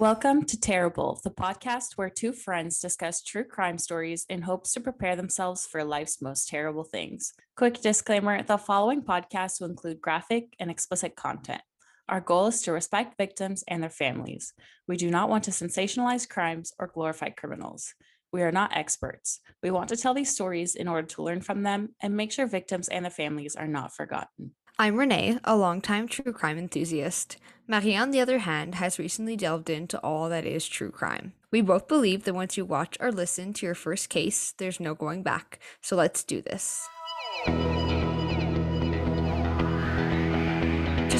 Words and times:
Welcome 0.00 0.46
to 0.46 0.58
Terrible, 0.58 1.20
the 1.22 1.30
podcast 1.30 1.96
where 1.96 2.08
two 2.08 2.32
friends 2.32 2.80
discuss 2.80 3.22
true 3.22 3.44
crime 3.44 3.76
stories 3.76 4.24
in 4.30 4.40
hopes 4.40 4.72
to 4.72 4.80
prepare 4.80 5.14
themselves 5.14 5.66
for 5.66 5.84
life's 5.84 6.22
most 6.22 6.48
terrible 6.48 6.84
things. 6.84 7.34
Quick 7.54 7.82
disclaimer 7.82 8.42
the 8.42 8.56
following 8.56 9.02
podcast 9.02 9.60
will 9.60 9.68
include 9.68 10.00
graphic 10.00 10.54
and 10.58 10.70
explicit 10.70 11.16
content. 11.16 11.60
Our 12.08 12.22
goal 12.22 12.46
is 12.46 12.62
to 12.62 12.72
respect 12.72 13.18
victims 13.18 13.62
and 13.68 13.82
their 13.82 13.90
families. 13.90 14.54
We 14.88 14.96
do 14.96 15.10
not 15.10 15.28
want 15.28 15.44
to 15.44 15.50
sensationalize 15.50 16.26
crimes 16.26 16.72
or 16.78 16.86
glorify 16.86 17.28
criminals. 17.28 17.92
We 18.32 18.40
are 18.40 18.52
not 18.52 18.74
experts. 18.74 19.40
We 19.62 19.70
want 19.70 19.90
to 19.90 19.98
tell 19.98 20.14
these 20.14 20.32
stories 20.32 20.76
in 20.76 20.88
order 20.88 21.08
to 21.08 21.22
learn 21.22 21.42
from 21.42 21.62
them 21.62 21.90
and 22.00 22.16
make 22.16 22.32
sure 22.32 22.46
victims 22.46 22.88
and 22.88 23.04
their 23.04 23.10
families 23.10 23.54
are 23.54 23.68
not 23.68 23.94
forgotten. 23.94 24.52
I'm 24.80 24.96
Renee, 24.96 25.38
a 25.44 25.56
longtime 25.56 26.08
true 26.08 26.32
crime 26.32 26.56
enthusiast. 26.56 27.36
Marie, 27.68 27.94
on 27.94 28.12
the 28.12 28.20
other 28.20 28.38
hand, 28.38 28.76
has 28.76 28.98
recently 28.98 29.36
delved 29.36 29.68
into 29.68 29.98
all 29.98 30.30
that 30.30 30.46
is 30.46 30.66
true 30.66 30.90
crime. 30.90 31.34
We 31.50 31.60
both 31.60 31.86
believe 31.86 32.24
that 32.24 32.32
once 32.32 32.56
you 32.56 32.64
watch 32.64 32.96
or 32.98 33.12
listen 33.12 33.52
to 33.52 33.66
your 33.66 33.74
first 33.74 34.08
case, 34.08 34.54
there's 34.56 34.80
no 34.80 34.94
going 34.94 35.22
back. 35.22 35.58
So 35.82 35.96
let's 35.96 36.24
do 36.24 36.40
this. 36.40 36.88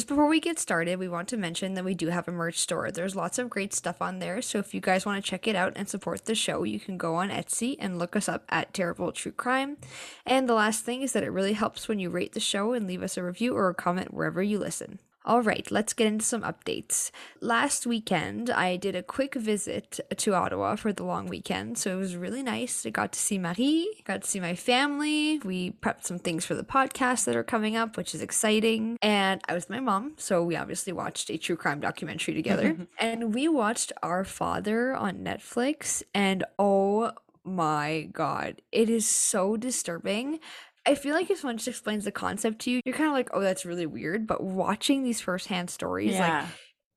Just 0.01 0.09
before 0.09 0.25
we 0.25 0.39
get 0.39 0.57
started, 0.57 0.97
we 0.97 1.07
want 1.07 1.27
to 1.27 1.37
mention 1.37 1.75
that 1.75 1.85
we 1.85 1.93
do 1.93 2.07
have 2.07 2.27
a 2.27 2.31
merch 2.31 2.57
store. 2.57 2.89
There's 2.89 3.15
lots 3.15 3.37
of 3.37 3.51
great 3.51 3.71
stuff 3.71 4.01
on 4.01 4.17
there, 4.17 4.41
so 4.41 4.57
if 4.57 4.73
you 4.73 4.81
guys 4.81 5.05
want 5.05 5.23
to 5.23 5.29
check 5.29 5.47
it 5.47 5.55
out 5.55 5.73
and 5.75 5.87
support 5.87 6.25
the 6.25 6.33
show, 6.33 6.63
you 6.63 6.79
can 6.79 6.97
go 6.97 7.13
on 7.13 7.29
Etsy 7.29 7.75
and 7.77 7.99
look 7.99 8.15
us 8.15 8.27
up 8.27 8.43
at 8.49 8.73
Terrible 8.73 9.11
True 9.11 9.31
Crime. 9.31 9.77
And 10.25 10.49
the 10.49 10.55
last 10.55 10.83
thing 10.83 11.03
is 11.03 11.13
that 11.13 11.21
it 11.21 11.29
really 11.29 11.53
helps 11.53 11.87
when 11.87 11.99
you 11.99 12.09
rate 12.09 12.33
the 12.33 12.39
show 12.39 12.73
and 12.73 12.87
leave 12.87 13.03
us 13.03 13.15
a 13.15 13.21
review 13.21 13.55
or 13.55 13.69
a 13.69 13.75
comment 13.75 14.11
wherever 14.11 14.41
you 14.41 14.57
listen. 14.57 14.97
All 15.23 15.43
right, 15.43 15.69
let's 15.69 15.93
get 15.93 16.07
into 16.07 16.25
some 16.25 16.41
updates. 16.41 17.11
Last 17.41 17.85
weekend, 17.85 18.49
I 18.49 18.75
did 18.75 18.95
a 18.95 19.03
quick 19.03 19.35
visit 19.35 19.99
to 20.17 20.33
Ottawa 20.33 20.75
for 20.75 20.91
the 20.91 21.03
long 21.03 21.27
weekend, 21.27 21.77
so 21.77 21.95
it 21.95 21.99
was 21.99 22.15
really 22.15 22.41
nice. 22.41 22.85
I 22.87 22.89
got 22.89 23.11
to 23.11 23.19
see 23.19 23.37
Marie, 23.37 24.01
got 24.03 24.23
to 24.23 24.27
see 24.27 24.39
my 24.39 24.55
family. 24.55 25.39
We 25.39 25.71
prepped 25.71 26.05
some 26.05 26.17
things 26.17 26.43
for 26.43 26.55
the 26.55 26.63
podcast 26.63 27.25
that 27.25 27.35
are 27.35 27.43
coming 27.43 27.75
up, 27.75 27.97
which 27.97 28.15
is 28.15 28.21
exciting. 28.23 28.97
And 29.03 29.41
I 29.47 29.53
was 29.53 29.65
with 29.65 29.77
my 29.77 29.79
mom, 29.79 30.13
so 30.17 30.43
we 30.43 30.55
obviously 30.55 30.91
watched 30.91 31.29
a 31.29 31.37
true 31.37 31.55
crime 31.55 31.79
documentary 31.79 32.33
together. 32.33 32.87
and 32.97 33.35
we 33.35 33.47
watched 33.47 33.93
Our 34.01 34.23
Father 34.23 34.95
on 34.95 35.19
Netflix, 35.19 36.01
and 36.15 36.43
oh 36.57 37.11
my 37.43 38.09
god, 38.11 38.61
it 38.71 38.89
is 38.89 39.07
so 39.07 39.57
disturbing. 39.57 40.39
I 40.85 40.95
feel 40.95 41.13
like 41.13 41.29
if 41.29 41.39
someone 41.39 41.57
just 41.57 41.67
explains 41.67 42.05
the 42.05 42.11
concept 42.11 42.59
to 42.61 42.71
you, 42.71 42.81
you're 42.85 42.95
kind 42.95 43.07
of 43.07 43.13
like, 43.13 43.29
oh, 43.33 43.41
that's 43.41 43.65
really 43.65 43.85
weird. 43.85 44.25
But 44.25 44.43
watching 44.43 45.03
these 45.03 45.21
firsthand 45.21 45.69
stories, 45.69 46.13
Yeah. 46.13 46.41
like 46.41 46.49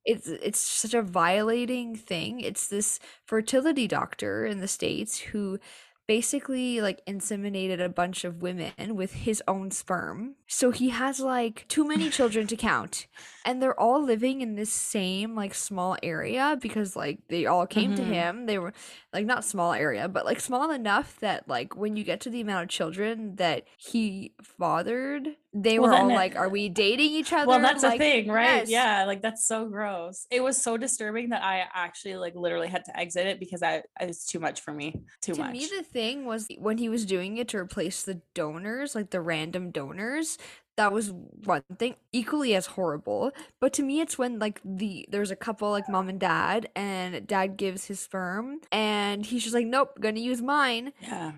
it's 0.06 0.28
it's 0.28 0.58
such 0.58 0.94
a 0.94 1.02
violating 1.02 1.96
thing. 1.96 2.40
It's 2.40 2.68
this 2.68 2.98
fertility 3.26 3.86
doctor 3.88 4.44
in 4.44 4.60
the 4.60 4.68
States 4.68 5.18
who 5.18 5.58
basically 6.06 6.80
like 6.82 7.04
inseminated 7.06 7.82
a 7.82 7.88
bunch 7.88 8.24
of 8.24 8.42
women 8.42 8.96
with 8.96 9.12
his 9.14 9.42
own 9.48 9.70
sperm. 9.70 10.34
So 10.56 10.70
he 10.70 10.90
has 10.90 11.18
like 11.18 11.66
too 11.68 11.84
many 11.84 12.10
children 12.10 12.46
to 12.46 12.56
count. 12.56 13.08
And 13.44 13.60
they're 13.60 13.78
all 13.78 14.00
living 14.02 14.40
in 14.40 14.54
this 14.54 14.72
same 14.72 15.34
like 15.34 15.52
small 15.52 15.96
area 16.02 16.56
because 16.60 16.94
like 16.94 17.26
they 17.28 17.44
all 17.44 17.66
came 17.66 17.92
to 17.94 18.04
Mhm. 18.04 18.14
him. 18.14 18.46
They 18.46 18.58
were 18.58 18.72
like 19.12 19.26
not 19.26 19.44
small 19.44 19.72
area, 19.72 20.08
but 20.08 20.24
like 20.24 20.40
small 20.40 20.70
enough 20.70 21.18
that 21.20 21.48
like 21.48 21.74
when 21.76 21.96
you 21.96 22.04
get 22.04 22.20
to 22.22 22.30
the 22.30 22.40
amount 22.40 22.62
of 22.64 22.68
children 22.70 23.36
that 23.36 23.66
he 23.76 24.34
fathered, 24.42 25.36
they 25.52 25.78
Well, 25.78 25.90
were 25.90 25.94
all 25.94 26.12
like, 26.12 26.36
"Are 26.36 26.48
we 26.48 26.68
dating 26.68 27.10
each 27.12 27.32
other?" 27.32 27.46
Well, 27.46 27.60
that's 27.60 27.82
like, 27.82 27.82
the 27.82 27.90
thing, 27.90 28.28
right? 28.28 28.66
yes. 28.66 28.66
Yeah, 28.66 29.04
like 29.04 29.20
that's 29.22 29.46
so 29.46 29.68
gross. 29.68 30.26
It 30.30 30.42
was 30.42 30.62
so 30.62 30.76
disturbing 30.78 31.28
that 31.30 31.42
I 31.44 31.66
actually 31.74 32.16
like 32.16 32.34
literally 32.34 32.68
had 32.68 32.84
to 32.86 32.98
exit 32.98 33.26
it 33.26 33.38
because 33.38 33.62
I 33.62 33.82
it's 34.00 34.24
too 34.26 34.40
much 34.40 34.60
for 34.62 34.72
me. 34.72 35.02
Too 35.20 35.34
to 35.34 35.42
much. 35.42 35.44
me, 35.44 35.66
the 35.66 35.82
thing 35.82 36.26
was 36.26 36.46
when 36.58 36.78
he 36.78 36.88
was 36.88 37.04
doing 37.04 37.38
it 37.38 37.48
to 37.48 37.58
replace 37.58 38.04
the 38.04 38.22
donors, 38.34 38.94
like 38.94 39.10
the 39.10 39.20
random 39.20 39.70
donors. 39.72 40.38
That 40.76 40.92
was 40.92 41.12
one 41.12 41.62
thing, 41.78 41.94
equally 42.12 42.54
as 42.54 42.66
horrible. 42.66 43.30
But 43.60 43.72
to 43.74 43.82
me, 43.82 44.00
it's 44.00 44.18
when 44.18 44.38
like 44.40 44.60
the 44.64 45.06
there's 45.08 45.30
a 45.30 45.36
couple 45.36 45.70
like 45.70 45.88
mom 45.88 46.08
and 46.08 46.18
dad, 46.18 46.68
and 46.74 47.26
dad 47.26 47.56
gives 47.56 47.84
his 47.86 48.00
sperm, 48.00 48.60
and 48.72 49.24
he's 49.24 49.42
just 49.44 49.54
like, 49.54 49.66
"Nope, 49.66 49.98
gonna 50.00 50.18
use 50.20 50.42
mine." 50.42 50.92
yeah. 51.00 51.32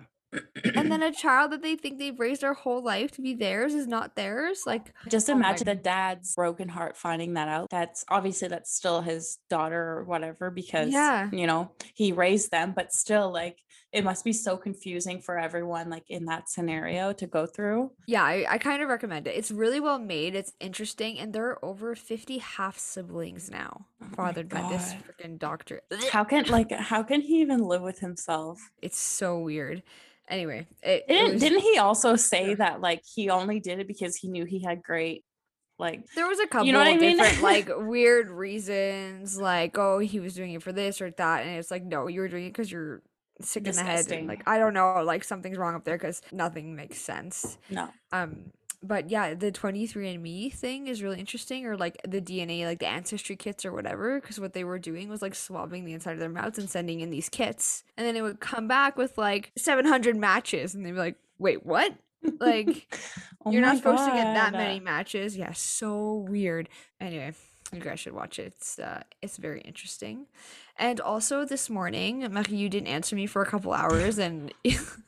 And 0.75 0.91
then 0.91 1.03
a 1.03 1.11
child 1.11 1.51
that 1.51 1.61
they 1.61 1.75
think 1.75 1.97
they've 1.99 2.19
raised 2.19 2.41
their 2.41 2.53
whole 2.53 2.83
life 2.83 3.11
to 3.11 3.21
be 3.21 3.33
theirs 3.33 3.73
is 3.73 3.87
not 3.87 4.15
theirs. 4.15 4.63
Like, 4.65 4.93
Just 5.07 5.29
Oh 5.29 5.33
imagine 5.33 5.65
the 5.65 5.75
dad's 5.75 6.35
broken 6.35 6.69
heart 6.69 6.97
finding 6.97 7.33
that 7.35 7.47
out. 7.47 7.69
That's 7.69 8.03
obviously 8.09 8.47
that's 8.47 8.73
still 8.73 9.01
his 9.01 9.39
daughter 9.49 9.81
or 9.81 10.03
whatever 10.03 10.49
because 10.51 10.89
Yeah. 10.91 11.29
you 11.31 11.47
know 11.47 11.71
he 11.93 12.11
raised 12.11 12.51
them, 12.51 12.73
but 12.75 12.93
still 12.93 13.31
like 13.31 13.57
it 13.93 14.03
must 14.03 14.25
be 14.25 14.33
so 14.33 14.57
confusing 14.57 15.21
for 15.21 15.39
everyone 15.39 15.89
like 15.89 16.03
in 16.09 16.25
that 16.25 16.49
scenario 16.49 17.13
to 17.13 17.25
go 17.25 17.45
through. 17.45 17.89
yeah, 18.05 18.21
I, 18.23 18.45
I 18.49 18.57
kind 18.57 18.83
of 18.83 18.89
recommend 18.89 19.27
it. 19.27 19.35
It's 19.37 19.49
really 19.49 19.79
well 19.79 19.97
made. 19.97 20.35
It's 20.35 20.51
interesting, 20.59 21.17
and 21.19 21.31
there 21.31 21.45
are 21.45 21.63
over 21.65 21.95
fifty 21.95 22.39
half 22.39 22.77
siblings 22.77 23.49
now, 23.49 23.85
Oh 24.03 24.07
fathered 24.15 24.49
by 24.49 24.67
this 24.69 24.93
freaking 24.93 25.39
doctor. 25.39 25.81
How 26.11 26.25
can 26.25 26.45
like 26.47 26.69
how 26.71 27.01
can 27.01 27.21
he 27.21 27.39
even 27.41 27.61
live 27.61 27.81
with 27.81 27.99
himself? 27.99 28.59
It's 28.81 28.99
so 28.99 29.39
weird. 29.39 29.83
Anyway, 30.29 30.67
it, 30.83 31.05
it 31.07 31.07
Didn't 31.07 31.33
was- 31.33 31.41
didn't 31.41 31.59
he 31.61 31.77
also 31.77 32.15
say 32.15 32.53
that 32.55 32.81
like 32.81 33.01
he 33.15 33.29
only 33.29 33.59
did 33.59 33.79
it 33.79 33.87
because 33.87 34.15
he 34.15 34.27
knew 34.27 34.45
he 34.45 34.61
had 34.61 34.83
great 34.83 35.23
like 35.79 36.05
there 36.15 36.27
was 36.27 36.39
a 36.39 36.47
couple 36.47 36.65
you 36.65 36.73
know 36.73 36.79
what 36.79 36.87
I 36.87 36.97
mean? 36.97 37.17
different 37.17 37.43
like 37.43 37.69
weird 37.77 38.29
reasons, 38.29 39.39
like 39.39 39.77
oh 39.77 39.99
he 39.99 40.19
was 40.19 40.33
doing 40.33 40.53
it 40.53 40.63
for 40.63 40.71
this 40.71 41.01
or 41.01 41.11
that, 41.11 41.45
and 41.45 41.51
it's 41.57 41.71
like 41.71 41.83
no, 41.83 42.07
you 42.07 42.21
were 42.21 42.27
doing 42.27 42.45
it 42.45 42.49
because 42.49 42.71
you're 42.71 43.01
sick 43.41 43.67
in 43.67 43.75
the 43.75 43.83
head. 43.83 44.11
And, 44.11 44.27
like 44.27 44.41
I 44.47 44.57
don't 44.57 44.73
know, 44.73 45.03
like 45.03 45.23
something's 45.23 45.57
wrong 45.57 45.75
up 45.75 45.83
there 45.85 45.95
because 45.97 46.21
nothing 46.31 46.75
makes 46.75 46.97
sense. 46.97 47.57
no. 47.69 47.89
um 48.11 48.51
but 48.83 49.09
yeah 49.09 49.33
the 49.33 49.51
23andme 49.51 50.53
thing 50.53 50.87
is 50.87 51.01
really 51.01 51.19
interesting 51.19 51.65
or 51.65 51.75
like 51.75 51.99
the 52.07 52.21
dna 52.21 52.65
like 52.65 52.79
the 52.79 52.87
ancestry 52.87 53.35
kits 53.35 53.65
or 53.65 53.71
whatever 53.71 54.19
because 54.21 54.39
what 54.39 54.53
they 54.53 54.63
were 54.63 54.77
doing 54.77 55.09
was 55.09 55.21
like 55.21 55.33
swabbing 55.33 55.85
the 55.85 55.93
inside 55.93 56.13
of 56.13 56.19
their 56.19 56.29
mouths 56.29 56.59
and 56.59 56.69
sending 56.69 56.99
in 56.99 57.09
these 57.09 57.29
kits. 57.29 57.83
And 57.97 58.05
then 58.05 58.15
it 58.15 58.21
would 58.21 58.39
come 58.39 58.67
back 58.67 58.97
with 58.97 59.17
like 59.17 59.51
700 59.57 60.15
matches 60.15 60.75
and 60.75 60.85
they'd 60.85 60.91
be 60.91 60.97
like 60.97 61.15
wait 61.39 61.65
what? 61.65 61.93
Like 62.39 62.95
Oh 63.45 63.51
you're 63.51 63.61
not 63.61 63.77
supposed 63.77 64.05
to 64.05 64.11
get 64.11 64.33
that 64.33 64.53
many 64.53 64.79
matches. 64.79 65.37
Yeah 65.37 65.53
so 65.53 66.25
weird. 66.29 66.69
Anyway 66.99 67.33
you 67.73 67.79
guys 67.79 67.99
should 67.99 68.13
watch 68.13 68.39
it. 68.39 68.53
It's 68.57 68.79
uh 68.79 69.01
it's 69.21 69.37
very 69.37 69.61
interesting 69.61 70.27
and 70.79 70.99
also 70.99 71.45
this 71.45 71.69
morning 71.69 72.19
marie 72.31 72.55
you 72.57 72.69
didn't 72.69 72.87
answer 72.87 73.15
me 73.15 73.25
for 73.25 73.41
a 73.41 73.45
couple 73.45 73.73
hours 73.73 74.17
and 74.19 74.53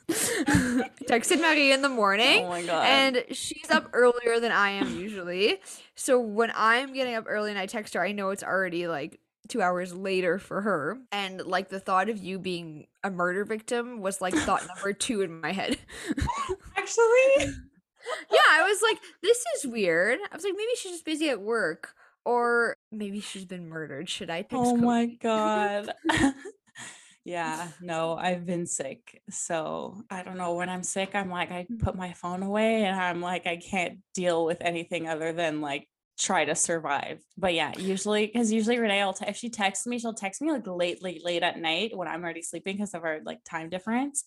texted 0.07 1.41
marie 1.41 1.71
in 1.71 1.81
the 1.81 1.89
morning 1.89 2.45
Oh 2.45 2.49
my 2.49 2.65
god. 2.65 2.85
and 2.85 3.23
she's 3.31 3.69
up 3.69 3.89
earlier 3.93 4.39
than 4.39 4.51
I 4.51 4.71
am 4.71 4.97
usually. 4.99 5.59
So 5.95 6.19
when 6.19 6.51
I'm 6.55 6.93
getting 6.93 7.15
up 7.15 7.25
early 7.27 7.49
and 7.51 7.59
I 7.59 7.65
text 7.65 7.93
her, 7.93 8.01
I 8.01 8.11
know 8.11 8.29
it's 8.29 8.43
already 8.43 8.87
like 8.87 9.19
two 9.47 9.61
hours 9.61 9.93
later 9.93 10.39
for 10.39 10.61
her. 10.61 10.97
And 11.11 11.41
like 11.45 11.69
the 11.69 11.79
thought 11.79 12.09
of 12.09 12.17
you 12.17 12.39
being 12.39 12.87
a 13.03 13.09
murder 13.11 13.43
victim 13.45 13.99
was 14.01 14.21
like 14.21 14.33
thought 14.33 14.65
number 14.67 14.93
two 14.93 15.21
in 15.21 15.41
my 15.41 15.51
head. 15.51 15.77
actually 16.77 17.53
yeah, 18.31 18.39
I 18.51 18.63
was 18.63 18.81
like, 18.81 18.97
this 19.21 19.43
is 19.57 19.67
weird. 19.71 20.19
I 20.31 20.35
was 20.35 20.43
like, 20.43 20.53
maybe 20.55 20.71
she's 20.77 20.93
just 20.93 21.05
busy 21.05 21.29
at 21.29 21.41
work. 21.41 21.93
Or 22.29 22.77
maybe 22.91 23.21
she's 23.21 23.45
been 23.45 23.67
murdered. 23.67 24.07
Should 24.07 24.29
I 24.29 24.43
text 24.43 24.53
Oh 24.53 24.75
Cody? 24.75 24.85
my 24.85 25.05
god. 25.19 25.91
yeah, 27.25 27.69
no, 27.81 28.15
I've 28.15 28.45
been 28.45 28.67
sick. 28.67 29.23
So 29.31 30.03
I 30.11 30.21
don't 30.21 30.37
know. 30.37 30.53
When 30.53 30.69
I'm 30.69 30.83
sick, 30.83 31.15
I'm 31.15 31.31
like, 31.31 31.49
I 31.49 31.65
mm. 31.71 31.79
put 31.79 31.95
my 31.95 32.13
phone 32.13 32.43
away 32.43 32.83
and 32.83 32.95
I'm 32.95 33.19
like, 33.19 33.47
I 33.47 33.57
can't 33.57 33.97
deal 34.13 34.45
with 34.45 34.61
anything 34.61 35.07
other 35.09 35.33
than 35.33 35.59
like 35.59 35.87
try 36.19 36.45
to 36.45 36.53
survive. 36.53 37.19
But 37.35 37.55
yeah, 37.55 37.73
usually 37.79 38.27
because 38.27 38.51
usually 38.51 38.77
Renee 38.77 39.03
will 39.03 39.13
te- 39.13 39.25
if 39.27 39.35
she 39.35 39.49
texts 39.49 39.87
me, 39.87 39.97
she'll 39.97 40.13
text 40.13 40.39
me 40.39 40.51
like 40.51 40.67
late, 40.67 41.01
late, 41.01 41.25
late 41.25 41.41
at 41.41 41.57
night 41.57 41.97
when 41.97 42.07
I'm 42.07 42.23
already 42.23 42.43
sleeping 42.43 42.75
because 42.75 42.93
of 42.93 43.05
our 43.05 43.21
like 43.25 43.39
time 43.43 43.71
difference. 43.71 44.23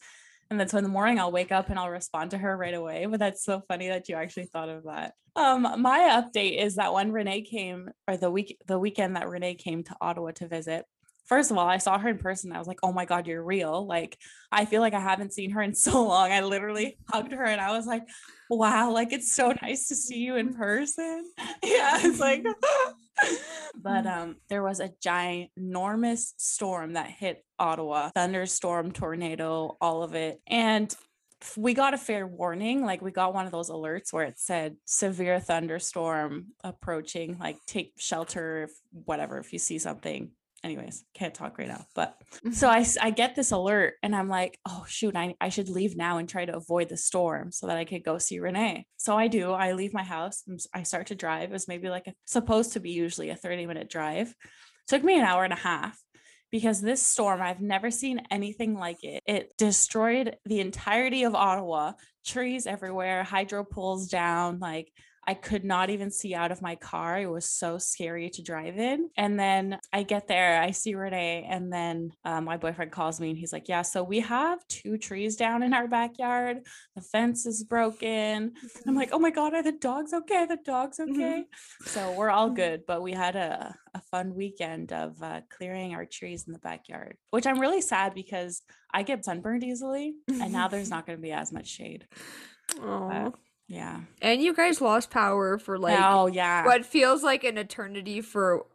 And 0.52 0.60
then 0.60 0.69
so 0.69 0.76
in 0.76 0.84
the 0.84 0.90
morning 0.90 1.19
I'll 1.19 1.32
wake 1.32 1.50
up 1.50 1.70
and 1.70 1.78
I'll 1.78 1.88
respond 1.88 2.32
to 2.32 2.38
her 2.38 2.54
right 2.54 2.75
away. 2.75 3.06
But 3.06 3.20
that's 3.20 3.43
so 3.43 3.62
funny 3.69 3.88
that 3.88 4.10
you 4.10 4.16
actually 4.16 4.44
thought 4.44 4.69
of 4.69 4.84
that. 4.84 5.14
Um, 5.34 5.62
my 5.78 6.22
update 6.22 6.62
is 6.62 6.75
that 6.75 6.93
when 6.93 7.10
Renee 7.10 7.40
came, 7.40 7.88
or 8.06 8.19
the 8.19 8.31
week 8.31 8.58
the 8.66 8.78
weekend 8.78 9.16
that 9.16 9.31
Renee 9.31 9.54
came 9.54 9.82
to 9.84 9.96
Ottawa 9.99 10.32
to 10.32 10.49
visit, 10.49 10.84
first 11.24 11.50
of 11.50 11.58
all, 11.58 11.66
I 11.66 11.78
saw 11.78 11.98
her 11.98 12.08
in 12.08 12.19
person. 12.19 12.52
I 12.52 12.58
was 12.58 12.66
like, 12.66 12.80
oh 12.82 12.92
my 12.92 13.04
God, 13.04 13.26
you're 13.26 13.42
real. 13.42 13.86
Like, 13.86 14.16
I 14.50 14.64
feel 14.64 14.80
like 14.80 14.94
I 14.94 15.00
haven't 15.00 15.32
seen 15.32 15.50
her 15.50 15.62
in 15.62 15.74
so 15.86 16.04
long. 16.04 16.32
I 16.32 16.40
literally 16.40 16.98
hugged 17.08 17.32
her 17.32 17.44
and 17.44 17.60
I 17.60 17.72
was 17.72 17.86
like, 17.86 18.02
wow, 18.50 18.90
like 18.90 19.12
it's 19.12 19.34
so 19.34 19.54
nice 19.62 19.88
to 19.88 19.94
see 19.94 20.19
you 20.19 20.36
in 20.36 20.54
person. 20.54 21.30
Yeah, 21.64 22.00
it's 22.02 22.19
like 22.19 22.44
but 23.82 24.06
um 24.06 24.36
there 24.48 24.62
was 24.62 24.80
a 24.80 24.90
ginormous 25.04 26.32
storm 26.38 26.94
that 26.94 27.08
hit 27.08 27.44
Ottawa, 27.58 28.10
thunderstorm, 28.14 28.90
tornado, 28.90 29.76
all 29.80 30.02
of 30.02 30.14
it. 30.14 30.40
And 30.46 30.94
we 31.56 31.75
got 31.75 31.94
a 31.94 31.98
fair 31.98 32.26
warning. 32.26 32.84
Like 32.84 33.00
we 33.00 33.12
got 33.12 33.34
one 33.34 33.46
of 33.46 33.52
those 33.52 33.70
alerts 33.70 34.12
where 34.12 34.25
it 34.25 34.38
said 34.38 34.76
severe 34.84 35.38
thunderstorm 35.40 36.48
approaching, 36.64 37.38
like 37.38 37.58
take 37.66 37.92
shelter 37.96 38.64
if 38.64 38.72
whatever 39.04 39.38
if 39.38 39.52
you 39.52 39.58
see 39.58 39.78
something 39.78 40.32
anyways, 40.64 41.05
can't 41.14 41.35
talk 41.35 41.59
right 41.59 41.69
now. 41.69 41.87
But 41.94 42.17
so 42.53 42.69
mm-hmm. 42.69 42.99
I, 43.00 43.06
I 43.06 43.11
get 43.11 43.35
this 43.35 43.50
alert 43.50 43.94
and 44.03 44.14
I'm 44.14 44.29
like, 44.29 44.59
oh, 44.67 44.85
shoot, 44.88 45.17
I, 45.17 45.35
I 45.41 45.49
should 45.49 45.69
leave 45.69 45.97
now 45.97 46.19
and 46.19 46.29
try 46.29 46.44
to 46.44 46.56
avoid 46.56 46.88
the 46.88 46.97
storm 46.97 47.53
so 47.53 47.67
that 47.67 47.76
I 47.76 47.85
could 47.85 48.05
go 48.05 48.19
see 48.19 48.38
Renee. 48.38 48.87
So 48.97 49.17
I 49.17 49.29
do. 49.29 49.53
I 49.53 49.73
leave 49.73 49.93
my 49.93 50.03
house 50.03 50.43
and 50.47 50.61
I 50.75 50.85
start 50.85 51.09
to 51.09 51.14
drive. 51.14 51.50
It 51.50 51.53
was 51.53 51.69
maybe 51.69 51.88
like 51.88 52.06
a, 52.06 52.14
supposed 52.25 52.75
to 52.75 52.81
be 52.81 52.91
usually 52.91 53.31
a 53.31 53.37
30 53.37 53.67
minute 53.67 53.91
drive. 53.91 54.35
Took 54.88 55.05
me 55.05 55.19
an 55.19 55.25
hour 55.25 55.44
and 55.44 55.53
a 55.53 55.56
half 55.56 55.99
because 56.50 56.81
this 56.81 57.03
storm, 57.03 57.41
I've 57.41 57.61
never 57.61 57.91
seen 57.91 58.23
anything 58.31 58.75
like 58.75 59.03
it. 59.03 59.23
It 59.26 59.53
destroyed 59.56 60.37
the 60.44 60.61
entirety 60.61 61.25
of 61.25 61.35
Ottawa, 61.35 61.93
trees 62.26 62.67
everywhere, 62.67 63.25
hydro 63.25 63.64
poles 63.64 64.09
down, 64.09 64.59
like 64.59 64.93
I 65.26 65.34
could 65.34 65.64
not 65.64 65.90
even 65.90 66.10
see 66.10 66.34
out 66.34 66.50
of 66.50 66.62
my 66.62 66.74
car. 66.74 67.20
It 67.20 67.30
was 67.30 67.48
so 67.48 67.78
scary 67.78 68.28
to 68.30 68.42
drive 68.42 68.76
in. 68.78 69.08
And 69.16 69.38
then 69.38 69.78
I 69.92 70.02
get 70.02 70.26
there, 70.26 70.60
I 70.60 70.72
see 70.72 70.94
Renee, 70.94 71.46
and 71.48 71.72
then 71.72 72.10
uh, 72.24 72.40
my 72.40 72.56
boyfriend 72.56 72.90
calls 72.90 73.20
me 73.20 73.30
and 73.30 73.38
he's 73.38 73.52
like, 73.52 73.69
Yeah, 73.69 73.82
so 73.82 74.02
we 74.02 74.20
have 74.20 74.66
two 74.66 74.98
trees 74.98 75.36
down 75.36 75.62
in 75.62 75.74
our 75.74 75.86
backyard. 75.86 76.66
The 76.96 77.02
fence 77.02 77.46
is 77.46 77.62
broken. 77.62 78.52
I'm 78.86 78.96
like, 78.96 79.10
Oh 79.12 79.20
my 79.20 79.30
God, 79.30 79.54
are 79.54 79.62
the 79.62 79.72
dogs 79.72 80.12
okay? 80.12 80.46
The 80.46 80.58
dogs 80.64 80.98
okay? 80.98 81.44
so 81.84 82.12
we're 82.12 82.30
all 82.30 82.50
good. 82.50 82.82
But 82.86 83.02
we 83.02 83.12
had 83.12 83.36
a, 83.36 83.75
a 83.94 84.00
fun 84.10 84.34
weekend 84.34 84.92
of 84.92 85.22
uh, 85.22 85.42
clearing 85.56 85.94
our 85.94 86.04
trees 86.04 86.44
in 86.48 86.52
the 86.52 86.58
backyard, 86.58 87.16
which 87.30 87.46
I'm 87.46 87.60
really 87.60 87.80
sad 87.80 88.12
because 88.14 88.62
I 88.92 89.04
get 89.04 89.25
sunburned 89.25 89.62
easily. 89.62 90.14
And 90.28 90.52
now 90.52 90.66
there's 90.66 90.90
not 90.90 91.06
going 91.06 91.18
to 91.18 91.22
be 91.22 91.32
as 91.32 91.52
much 91.52 91.68
shade. 91.68 92.06
Aw. 92.80 93.30
Yeah. 93.69 94.00
And 94.20 94.43
you 94.43 94.55
guys 94.55 94.81
lost 94.81 95.11
power 95.11 95.59
for 95.59 95.79
like 95.79 95.99
oh, 96.00 96.26
yeah. 96.26 96.64
what 96.67 96.85
feels 96.85 97.23
like 97.23 97.44
an 97.44 97.56
eternity 97.59 98.20
for 98.20 98.67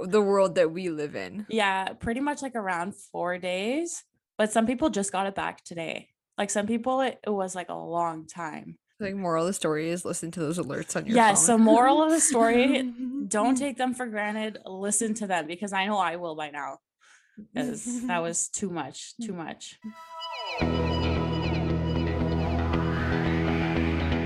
the 0.00 0.22
world 0.22 0.54
that 0.56 0.70
we 0.70 0.90
live 0.90 1.16
in. 1.16 1.46
Yeah, 1.48 1.88
pretty 1.94 2.20
much 2.20 2.42
like 2.42 2.54
around 2.54 2.94
four 2.94 3.38
days. 3.38 4.04
But 4.36 4.52
some 4.52 4.66
people 4.66 4.90
just 4.90 5.12
got 5.12 5.26
it 5.26 5.34
back 5.34 5.62
today. 5.64 6.08
Like 6.36 6.50
some 6.50 6.66
people, 6.66 7.00
it, 7.00 7.20
it 7.24 7.30
was 7.30 7.54
like 7.54 7.68
a 7.68 7.74
long 7.74 8.26
time. 8.26 8.78
Like 9.00 9.14
moral 9.14 9.42
of 9.44 9.48
the 9.48 9.52
story 9.54 9.90
is 9.90 10.04
listen 10.04 10.30
to 10.32 10.40
those 10.40 10.58
alerts 10.58 10.96
on 10.96 11.06
your 11.06 11.16
Yeah. 11.16 11.28
phone. 11.28 11.36
So, 11.36 11.58
moral 11.58 12.02
of 12.02 12.10
the 12.10 12.20
story 12.20 12.82
don't 13.28 13.56
take 13.56 13.76
them 13.76 13.92
for 13.94 14.06
granted. 14.06 14.58
Listen 14.66 15.14
to 15.14 15.26
them 15.26 15.46
because 15.46 15.72
I 15.72 15.86
know 15.86 15.98
I 15.98 16.16
will 16.16 16.36
by 16.36 16.50
now. 16.50 16.78
Because 17.52 18.06
that 18.06 18.22
was 18.22 18.48
too 18.48 18.70
much, 18.70 19.14
too 19.20 19.32
much. 19.32 19.78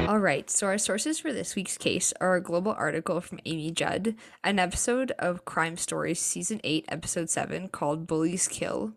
All 0.09 0.19
right, 0.21 0.49
so 0.49 0.67
our 0.67 0.79
sources 0.79 1.19
for 1.19 1.35
this 1.35 1.55
week's 1.55 1.77
case 1.77 2.15
are 2.19 2.35
a 2.35 2.43
global 2.43 2.73
article 2.73 3.21
from 3.21 3.41
Amy 3.45 3.71
Judd, 3.71 4.15
an 4.43 4.59
episode 4.59 5.13
of 5.19 5.45
Crime 5.45 5.77
Stories 5.77 6.19
Season 6.19 6.63
8, 6.65 6.87
Episode 6.89 7.29
7 7.29 7.69
called 7.69 8.07
Bullies 8.07 8.49
Kill, 8.49 8.95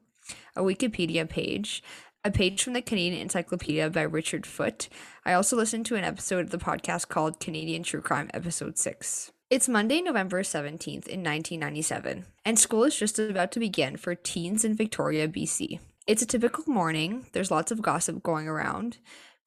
a 0.56 0.62
Wikipedia 0.62 1.28
page, 1.28 1.84
a 2.24 2.32
page 2.32 2.64
from 2.64 2.72
the 2.72 2.82
Canadian 2.82 3.24
Encyclopedia 3.24 3.90
by 3.90 4.04
Richard 4.04 4.46
Foot. 4.46 4.88
I 5.26 5.34
also 5.34 5.58
listened 5.58 5.86
to 5.88 5.98
an 5.98 6.06
episode 6.06 6.46
of 6.46 6.52
the 6.52 6.58
podcast 6.58 7.10
called 7.10 7.42
Canadian 7.42 7.84
True 7.84 8.00
Crime, 8.00 8.30
Episode 8.34 8.78
6. 8.78 9.34
It's 9.50 9.68
Monday, 9.68 10.00
November 10.00 10.44
17th 10.44 11.10
in 11.10 11.26
1997, 11.26 12.26
and 12.46 12.58
school 12.58 12.86
is 12.86 12.98
just 12.98 13.20
about 13.20 13.52
to 13.52 13.60
begin 13.60 13.98
for 13.98 14.16
teens 14.16 14.64
in 14.64 14.76
Victoria, 14.76 15.28
BC. 15.28 15.82
It's 16.08 16.22
a 16.22 16.26
typical 16.26 16.64
morning, 16.68 17.26
there's 17.34 17.52
lots 17.52 17.70
of 17.70 17.82
gossip 17.82 18.24
going 18.24 18.48
around 18.48 18.98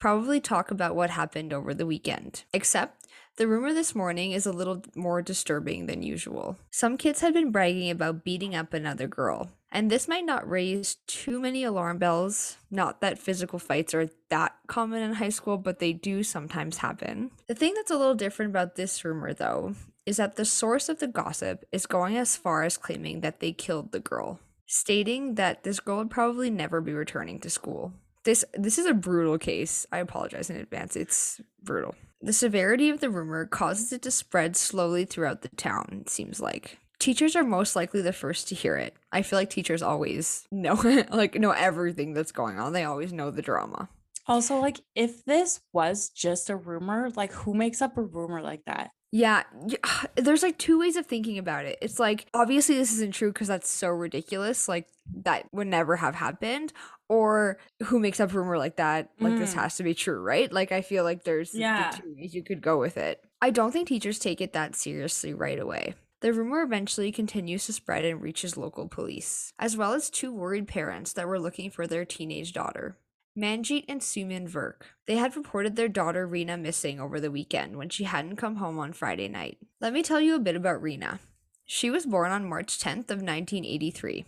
probably 0.05 0.39
talk 0.39 0.69
about 0.69 0.95
what 0.95 1.09
happened 1.09 1.51
over 1.51 1.73
the 1.73 1.83
weekend. 1.83 2.43
Except, 2.53 3.07
the 3.37 3.47
rumor 3.47 3.73
this 3.73 3.95
morning 3.95 4.33
is 4.33 4.45
a 4.45 4.51
little 4.51 4.83
more 4.93 5.19
disturbing 5.19 5.87
than 5.87 6.03
usual. 6.03 6.59
Some 6.69 6.95
kids 6.95 7.21
had 7.21 7.33
been 7.33 7.51
bragging 7.51 7.89
about 7.89 8.23
beating 8.23 8.53
up 8.53 8.71
another 8.71 9.07
girl, 9.07 9.49
and 9.71 9.89
this 9.89 10.07
might 10.07 10.23
not 10.23 10.47
raise 10.47 10.97
too 11.07 11.39
many 11.39 11.63
alarm 11.63 11.97
bells. 11.97 12.57
Not 12.69 13.01
that 13.01 13.17
physical 13.17 13.57
fights 13.57 13.95
are 13.95 14.11
that 14.29 14.55
common 14.67 15.01
in 15.01 15.13
high 15.13 15.29
school, 15.29 15.57
but 15.57 15.79
they 15.79 15.91
do 15.91 16.21
sometimes 16.21 16.77
happen. 16.77 17.31
The 17.47 17.55
thing 17.55 17.73
that's 17.73 17.89
a 17.89 17.97
little 17.97 18.13
different 18.13 18.51
about 18.51 18.75
this 18.75 19.03
rumor, 19.03 19.33
though, 19.33 19.73
is 20.05 20.17
that 20.17 20.35
the 20.35 20.45
source 20.45 20.87
of 20.87 20.99
the 20.99 21.07
gossip 21.07 21.65
is 21.71 21.87
going 21.87 22.15
as 22.15 22.37
far 22.37 22.61
as 22.61 22.77
claiming 22.77 23.21
that 23.21 23.39
they 23.39 23.53
killed 23.53 23.91
the 23.91 23.99
girl, 23.99 24.39
stating 24.67 25.33
that 25.33 25.63
this 25.63 25.79
girl 25.79 25.97
would 25.97 26.11
probably 26.11 26.51
never 26.51 26.79
be 26.79 26.93
returning 26.93 27.39
to 27.39 27.49
school. 27.49 27.93
This 28.25 28.43
this 28.53 28.77
is 28.77 28.85
a 28.85 28.93
brutal 28.93 29.37
case. 29.37 29.85
I 29.91 29.99
apologize 29.99 30.49
in 30.49 30.57
advance. 30.57 30.95
It's 30.95 31.39
brutal. 31.63 31.95
The 32.21 32.33
severity 32.33 32.89
of 32.89 32.99
the 32.99 33.09
rumor 33.09 33.45
causes 33.45 33.93
it 33.93 34.01
to 34.01 34.11
spread 34.11 34.55
slowly 34.57 35.05
throughout 35.05 35.41
the 35.41 35.49
town, 35.49 36.01
it 36.01 36.09
seems 36.09 36.39
like. 36.39 36.79
Teachers 36.97 37.35
are 37.35 37.43
most 37.43 37.75
likely 37.75 38.01
the 38.01 38.13
first 38.13 38.47
to 38.47 38.55
hear 38.55 38.77
it. 38.77 38.95
I 39.11 39.21
feel 39.21 39.37
like 39.37 39.49
teachers 39.49 39.81
always 39.81 40.47
know 40.51 40.73
like 41.11 41.35
know 41.35 41.51
everything 41.51 42.13
that's 42.13 42.31
going 42.31 42.59
on. 42.59 42.73
They 42.73 42.83
always 42.83 43.13
know 43.13 43.31
the 43.31 43.41
drama. 43.41 43.89
Also, 44.27 44.57
like, 44.57 44.81
if 44.95 45.23
this 45.25 45.59
was 45.71 46.09
just 46.09 46.49
a 46.49 46.55
rumor, 46.55 47.11
like, 47.15 47.31
who 47.31 47.53
makes 47.53 47.79
up 47.79 47.95
a 47.95 48.01
rumor 48.01 48.41
like 48.41 48.65
that? 48.65 48.89
Yeah, 49.11 49.43
there's 50.15 50.43
like 50.43 50.57
two 50.57 50.79
ways 50.79 50.97
of 50.97 51.05
thinking 51.05 51.37
about 51.37 51.65
it. 51.65 51.77
It's 51.81 51.99
like 51.99 52.25
obviously 52.33 52.75
this 52.75 52.91
isn't 52.93 53.13
true 53.13 53.31
because 53.31 53.47
that's 53.47 53.69
so 53.69 53.87
ridiculous. 53.89 54.67
Like 54.67 54.89
that 55.23 55.45
would 55.53 55.67
never 55.67 55.95
have 55.95 56.15
happened. 56.15 56.73
Or 57.07 57.57
who 57.83 57.99
makes 57.99 58.19
up 58.19 58.33
a 58.33 58.37
rumor 58.39 58.57
like 58.57 58.77
that? 58.77 59.09
Like 59.19 59.37
this 59.37 59.53
Mm. 59.53 59.57
has 59.61 59.77
to 59.77 59.83
be 59.83 59.93
true, 59.93 60.19
right? 60.19 60.51
Like 60.51 60.71
I 60.71 60.81
feel 60.81 61.03
like 61.03 61.23
there's 61.23 61.53
the 61.91 61.97
two 62.01 62.15
ways 62.17 62.33
you 62.33 62.43
could 62.43 62.61
go 62.61 62.79
with 62.79 62.97
it. 62.97 63.23
I 63.41 63.51
don't 63.51 63.71
think 63.71 63.87
teachers 63.87 64.17
take 64.17 64.41
it 64.41 64.53
that 64.53 64.75
seriously 64.75 65.33
right 65.33 65.59
away. 65.59 65.93
The 66.21 66.33
rumor 66.33 66.63
eventually 66.63 67.11
continues 67.11 67.65
to 67.67 67.73
spread 67.73 68.05
and 68.05 68.21
reaches 68.21 68.57
local 68.57 68.87
police, 68.87 69.53
as 69.59 69.77
well 69.77 69.93
as 69.93 70.09
two 70.09 70.33
worried 70.33 70.67
parents 70.67 71.13
that 71.13 71.27
were 71.27 71.39
looking 71.39 71.69
for 71.69 71.85
their 71.85 72.05
teenage 72.05 72.53
daughter. 72.53 72.97
Manjeet 73.37 73.83
and 73.89 73.99
Suman 74.01 74.49
Virk. 74.49 74.83
They 75.07 75.17
had 75.17 75.35
reported 75.35 75.75
their 75.75 75.89
daughter 75.89 76.25
Reena 76.27 76.59
missing 76.59 76.99
over 77.01 77.19
the 77.19 77.29
weekend 77.29 77.75
when 77.75 77.89
she 77.89 78.05
hadn't 78.05 78.37
come 78.37 78.55
home 78.55 78.79
on 78.79 78.93
Friday 78.93 79.27
night. 79.27 79.57
Let 79.81 79.91
me 79.93 80.01
tell 80.01 80.21
you 80.21 80.35
a 80.35 80.39
bit 80.39 80.55
about 80.55 80.81
Reena. 80.81 81.19
She 81.65 81.89
was 81.91 82.05
born 82.05 82.31
on 82.31 82.47
March 82.47 82.79
10th 82.79 83.11
of 83.11 83.21
1983. 83.21 84.25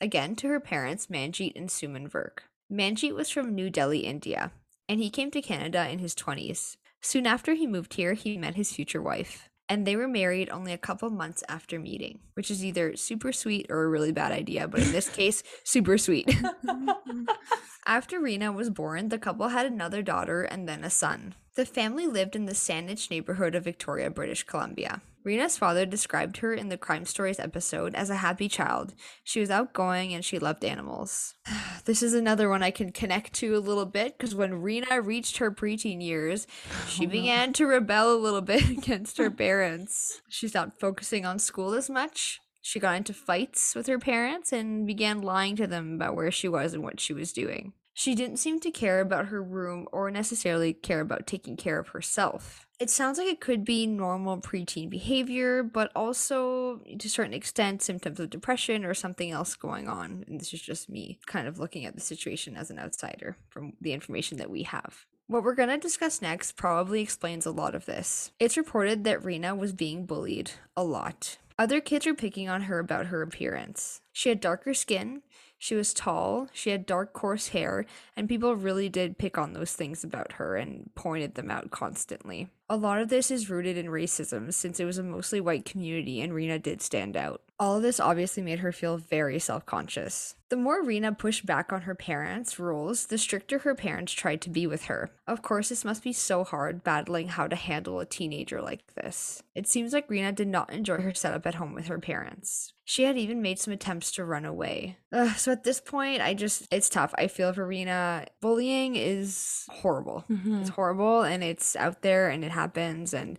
Again 0.00 0.36
to 0.36 0.48
her 0.48 0.60
parents 0.60 1.08
Manjeet 1.08 1.56
and 1.56 1.68
Suman 1.68 2.08
Virk. 2.08 2.44
Manjeet 2.70 3.14
was 3.14 3.30
from 3.30 3.54
New 3.54 3.68
Delhi, 3.68 4.00
India, 4.00 4.52
and 4.88 5.00
he 5.00 5.10
came 5.10 5.30
to 5.32 5.42
Canada 5.42 5.88
in 5.88 5.98
his 5.98 6.14
20s. 6.14 6.76
Soon 7.00 7.26
after 7.26 7.54
he 7.54 7.66
moved 7.66 7.94
here, 7.94 8.14
he 8.14 8.36
met 8.36 8.54
his 8.54 8.72
future 8.72 9.02
wife, 9.02 9.48
and 9.68 9.84
they 9.84 9.96
were 9.96 10.06
married 10.06 10.50
only 10.50 10.72
a 10.72 10.78
couple 10.78 11.10
months 11.10 11.42
after 11.48 11.80
meeting, 11.80 12.20
which 12.34 12.48
is 12.48 12.64
either 12.64 12.94
super 12.94 13.32
sweet 13.32 13.66
or 13.70 13.84
a 13.84 13.88
really 13.88 14.12
bad 14.12 14.30
idea, 14.30 14.68
but 14.68 14.82
in 14.82 14.92
this 14.92 15.08
case, 15.16 15.42
super 15.64 15.98
sweet. 15.98 16.32
After 17.86 18.20
Reena 18.20 18.54
was 18.54 18.68
born, 18.68 19.08
the 19.08 19.18
couple 19.18 19.48
had 19.48 19.64
another 19.64 20.02
daughter 20.02 20.42
and 20.42 20.68
then 20.68 20.84
a 20.84 20.90
son. 20.90 21.34
The 21.56 21.64
family 21.64 22.06
lived 22.06 22.36
in 22.36 22.44
the 22.44 22.52
Saanich 22.52 23.10
neighborhood 23.10 23.54
of 23.54 23.64
Victoria, 23.64 24.10
British 24.10 24.44
Columbia. 24.44 25.00
Reena's 25.28 25.58
father 25.58 25.84
described 25.84 26.38
her 26.38 26.54
in 26.54 26.70
the 26.70 26.78
Crime 26.78 27.04
Stories 27.04 27.38
episode 27.38 27.94
as 27.94 28.08
a 28.08 28.16
happy 28.16 28.48
child. 28.48 28.94
She 29.22 29.40
was 29.40 29.50
outgoing 29.50 30.14
and 30.14 30.24
she 30.24 30.38
loved 30.38 30.64
animals. 30.64 31.34
this 31.84 32.02
is 32.02 32.14
another 32.14 32.48
one 32.48 32.62
I 32.62 32.70
can 32.70 32.92
connect 32.92 33.34
to 33.34 33.54
a 33.54 33.58
little 33.60 33.84
bit 33.84 34.16
because 34.16 34.34
when 34.34 34.62
Reena 34.62 35.04
reached 35.04 35.36
her 35.36 35.50
preteen 35.50 36.02
years, 36.02 36.46
she 36.88 37.02
Oh, 37.02 37.04
no. 37.04 37.10
began 37.10 37.52
to 37.52 37.66
rebel 37.66 38.14
a 38.14 38.16
little 38.16 38.40
bit 38.40 38.70
against 38.78 39.18
her 39.18 39.30
parents. 39.46 40.22
She 40.30 40.48
stopped 40.48 40.80
focusing 40.80 41.26
on 41.26 41.38
school 41.38 41.74
as 41.74 41.90
much. 41.90 42.40
She 42.62 42.80
got 42.80 42.96
into 42.96 43.12
fights 43.12 43.74
with 43.74 43.86
her 43.86 43.98
parents 43.98 44.50
and 44.50 44.86
began 44.86 45.20
lying 45.20 45.56
to 45.56 45.66
them 45.66 45.94
about 45.94 46.16
where 46.16 46.30
she 46.30 46.48
was 46.48 46.72
and 46.72 46.82
what 46.82 47.00
she 47.00 47.12
was 47.12 47.34
doing. 47.34 47.74
She 47.98 48.14
didn't 48.14 48.36
seem 48.36 48.60
to 48.60 48.70
care 48.70 49.00
about 49.00 49.26
her 49.26 49.42
room 49.42 49.88
or 49.90 50.08
necessarily 50.08 50.72
care 50.72 51.00
about 51.00 51.26
taking 51.26 51.56
care 51.56 51.80
of 51.80 51.88
herself. 51.88 52.68
It 52.78 52.90
sounds 52.90 53.18
like 53.18 53.26
it 53.26 53.40
could 53.40 53.64
be 53.64 53.88
normal 53.88 54.40
preteen 54.40 54.88
behavior, 54.88 55.64
but 55.64 55.90
also 55.96 56.76
to 56.96 57.08
a 57.08 57.10
certain 57.10 57.34
extent 57.34 57.82
symptoms 57.82 58.20
of 58.20 58.30
depression 58.30 58.84
or 58.84 58.94
something 58.94 59.32
else 59.32 59.56
going 59.56 59.88
on. 59.88 60.24
And 60.28 60.40
this 60.40 60.54
is 60.54 60.62
just 60.62 60.88
me 60.88 61.18
kind 61.26 61.48
of 61.48 61.58
looking 61.58 61.86
at 61.86 61.96
the 61.96 62.00
situation 62.00 62.56
as 62.56 62.70
an 62.70 62.78
outsider 62.78 63.36
from 63.48 63.72
the 63.80 63.92
information 63.92 64.38
that 64.38 64.48
we 64.48 64.62
have. 64.62 65.04
What 65.26 65.42
we're 65.42 65.56
going 65.56 65.68
to 65.70 65.76
discuss 65.76 66.22
next 66.22 66.52
probably 66.52 67.00
explains 67.00 67.46
a 67.46 67.50
lot 67.50 67.74
of 67.74 67.86
this. 67.86 68.30
It's 68.38 68.56
reported 68.56 69.02
that 69.02 69.24
Reena 69.24 69.58
was 69.58 69.72
being 69.72 70.06
bullied 70.06 70.52
a 70.76 70.84
lot. 70.84 71.38
Other 71.58 71.80
kids 71.80 72.06
were 72.06 72.14
picking 72.14 72.48
on 72.48 72.62
her 72.62 72.78
about 72.78 73.06
her 73.06 73.22
appearance. 73.22 74.02
She 74.12 74.28
had 74.28 74.38
darker 74.38 74.72
skin, 74.72 75.22
she 75.58 75.74
was 75.74 75.92
tall, 75.92 76.48
she 76.52 76.70
had 76.70 76.86
dark, 76.86 77.12
coarse 77.12 77.48
hair, 77.48 77.84
and 78.16 78.28
people 78.28 78.54
really 78.54 78.88
did 78.88 79.18
pick 79.18 79.36
on 79.36 79.52
those 79.52 79.72
things 79.72 80.04
about 80.04 80.32
her 80.34 80.56
and 80.56 80.90
pointed 80.94 81.34
them 81.34 81.50
out 81.50 81.70
constantly. 81.70 82.48
A 82.70 82.76
lot 82.76 83.00
of 83.00 83.08
this 83.08 83.30
is 83.30 83.48
rooted 83.48 83.78
in 83.78 83.86
racism 83.86 84.52
since 84.52 84.78
it 84.78 84.84
was 84.84 84.98
a 84.98 85.02
mostly 85.02 85.40
white 85.40 85.64
community 85.64 86.20
and 86.20 86.32
Reena 86.32 86.62
did 86.62 86.82
stand 86.82 87.16
out. 87.16 87.40
All 87.60 87.76
of 87.76 87.82
this 87.82 87.98
obviously 87.98 88.42
made 88.42 88.60
her 88.60 88.70
feel 88.72 88.98
very 88.98 89.38
self 89.38 89.66
conscious. 89.66 90.34
The 90.50 90.56
more 90.56 90.82
Reena 90.82 91.16
pushed 91.18 91.44
back 91.44 91.72
on 91.72 91.82
her 91.82 91.94
parents' 91.94 92.58
rules, 92.58 93.06
the 93.06 93.18
stricter 93.18 93.58
her 93.58 93.74
parents 93.74 94.12
tried 94.12 94.40
to 94.42 94.50
be 94.50 94.66
with 94.66 94.84
her. 94.84 95.10
Of 95.26 95.42
course, 95.42 95.68
this 95.68 95.84
must 95.84 96.02
be 96.02 96.12
so 96.12 96.44
hard 96.44 96.82
battling 96.84 97.28
how 97.28 97.48
to 97.48 97.56
handle 97.56 98.00
a 98.00 98.06
teenager 98.06 98.62
like 98.62 98.94
this. 98.94 99.42
It 99.54 99.66
seems 99.66 99.92
like 99.92 100.08
Reena 100.08 100.34
did 100.34 100.48
not 100.48 100.72
enjoy 100.72 100.98
her 100.98 101.12
setup 101.12 101.46
at 101.46 101.56
home 101.56 101.74
with 101.74 101.88
her 101.88 101.98
parents. 101.98 102.72
She 102.84 103.02
had 103.02 103.18
even 103.18 103.42
made 103.42 103.58
some 103.58 103.74
attempts 103.74 104.12
to 104.12 104.24
run 104.24 104.46
away. 104.46 104.96
Ugh, 105.12 105.36
so 105.36 105.52
at 105.52 105.64
this 105.64 105.80
point, 105.80 106.22
I 106.22 106.32
just, 106.32 106.66
it's 106.70 106.88
tough. 106.88 107.12
I 107.18 107.26
feel 107.26 107.52
for 107.52 107.68
Reena. 107.68 108.26
Bullying 108.40 108.96
is 108.96 109.66
horrible. 109.68 110.24
Mhm. 110.30 110.62
It's 110.62 110.70
horrible 110.70 111.22
and 111.22 111.44
it's 111.44 111.76
out 111.76 112.00
there 112.00 112.30
and 112.30 112.42
it 112.42 112.52
happens. 112.58 113.14
And 113.14 113.38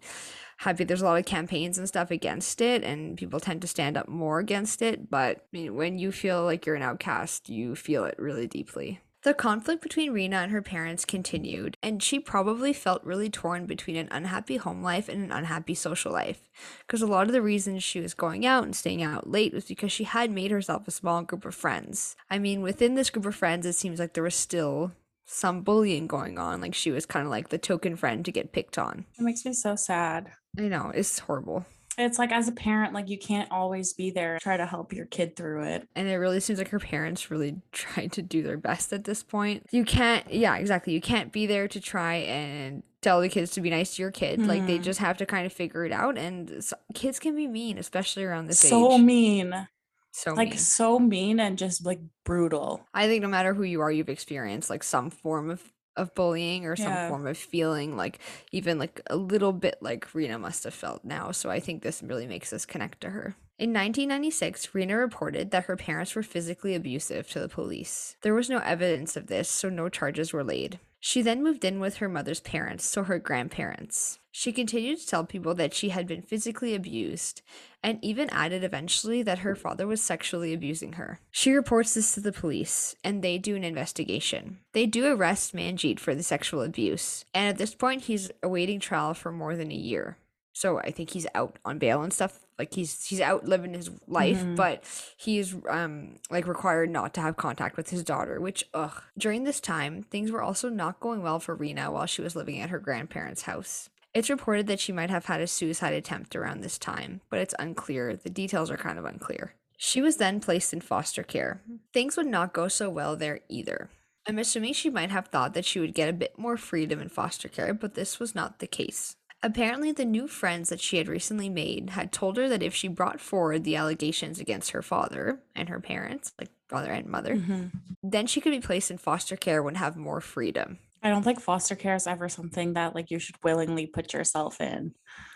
happy 0.57 0.83
there's 0.83 1.01
a 1.01 1.05
lot 1.05 1.19
of 1.19 1.25
campaigns 1.25 1.77
and 1.77 1.88
stuff 1.88 2.11
against 2.11 2.59
it 2.59 2.83
and 2.83 3.17
people 3.17 3.39
tend 3.39 3.61
to 3.61 3.67
stand 3.67 3.95
up 3.95 4.07
more 4.09 4.39
against 4.39 4.81
it. 4.81 5.09
But 5.09 5.38
I 5.38 5.41
mean, 5.53 5.75
when 5.75 5.97
you 5.97 6.11
feel 6.11 6.43
like 6.43 6.65
you're 6.65 6.75
an 6.75 6.81
outcast, 6.81 7.49
you 7.49 7.75
feel 7.75 8.03
it 8.05 8.15
really 8.17 8.47
deeply. 8.47 8.99
The 9.23 9.33
conflict 9.33 9.81
between 9.81 10.13
Reena 10.13 10.43
and 10.43 10.51
her 10.53 10.61
parents 10.61 11.03
continued, 11.03 11.75
and 11.83 12.01
she 12.01 12.19
probably 12.19 12.71
felt 12.71 13.03
really 13.03 13.29
torn 13.29 13.65
between 13.65 13.97
an 13.97 14.07
unhappy 14.11 14.55
home 14.55 14.81
life 14.81 15.09
and 15.09 15.21
an 15.21 15.31
unhappy 15.33 15.75
social 15.75 16.13
life. 16.13 16.49
Because 16.88 17.01
a 17.01 17.07
lot 17.07 17.27
of 17.27 17.33
the 17.33 17.41
reasons 17.41 17.83
she 17.83 17.99
was 17.99 18.13
going 18.13 18.45
out 18.45 18.63
and 18.63 18.73
staying 18.73 19.03
out 19.03 19.29
late 19.29 19.53
was 19.53 19.65
because 19.65 19.91
she 19.91 20.05
had 20.05 20.31
made 20.31 20.51
herself 20.51 20.88
a 20.88 20.91
small 20.91 21.21
group 21.23 21.43
of 21.43 21.53
friends. 21.53 22.15
I 22.29 22.39
mean, 22.39 22.61
within 22.61 22.95
this 22.95 23.09
group 23.09 23.25
of 23.25 23.35
friends, 23.35 23.65
it 23.65 23.73
seems 23.73 23.99
like 23.99 24.13
there 24.13 24.23
was 24.23 24.35
still 24.35 24.93
some 25.31 25.62
bullying 25.62 26.07
going 26.07 26.39
on. 26.39 26.59
Like 26.59 26.74
she 26.74 26.91
was 26.91 27.05
kind 27.05 27.25
of 27.25 27.29
like 27.29 27.50
the 27.50 27.57
token 27.57 27.95
friend 27.95 28.25
to 28.25 28.31
get 28.31 28.51
picked 28.51 28.77
on. 28.77 29.05
It 29.17 29.21
makes 29.21 29.45
me 29.45 29.53
so 29.53 29.75
sad. 29.75 30.31
I 30.57 30.63
know, 30.63 30.91
it's 30.93 31.19
horrible. 31.19 31.65
It's 31.98 32.17
like 32.17 32.31
as 32.31 32.48
a 32.48 32.53
parent, 32.53 32.93
like 32.93 33.09
you 33.09 33.17
can't 33.19 33.51
always 33.51 33.93
be 33.93 34.09
there, 34.09 34.39
try 34.39 34.55
to 34.57 34.65
help 34.65 34.93
your 34.93 35.05
kid 35.05 35.36
through 35.36 35.63
it. 35.65 35.88
and 35.95 36.07
it 36.07 36.15
really 36.15 36.39
seems 36.39 36.57
like 36.57 36.69
her 36.69 36.79
parents 36.79 37.29
really 37.29 37.57
tried 37.71 38.12
to 38.13 38.21
do 38.21 38.41
their 38.41 38.57
best 38.57 38.91
at 38.93 39.03
this 39.03 39.21
point. 39.21 39.65
You 39.71 39.83
can't, 39.86 40.25
yeah, 40.33 40.55
exactly. 40.55 40.93
You 40.93 41.01
can't 41.01 41.31
be 41.31 41.45
there 41.45 41.67
to 41.67 41.79
try 41.81 42.15
and 42.15 42.83
tell 43.01 43.21
the 43.21 43.29
kids 43.29 43.51
to 43.51 43.62
be 43.62 43.69
nice 43.69 43.95
to 43.95 44.01
your 44.01 44.12
kid. 44.12 44.45
Like 44.45 44.65
they 44.65 44.79
Mhm. 44.79 44.83
just 44.83 45.00
have 45.00 45.17
to 45.17 45.25
kind 45.25 45.45
of 45.45 45.53
figure 45.53 45.86
it 45.86 45.91
out. 45.91 46.17
And 46.17 46.50
s 46.51 46.74
kids 46.93 47.19
can 47.19 47.36
be 47.36 47.48
mean, 47.48 47.77
especially 47.77 48.24
around 48.24 48.48
this 48.48 48.59
So 48.59 48.67
age. 48.67 48.91
So 48.91 48.98
mean. 48.98 49.67
So 50.12 50.34
like 50.36 50.50
mean. 50.50 50.58
so 50.58 51.00
mean 51.00 51.39
and 51.39 51.58
just 51.58 51.86
like 51.86 52.00
brutal. 52.25 52.88
I 52.94 53.08
think 53.08 53.22
no 53.22 53.28
matter 53.28 53.54
who 53.54 53.63
you 53.63 53.82
are, 53.82 53.92
you've 53.92 54.10
experienced 54.10 54.70
like 54.70 54.84
some 54.84 55.10
form 55.10 55.50
of 55.50 55.72
of 55.96 56.13
bullying 56.16 56.66
or 56.66 56.75
some 56.78 56.94
Yeah. 56.94 57.08
form 57.08 57.28
of 57.28 57.38
feeling 57.38 57.98
like 57.98 58.20
even 58.54 58.80
like 58.80 59.01
a 59.08 59.18
little 59.18 59.51
bit 59.51 59.78
like 59.82 60.08
Reena 60.13 60.39
must 60.39 60.63
have 60.63 60.74
felt 60.74 61.04
now. 61.04 61.32
So 61.32 61.50
I 61.50 61.60
think 61.60 61.84
this 61.84 62.01
really 62.01 62.25
makes 62.28 62.54
us 62.54 62.66
connect 62.66 63.01
to 63.01 63.10
her. 63.10 63.36
In 63.58 63.74
1996, 63.74 64.68
Reena 64.68 64.98
reported 64.98 65.51
that 65.51 65.66
her 65.66 65.75
parents 65.75 66.16
were 66.16 66.24
physically 66.24 66.74
abusive 66.74 67.28
to 67.32 67.42
the 67.42 67.50
police. 67.50 68.16
There 68.22 68.34
was 68.34 68.50
no 68.50 68.60
evidence 68.60 69.18
of 69.18 69.28
this, 69.28 69.50
so 69.50 69.68
no 69.70 69.89
charges 69.89 70.32
were 70.32 70.46
laid. 70.46 70.80
She 71.00 71.22
then 71.22 71.41
moved 71.44 71.63
in 71.63 71.79
with 71.79 71.98
her 71.98 72.10
mother's 72.10 72.41
parents, 72.41 72.86
so 72.86 73.03
her 73.03 73.20
grandparents. 73.20 74.20
She 74.32 74.51
continued 74.51 75.00
to 75.00 75.08
tell 75.08 75.25
people 75.25 75.56
that 75.56 75.74
she 75.74 75.89
had 75.89 76.06
been 76.08 76.22
physically 76.22 76.75
abused, 76.75 77.41
and 77.82 78.03
even 78.03 78.29
added 78.29 78.63
eventually 78.63 79.24
that 79.24 79.39
her 79.39 79.56
father 79.56 79.88
was 79.88 80.01
sexually 80.01 80.53
abusing 80.53 80.94
her. 80.94 81.20
She 81.32 81.51
reports 81.51 81.94
this 81.94 82.13
to 82.13 82.22
the 82.22 82.32
police, 82.32 82.96
and 83.03 83.22
they 83.22 83.38
do 83.38 83.56
an 83.56 83.63
investigation. 83.63 84.60
They 84.74 84.86
do 84.86 85.08
arrest 85.08 85.56
Manjeet 85.56 86.00
for 86.00 86.13
the 86.13 86.24
sexual 86.24 86.62
abuse, 86.62 87.25
and 87.34 87.48
at 87.48 87.58
this 87.58 87.74
point, 87.74 88.03
he's 88.03 88.29
awaiting 88.44 88.79
trial 88.79 89.13
for 89.13 89.32
more 89.32 89.56
than 89.56 89.72
a 89.72 89.75
year. 89.75 90.18
So 90.60 90.78
I 90.80 90.92
think 90.92 91.12
he's 91.12 91.25
out 91.34 91.58
on 91.63 91.80
bail 91.80 92.01
and 92.01 92.12
stuff. 92.12 92.38
Like 92.58 92.74
he's 92.74 93.06
he's 93.06 93.22
out 93.22 93.46
living 93.46 93.74
his 93.74 93.89
life, 94.08 94.42
Mhm. 94.44 94.58
but 94.58 94.84
he's 95.16 95.56
um 95.70 96.20
like 96.30 96.48
required 96.48 96.89
not 96.89 97.13
to 97.13 97.22
have 97.22 97.38
contact 97.38 97.78
with 97.78 97.92
his 97.92 98.04
daughter. 98.04 98.42
Which 98.42 98.66
ugh. 98.74 99.01
During 99.18 99.46
this 99.46 99.62
time, 99.62 100.04
things 100.04 100.32
were 100.32 100.42
also 100.42 100.68
not 100.68 101.00
going 101.00 101.22
well 101.24 101.39
for 101.39 101.56
Reena 101.56 101.89
while 101.94 102.06
she 102.08 102.22
was 102.22 102.36
living 102.36 102.60
at 102.60 102.72
her 102.72 102.80
grandparents' 102.80 103.44
house. 103.44 103.89
It's 104.13 104.30
reported 104.30 104.68
that 104.68 104.82
she 104.82 104.92
might 104.92 105.10
have 105.10 105.28
had 105.28 105.39
a 105.39 105.48
suicide 105.48 105.94
attempt 105.94 106.36
around 106.36 106.60
this 106.60 106.78
time, 106.78 107.22
but 107.30 107.39
it's 107.39 107.56
unclear. 107.58 108.18
The 108.18 108.30
details 108.30 108.70
are 108.70 108.75
kind 108.75 109.00
of 109.00 109.06
unclear. 109.06 109.54
She 109.78 110.01
was 110.01 110.18
then 110.18 110.42
placed 110.42 110.74
in 110.74 110.82
foster 110.82 111.24
care. 111.24 111.62
Things 111.94 112.18
would 112.18 112.28
not 112.28 112.51
go 112.51 112.68
so 112.68 112.89
well 112.89 113.16
there 113.16 113.39
either. 113.48 113.89
I'm 114.28 114.38
assuming 114.39 114.74
she 114.74 114.89
might 114.89 115.10
have 115.12 115.28
thought 115.30 115.54
that 115.54 115.63
she 115.63 115.80
would 115.80 115.94
get 115.96 116.10
a 116.10 116.13
bit 116.13 116.38
more 116.38 116.58
freedom 116.58 117.00
in 117.00 117.08
foster 117.08 117.48
care, 117.48 117.74
but 117.74 117.94
this 117.94 118.20
was 118.20 118.36
not 118.36 118.60
the 118.60 118.68
case. 118.68 119.16
Apparently, 119.41 119.91
the 119.93 120.03
new 120.05 120.27
friends 120.27 120.67
that 120.69 120.81
she 120.81 120.98
had 120.98 121.08
recently 121.08 121.48
made 121.50 121.91
had 121.91 122.12
told 122.12 122.36
her 122.38 122.50
that 122.50 122.62
if 122.63 122.75
she 122.75 122.89
brought 122.89 123.22
forward 123.22 123.63
the 123.63 123.77
allegations 123.77 124.39
against 124.39 124.72
her 124.72 124.81
father 124.81 125.39
and 125.55 125.69
her 125.69 125.79
parents, 125.79 126.34
like 126.38 126.50
father 126.67 126.91
and 126.91 127.08
mother, 127.08 127.36
Mhm. 127.36 127.72
then 128.03 128.27
she 128.27 128.41
could 128.41 128.51
be 128.51 128.60
placed 128.60 128.91
in 128.91 128.98
foster 128.98 129.38
care 129.38 129.65
and 129.65 129.77
have 129.77 129.96
more 129.96 130.19
freedom. 130.19 130.79
I 131.01 131.10
don't 131.10 131.24
think 131.24 131.39
foster 131.39 131.75
care 131.77 131.96
is 131.96 132.05
ever 132.08 132.27
something 132.27 132.74
that 132.74 132.93
like 132.93 133.10
you 133.10 133.19
should 133.19 133.41
willingly 133.41 133.88
put 133.88 134.12
yourself 134.13 134.60
in. 134.60 134.93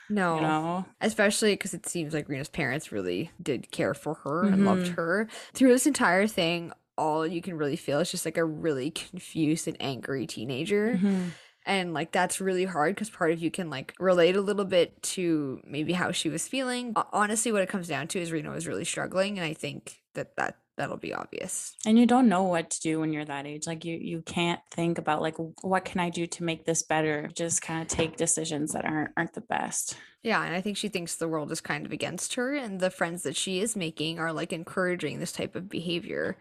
No. 0.09 0.35
You 0.35 0.41
know? 0.41 0.85
especially 0.99 1.53
because 1.53 1.73
it 1.73 1.87
seems 1.87 2.13
like 2.13 2.27
Reena's 2.27 2.49
parents 2.49 2.91
really 2.91 3.31
did 3.41 3.71
care 3.71 3.93
for 3.93 4.15
her 4.15 4.43
and 4.43 4.65
loved 4.65 4.87
her 4.89 5.29
through 5.53 5.69
this 5.69 5.87
entire 5.87 6.27
thing. 6.27 6.73
All 6.97 7.25
you 7.25 7.41
can 7.41 7.55
really 7.57 7.77
feel 7.77 8.01
is 8.01 8.11
just 8.11 8.25
like 8.25 8.37
a 8.37 8.43
really 8.45 8.91
confused 8.91 9.67
and 9.69 9.77
angry 9.79 10.27
teenager. 10.27 10.99
Mhm. 11.01 11.29
And 11.65 11.93
like 11.93 12.11
that's 12.11 12.41
really 12.41 12.65
hard 12.65 12.95
because 12.95 13.09
part 13.09 13.31
of 13.31 13.39
you 13.39 13.49
can 13.49 13.69
like 13.69 13.93
relate 13.99 14.35
a 14.35 14.41
little 14.41 14.65
bit 14.65 15.01
to 15.03 15.61
maybe 15.65 15.93
how 15.93 16.11
she 16.11 16.29
was 16.29 16.47
feeling. 16.47 16.93
Honestly, 17.11 17.51
what 17.51 17.61
it 17.61 17.69
comes 17.69 17.87
down 17.87 18.07
to 18.09 18.19
is 18.19 18.31
Reena 18.31 18.53
was 18.53 18.67
really 18.67 18.85
struggling, 18.85 19.37
and 19.37 19.45
I 19.47 19.53
think 19.53 20.01
that 20.13 20.35
that 20.35 20.57
that'll 20.75 20.97
be 20.97 21.13
obvious. 21.13 21.75
And 21.85 21.99
you 21.99 22.05
don't 22.05 22.29
know 22.29 22.43
what 22.43 22.69
to 22.71 22.81
do 22.81 22.99
when 22.99 23.13
you're 23.13 23.25
that 23.25 23.45
age. 23.45 23.67
Like 23.67 23.85
you 23.85 23.95
you 23.95 24.21
can't 24.21 24.59
think 24.71 24.97
about 24.97 25.21
like 25.21 25.35
what 25.61 25.85
can 25.85 25.99
I 25.99 26.09
do 26.09 26.25
to 26.27 26.43
make 26.43 26.65
this 26.65 26.83
better? 26.83 27.29
Just 27.33 27.61
kind 27.61 27.81
of 27.81 27.87
take 27.87 28.17
decisions 28.17 28.73
that 28.73 28.85
aren't 28.85 29.11
aren't 29.15 29.33
the 29.33 29.41
best. 29.41 29.97
Yeah, 30.21 30.43
and 30.43 30.55
I 30.55 30.61
think 30.61 30.77
she 30.77 30.87
thinks 30.87 31.15
the 31.15 31.27
world 31.27 31.51
is 31.51 31.61
kind 31.61 31.85
of 31.85 31.91
against 31.91 32.35
her, 32.35 32.53
and 32.53 32.79
the 32.79 32.89
friends 32.89 33.23
that 33.23 33.35
she 33.35 33.59
is 33.59 33.75
making 33.75 34.19
are 34.19 34.33
like 34.33 34.53
encouraging 34.53 35.19
this 35.19 35.31
type 35.31 35.55
of 35.55 35.69
behavior. 35.69 36.37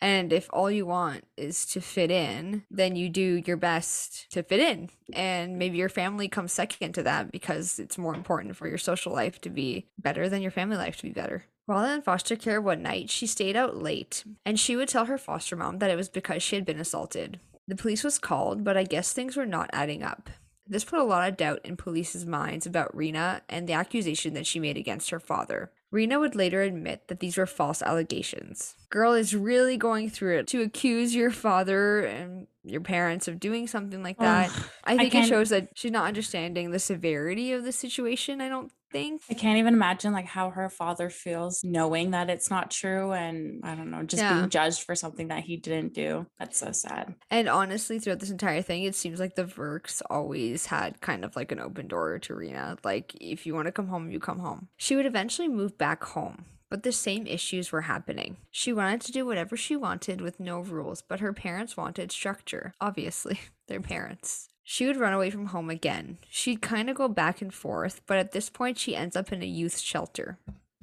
And 0.00 0.32
if 0.32 0.48
all 0.52 0.70
you 0.70 0.86
want 0.86 1.24
is 1.36 1.66
to 1.66 1.80
fit 1.80 2.10
in, 2.10 2.64
then 2.70 2.96
you 2.96 3.08
do 3.08 3.42
your 3.46 3.58
best 3.58 4.30
to 4.32 4.42
fit 4.42 4.60
in. 4.60 4.88
And 5.12 5.58
maybe 5.58 5.76
your 5.76 5.90
family 5.90 6.28
comes 6.28 6.52
second 6.52 6.92
to 6.94 7.02
that 7.02 7.30
because 7.30 7.78
it's 7.78 7.98
more 7.98 8.14
important 8.14 8.56
for 8.56 8.66
your 8.66 8.78
social 8.78 9.12
life 9.12 9.40
to 9.42 9.50
be 9.50 9.86
better 9.98 10.28
than 10.28 10.42
your 10.42 10.50
family 10.50 10.76
life 10.76 10.96
to 10.98 11.02
be 11.02 11.10
better. 11.10 11.44
While 11.66 11.84
in 11.84 12.02
foster 12.02 12.34
care 12.34 12.60
one 12.60 12.82
night, 12.82 13.10
she 13.10 13.26
stayed 13.26 13.54
out 13.54 13.76
late, 13.76 14.24
and 14.44 14.58
she 14.58 14.74
would 14.74 14.88
tell 14.88 15.04
her 15.04 15.18
foster 15.18 15.54
mom 15.54 15.78
that 15.78 15.90
it 15.90 15.96
was 15.96 16.08
because 16.08 16.42
she 16.42 16.56
had 16.56 16.64
been 16.64 16.80
assaulted. 16.80 17.38
The 17.68 17.76
police 17.76 18.02
was 18.02 18.18
called, 18.18 18.64
but 18.64 18.76
I 18.76 18.82
guess 18.82 19.12
things 19.12 19.36
were 19.36 19.46
not 19.46 19.70
adding 19.72 20.02
up. 20.02 20.30
This 20.66 20.84
put 20.84 20.98
a 20.98 21.04
lot 21.04 21.28
of 21.28 21.36
doubt 21.36 21.60
in 21.64 21.76
police's 21.76 22.26
minds 22.26 22.66
about 22.66 22.96
Reena 22.96 23.42
and 23.48 23.68
the 23.68 23.72
accusation 23.72 24.34
that 24.34 24.46
she 24.46 24.58
made 24.58 24.76
against 24.76 25.10
her 25.10 25.20
father. 25.20 25.70
Reena 25.92 26.20
would 26.20 26.36
later 26.36 26.62
admit 26.62 27.08
that 27.08 27.20
these 27.20 27.36
were 27.36 27.46
false 27.46 27.82
allegations. 27.82 28.76
Girl 28.90 29.12
is 29.12 29.34
really 29.34 29.76
going 29.76 30.08
through 30.08 30.38
it 30.38 30.46
to 30.48 30.62
accuse 30.62 31.14
your 31.14 31.30
father 31.30 32.00
and 32.00 32.46
your 32.62 32.80
parents 32.80 33.26
of 33.26 33.40
doing 33.40 33.66
something 33.66 34.02
like 34.02 34.18
that. 34.18 34.50
Ugh, 34.50 34.64
I 34.84 34.96
think 34.96 35.14
it 35.14 35.26
shows 35.26 35.48
that 35.48 35.70
she's 35.74 35.90
not 35.90 36.06
understanding 36.06 36.70
the 36.70 36.78
severity 36.78 37.52
of 37.52 37.64
the 37.64 37.72
situation, 37.72 38.40
I 38.40 38.48
don't 38.48 38.72
think. 38.90 39.22
I 39.30 39.34
can't 39.34 39.58
even 39.58 39.74
imagine 39.74 40.12
like 40.12 40.26
how 40.26 40.50
her 40.50 40.68
father 40.68 41.10
feels 41.10 41.62
knowing 41.64 42.10
that 42.12 42.30
it's 42.30 42.50
not 42.50 42.70
true 42.70 43.12
and 43.12 43.60
I 43.64 43.74
don't 43.74 43.90
know, 43.90 44.02
just 44.02 44.22
Yeah. 44.22 44.34
being 44.38 44.50
judged 44.50 44.82
for 44.82 44.94
something 44.94 45.28
that 45.28 45.44
he 45.44 45.56
didn't 45.56 45.94
do. 45.94 46.26
That's 46.38 46.58
so 46.58 46.72
sad. 46.72 47.14
And 47.30 47.48
honestly, 47.48 47.98
throughout 47.98 48.20
this 48.20 48.30
entire 48.30 48.62
thing, 48.62 48.84
it 48.84 48.94
seems 48.94 49.20
like 49.20 49.34
the 49.36 49.44
Virks 49.44 50.02
always 50.10 50.66
had 50.66 51.00
kind 51.00 51.24
of 51.24 51.36
like 51.36 51.52
an 51.52 51.60
open 51.60 51.88
door 51.88 52.18
to 52.18 52.34
Reena. 52.34 52.78
Like, 52.84 53.14
if 53.20 53.46
you 53.46 53.54
want 53.54 53.66
to 53.66 53.72
come 53.72 53.88
home, 53.88 54.10
you 54.10 54.20
come 54.20 54.38
home. 54.40 54.68
She 54.76 54.96
would 54.96 55.06
eventually 55.06 55.48
move 55.48 55.78
back 55.78 56.02
home, 56.04 56.44
but 56.68 56.82
the 56.82 56.92
same 56.92 57.26
issues 57.26 57.72
were 57.72 57.82
happening. 57.82 58.36
She 58.50 58.72
wanted 58.72 59.00
to 59.02 59.12
do 59.12 59.24
whatever 59.26 59.56
she 59.56 59.76
wanted 59.76 60.20
with 60.20 60.40
no 60.40 60.60
rules, 60.60 61.02
but 61.02 61.20
her 61.20 61.32
parents 61.32 61.76
wanted 61.76 62.12
structure. 62.12 62.72
Obviously, 62.80 63.40
their 63.68 63.80
parents. 63.80 64.48
She 64.62 64.86
would 64.86 64.96
run 64.96 65.12
away 65.12 65.30
from 65.30 65.46
home 65.46 65.70
again. 65.70 66.18
She'd 66.28 66.62
kind 66.62 66.88
of 66.88 66.96
go 66.96 67.08
back 67.08 67.42
and 67.42 67.52
forth, 67.52 68.02
but 68.06 68.18
at 68.18 68.32
this 68.32 68.50
point, 68.50 68.78
she 68.78 68.94
ends 68.94 69.16
up 69.16 69.32
in 69.32 69.42
a 69.42 69.46
youth 69.46 69.78
shelter. 69.78 70.38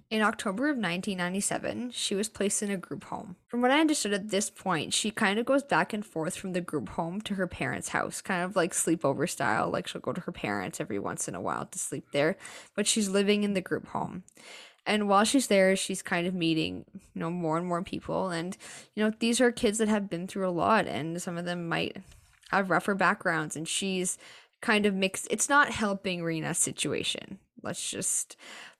In 0.09 0.21
October 0.21 0.69
of 0.69 0.77
1997, 0.77 1.91
she 1.91 2.15
was 2.15 2.29
placed 2.29 2.63
in 2.63 2.71
a 2.71 2.77
group 2.77 3.03
home. 3.05 3.35
From 3.45 3.61
what 3.61 3.71
I 3.71 3.81
understood 3.81 4.13
at 4.13 4.29
this 4.29 4.49
point, 4.49 4.93
she 4.93 5.11
kind 5.11 5.37
of 5.37 5.45
goes 5.45 5.63
back 5.63 5.91
and 5.91 6.05
forth 6.05 6.37
from 6.37 6.53
the 6.53 6.61
group 6.61 6.87
home 6.89 7.19
to 7.21 7.33
her 7.33 7.45
parents' 7.45 7.89
house, 7.89 8.21
kind 8.21 8.41
of 8.41 8.55
like 8.55 8.71
sleepover 8.71 9.29
style. 9.29 9.69
Like 9.69 9.85
she'll 9.85 9.99
go 9.99 10.13
to 10.13 10.21
her 10.21 10.31
parents 10.31 10.79
every 10.79 10.97
once 10.97 11.27
in 11.27 11.35
a 11.35 11.41
while 11.41 11.65
to 11.65 11.77
sleep 11.77 12.05
there, 12.13 12.37
but 12.73 12.87
she's 12.87 13.09
living 13.09 13.43
in 13.43 13.53
the 13.53 13.59
group 13.59 13.87
home. 13.87 14.23
And 14.85 15.09
while 15.09 15.25
she's 15.25 15.47
there, 15.47 15.75
she's 15.75 16.01
kind 16.01 16.25
of 16.25 16.33
meeting, 16.33 16.85
you 17.13 17.19
know, 17.19 17.29
more 17.29 17.57
and 17.57 17.67
more 17.67 17.83
people. 17.83 18.29
And, 18.29 18.55
you 18.95 19.03
know, 19.03 19.11
these 19.19 19.41
are 19.41 19.51
kids 19.51 19.77
that 19.79 19.89
have 19.89 20.09
been 20.09 20.27
through 20.27 20.47
a 20.47 20.51
lot, 20.51 20.87
and 20.87 21.21
some 21.21 21.37
of 21.37 21.43
them 21.43 21.67
might 21.67 21.97
have 22.51 22.69
rougher 22.69 22.95
backgrounds. 22.95 23.55
And 23.55 23.67
she's 23.67 24.17
kind 24.61 24.85
of 24.85 24.93
mixed. 24.93 25.27
It's 25.29 25.49
not 25.49 25.71
helping 25.71 26.21
Reena's 26.21 26.57
situation. 26.57 27.39
Let's 27.61 27.89
just 27.89 28.37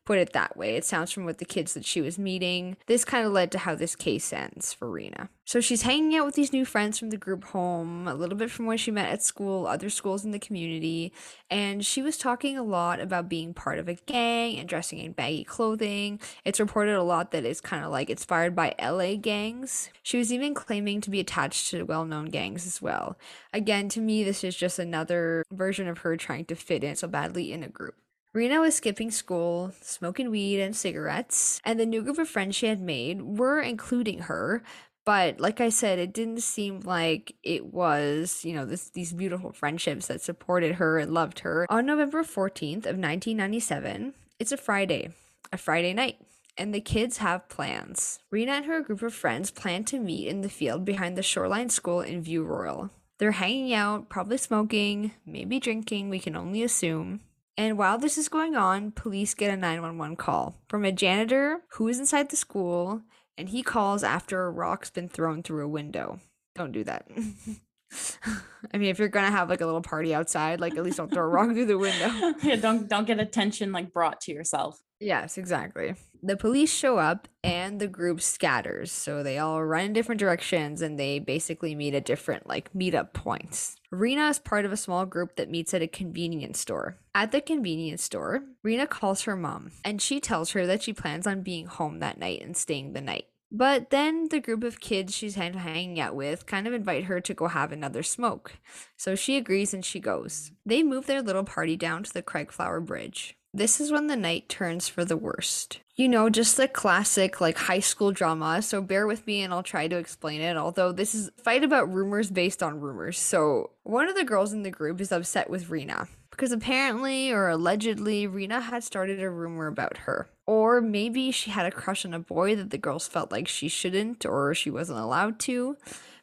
put 0.07 0.17
it 0.17 0.31
that 0.31 0.55
way. 0.55 0.77
It 0.77 0.85
sounds 0.85 1.11
from 1.11 1.25
what 1.25 1.37
the 1.37 1.43
kids 1.43 1.73
that 1.73 1.83
she 1.83 1.99
was 1.99 2.17
meeting. 2.17 2.77
This 2.85 3.03
kind 3.03 3.27
of 3.27 3.33
led 3.33 3.51
to 3.51 3.57
how 3.57 3.75
this 3.75 3.93
case 3.93 4.31
ends 4.31 4.71
for 4.71 4.87
Reena. 4.87 5.27
So 5.43 5.59
she's 5.59 5.81
hanging 5.81 6.15
out 6.15 6.25
with 6.25 6.35
these 6.35 6.53
new 6.53 6.63
friends 6.63 6.97
from 6.97 7.09
the 7.09 7.17
group 7.17 7.43
home, 7.43 8.07
a 8.07 8.13
little 8.13 8.37
bit 8.37 8.49
from 8.49 8.67
when 8.67 8.77
she 8.77 8.89
met 8.89 9.09
at 9.09 9.21
school, 9.21 9.67
other 9.67 9.89
schools 9.89 10.23
in 10.23 10.31
the 10.31 10.39
community, 10.39 11.11
and 11.51 11.85
she 11.85 12.01
was 12.01 12.17
talking 12.17 12.57
a 12.57 12.63
lot 12.63 13.01
about 13.01 13.27
being 13.27 13.53
part 13.53 13.79
of 13.79 13.89
a 13.89 13.95
gang 13.95 14.57
and 14.57 14.69
dressing 14.69 14.99
in 14.99 15.11
baggy 15.11 15.43
clothing. 15.43 16.21
It's 16.45 16.61
reported 16.61 16.95
a 16.95 17.03
lot 17.03 17.31
that 17.31 17.43
it's 17.43 17.59
kind 17.59 17.83
of 17.83 17.91
like 17.91 18.09
inspired 18.09 18.55
by 18.55 18.75
LA 18.81 19.15
gangs. 19.15 19.89
She 20.03 20.17
was 20.17 20.31
even 20.31 20.53
claiming 20.53 21.01
to 21.01 21.09
be 21.09 21.19
attached 21.19 21.69
to 21.71 21.83
well 21.83 22.05
known 22.05 22.27
gangs 22.27 22.65
as 22.65 22.81
well. 22.81 23.17
Again, 23.51 23.89
to 23.89 23.99
me, 23.99 24.23
this 24.23 24.45
is 24.45 24.55
just 24.55 24.79
another 24.79 25.43
version 25.51 25.89
of 25.89 25.99
her 25.99 26.15
trying 26.15 26.45
to 26.45 26.55
fit 26.55 26.85
in 26.85 26.95
so 26.95 27.09
badly 27.09 27.51
in 27.51 27.61
a 27.61 27.67
group. 27.67 27.95
Reena 28.35 28.61
was 28.61 28.75
skipping 28.75 29.11
school, 29.11 29.71
smoking 29.81 30.29
weed 30.29 30.61
and 30.61 30.75
cigarettes, 30.75 31.59
and 31.63 31.79
the 31.79 31.85
new 31.85 32.03
group 32.03 32.17
of 32.17 32.29
friends 32.29 32.55
she 32.55 32.67
had 32.67 32.79
made 32.79 33.21
were 33.21 33.59
including 33.59 34.19
her. 34.19 34.61
But 35.05 35.39
like 35.39 35.61
I 35.61 35.69
said, 35.69 35.99
it 35.99 36.13
didn't 36.13 36.41
seem 36.41 36.81
like 36.81 37.35
it 37.41 37.73
was, 37.73 38.43
you 38.43 38.53
know, 38.53 38.65
this 38.65 38.89
these 38.89 39.13
beautiful 39.13 39.53
friendships 39.53 40.07
that 40.07 40.21
supported 40.21 40.75
her 40.75 40.99
and 40.99 41.13
loved 41.13 41.39
her. 41.39 41.65
On 41.69 41.85
November 41.85 42.23
14th 42.23 42.85
of 42.85 42.97
1997, 42.97 44.13
it's 44.39 44.51
a 44.51 44.57
Friday, 44.57 45.11
a 45.51 45.57
Friday 45.57 45.93
night 45.93 46.17
and 46.57 46.73
the 46.73 46.81
kids 46.81 47.17
have 47.17 47.47
plans. 47.49 48.19
Reena 48.33 48.49
and 48.49 48.65
her 48.65 48.81
group 48.81 49.01
of 49.01 49.13
friends 49.13 49.51
plan 49.51 49.83
to 49.85 49.99
meet 49.99 50.27
in 50.27 50.41
the 50.41 50.49
field 50.49 50.83
behind 50.83 51.15
the 51.15 51.23
Shoreline 51.23 51.69
School 51.69 52.01
in 52.01 52.21
View 52.21 52.43
Royal. 52.43 52.89
They're 53.19 53.31
hanging 53.31 53.73
out, 53.73 54.09
probably 54.09 54.37
smoking, 54.37 55.11
maybe 55.25 55.59
drinking, 55.59 56.09
we 56.09 56.19
can 56.19 56.35
only 56.35 56.63
assume. 56.63 57.21
And 57.57 57.77
while 57.77 57.97
this 57.97 58.17
is 58.17 58.29
going 58.29 58.55
on, 58.55 58.91
police 58.91 59.33
get 59.33 59.51
a 59.51 59.57
911 59.57 60.15
call 60.15 60.55
from 60.67 60.85
a 60.85 60.91
janitor 60.91 61.61
who 61.71 61.87
is 61.87 61.99
inside 61.99 62.29
the 62.29 62.35
school, 62.35 63.01
and 63.35 63.49
he 63.49 63.63
calls 63.63 64.03
after 64.03 64.45
a 64.45 64.51
rock's 64.51 64.91
been 64.91 65.09
thrown 65.09 65.41
through 65.41 65.65
a 65.65 65.69
window. 65.69 66.19
Don't 66.55 66.71
do 66.71 66.83
that. 66.83 67.07
I 68.73 68.77
mean, 68.77 68.89
if 68.89 68.99
you're 68.99 69.07
gonna 69.07 69.31
have 69.31 69.49
like 69.49 69.61
a 69.61 69.65
little 69.65 69.81
party 69.81 70.13
outside, 70.13 70.59
like 70.59 70.75
at 70.75 70.83
least 70.83 70.97
don't 70.97 71.11
throw 71.11 71.23
a 71.23 71.27
rock 71.27 71.51
through 71.51 71.65
the 71.65 71.77
window. 71.77 72.33
yeah, 72.43 72.55
don't 72.55 72.89
don't 72.89 73.07
get 73.07 73.19
attention 73.19 73.71
like 73.71 73.93
brought 73.93 74.21
to 74.21 74.31
yourself. 74.31 74.79
Yes, 74.99 75.37
exactly. 75.37 75.95
The 76.23 76.35
police 76.35 76.73
show 76.73 76.97
up 76.97 77.27
and 77.43 77.79
the 77.79 77.87
group 77.87 78.19
scatters. 78.19 78.91
So 78.91 79.21
they 79.21 79.37
all 79.37 79.63
run 79.63 79.85
in 79.85 79.93
different 79.93 80.19
directions 80.19 80.81
and 80.81 80.99
they 80.99 81.19
basically 81.19 81.75
meet 81.75 81.93
at 81.93 82.05
different 82.05 82.47
like 82.47 82.73
meetup 82.73 83.13
points. 83.13 83.75
Reena 83.93 84.31
is 84.31 84.39
part 84.39 84.65
of 84.65 84.71
a 84.71 84.77
small 84.77 85.05
group 85.05 85.35
that 85.35 85.51
meets 85.51 85.73
at 85.75 85.83
a 85.83 85.87
convenience 85.87 86.59
store. 86.59 86.97
At 87.13 87.31
the 87.31 87.41
convenience 87.41 88.01
store, 88.01 88.43
Reena 88.65 88.89
calls 88.89 89.21
her 89.23 89.35
mom 89.35 89.71
and 89.85 90.01
she 90.01 90.19
tells 90.19 90.51
her 90.51 90.65
that 90.65 90.81
she 90.81 90.93
plans 90.93 91.27
on 91.27 91.43
being 91.43 91.67
home 91.67 91.99
that 91.99 92.17
night 92.17 92.41
and 92.41 92.57
staying 92.57 92.93
the 92.93 93.01
night. 93.01 93.25
But 93.51 93.91
then 93.91 94.27
the 94.29 94.39
group 94.39 94.63
of 94.63 94.79
kids 94.79 95.15
she's 95.15 95.35
hanging 95.35 95.99
out 95.99 96.15
with 96.15 96.45
kind 96.45 96.67
of 96.67 96.73
invite 96.73 97.05
her 97.05 97.21
to 97.21 97.33
go 97.33 97.47
have 97.47 97.71
another 97.71 98.03
smoke. 98.03 98.53
So 98.97 99.15
she 99.15 99.37
agrees 99.37 99.73
and 99.73 99.85
she 99.85 99.99
goes. 99.99 100.49
Mm. 100.49 100.53
They 100.65 100.83
move 100.83 101.05
their 101.05 101.21
little 101.21 101.43
party 101.43 101.77
down 101.77 102.03
to 102.03 102.13
the 102.13 102.23
Craigflower 102.23 102.85
Bridge. 102.85 103.37
This 103.53 103.79
is 103.79 103.91
when 103.91 104.07
the 104.07 104.17
night 104.17 104.49
turns 104.49 104.87
for 104.87 105.05
the 105.05 105.17
worst. 105.17 105.79
You 105.95 106.09
know, 106.09 106.29
just 106.29 106.57
the 106.57 106.67
classic 106.67 107.41
like 107.41 107.57
high 107.57 107.79
school 107.79 108.11
drama. 108.11 108.61
So 108.61 108.81
bear 108.81 109.07
with 109.07 109.25
me 109.25 109.41
and 109.41 109.53
I'll 109.53 109.63
try 109.63 109.87
to 109.87 109.97
explain 109.97 110.41
it. 110.41 110.57
Although 110.57 110.91
this 110.91 111.15
is 111.15 111.31
fight 111.43 111.63
about 111.63 111.91
rumors 111.91 112.29
based 112.29 112.61
on 112.61 112.81
rumors. 112.81 113.17
So 113.17 113.71
one 113.83 114.09
of 114.09 114.15
the 114.15 114.25
girls 114.25 114.53
in 114.53 114.63
the 114.63 114.69
group 114.69 114.99
is 114.99 115.11
upset 115.11 115.49
with 115.49 115.69
Reena 115.69 116.07
because 116.37 116.51
apparently 116.51 117.31
or 117.31 117.49
allegedly 117.49 118.27
Reena 118.27 118.61
had 118.61 118.83
started 118.83 119.21
a 119.21 119.29
rumor 119.29 119.67
about 119.67 119.97
her. 119.97 120.29
Or 120.45 120.79
maybe 120.79 121.31
she 121.31 121.49
had 121.49 121.65
a 121.65 121.71
crush 121.71 122.05
on 122.05 122.13
a 122.13 122.19
boy 122.19 122.55
that 122.55 122.69
the 122.69 122.77
girls 122.77 123.07
felt 123.07 123.31
like 123.31 123.47
she 123.47 123.67
shouldn't 123.67 124.25
or 124.25 124.53
she 124.53 124.69
wasn't 124.69 124.99
allowed 124.99 125.39
to 125.39 125.75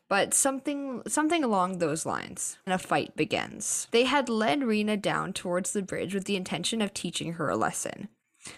but 0.08 0.34
something 0.34 1.02
something 1.08 1.42
along 1.42 1.78
those 1.78 2.06
lines. 2.06 2.58
And 2.66 2.72
a 2.72 2.78
fight 2.78 3.16
begins. 3.16 3.88
They 3.90 4.04
had 4.04 4.28
led 4.28 4.60
Reena 4.60 5.00
down 5.00 5.32
towards 5.32 5.72
the 5.72 5.82
bridge 5.82 6.14
with 6.14 6.24
the 6.24 6.36
intention 6.36 6.80
of 6.80 6.94
teaching 6.94 7.32
her 7.34 7.48
a 7.48 7.56
lesson. 7.56 8.08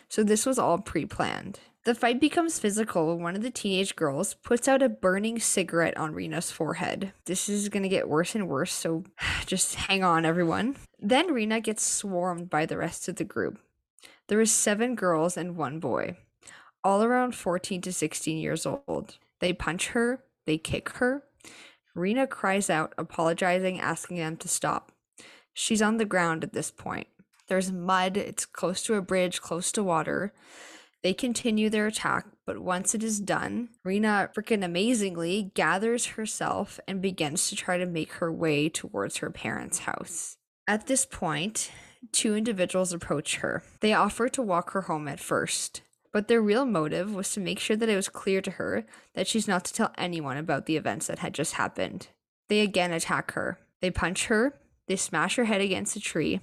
So 0.08 0.22
this 0.22 0.44
was 0.44 0.58
all 0.58 0.78
pre-planned. 0.78 1.60
The 1.84 1.94
fight 1.94 2.20
becomes 2.20 2.58
physical 2.58 3.06
when 3.06 3.22
one 3.22 3.36
of 3.36 3.42
the 3.42 3.50
teenage 3.50 3.94
girls 3.94 4.34
puts 4.34 4.66
out 4.66 4.82
a 4.82 4.88
burning 4.88 5.38
cigarette 5.38 5.96
on 5.96 6.14
Reena's 6.14 6.50
forehead. 6.50 7.12
This 7.26 7.48
is 7.48 7.68
going 7.68 7.84
to 7.84 7.88
get 7.88 8.08
worse 8.08 8.34
and 8.34 8.48
worse, 8.48 8.72
so 8.72 9.04
just 9.46 9.76
hang 9.76 10.02
on 10.02 10.24
everyone. 10.24 10.74
Then 10.98 11.28
Reena 11.28 11.62
gets 11.62 11.84
swarmed 11.84 12.48
by 12.50 12.66
the 12.66 12.76
rest 12.76 13.08
of 13.08 13.16
the 13.16 13.24
group. 13.24 13.58
There 14.28 14.40
is 14.40 14.50
7 14.50 14.94
girls 14.94 15.36
and 15.36 15.56
1 15.56 15.78
boy, 15.78 16.16
all 16.82 17.02
around 17.02 17.34
14 17.34 17.80
to 17.82 17.92
16 17.92 18.38
years 18.38 18.66
old. 18.66 19.18
They 19.40 19.52
punch 19.52 19.88
her, 19.88 20.24
they 20.46 20.58
kick 20.58 20.88
her, 20.90 21.22
Reena 21.96 22.28
cries 22.28 22.68
out, 22.68 22.92
apologizing, 22.98 23.80
asking 23.80 24.18
them 24.18 24.36
to 24.38 24.48
stop. 24.48 24.92
She's 25.54 25.80
on 25.80 25.96
the 25.96 26.04
ground 26.04 26.44
at 26.44 26.52
this 26.52 26.70
point. 26.70 27.06
There's 27.48 27.72
mud, 27.72 28.16
it's 28.16 28.44
close 28.44 28.82
to 28.82 28.94
a 28.94 29.02
bridge, 29.02 29.40
close 29.40 29.72
to 29.72 29.82
water. 29.82 30.34
They 31.02 31.14
continue 31.14 31.70
their 31.70 31.86
attack, 31.86 32.26
but 32.44 32.58
once 32.58 32.94
it 32.94 33.02
is 33.02 33.20
done, 33.20 33.70
Reena 33.86 34.34
freaking 34.34 34.64
amazingly 34.64 35.52
gathers 35.54 36.06
herself 36.06 36.78
and 36.86 37.00
begins 37.00 37.48
to 37.48 37.56
try 37.56 37.78
to 37.78 37.86
make 37.86 38.14
her 38.14 38.30
way 38.30 38.68
towards 38.68 39.18
her 39.18 39.30
parents' 39.30 39.80
house. 39.80 40.36
At 40.68 40.86
this 40.86 41.06
point, 41.06 41.70
two 42.12 42.34
individuals 42.34 42.92
approach 42.92 43.36
her. 43.36 43.62
They 43.80 43.92
offer 43.92 44.28
to 44.30 44.42
walk 44.42 44.70
her 44.72 44.82
home 44.82 45.06
at 45.06 45.20
first, 45.20 45.82
but 46.12 46.28
their 46.28 46.42
real 46.42 46.64
motive 46.64 47.14
was 47.14 47.32
to 47.32 47.40
make 47.40 47.58
sure 47.58 47.76
that 47.76 47.88
it 47.88 47.96
was 47.96 48.08
clear 48.08 48.40
to 48.42 48.52
her 48.52 48.84
that 49.14 49.28
she's 49.28 49.46
not 49.46 49.64
to 49.66 49.72
tell 49.72 49.92
anyone 49.96 50.36
about 50.36 50.66
the 50.66 50.76
events 50.76 51.06
that 51.06 51.20
had 51.20 51.34
just 51.34 51.54
happened. 51.54 52.08
They 52.48 52.60
again 52.60 52.92
attack 52.92 53.32
her. 53.32 53.58
They 53.80 53.90
punch 53.90 54.26
her, 54.26 54.58
they 54.88 54.96
smash 54.96 55.36
her 55.36 55.44
head 55.44 55.60
against 55.60 55.96
a 55.96 56.00
tree, 56.00 56.40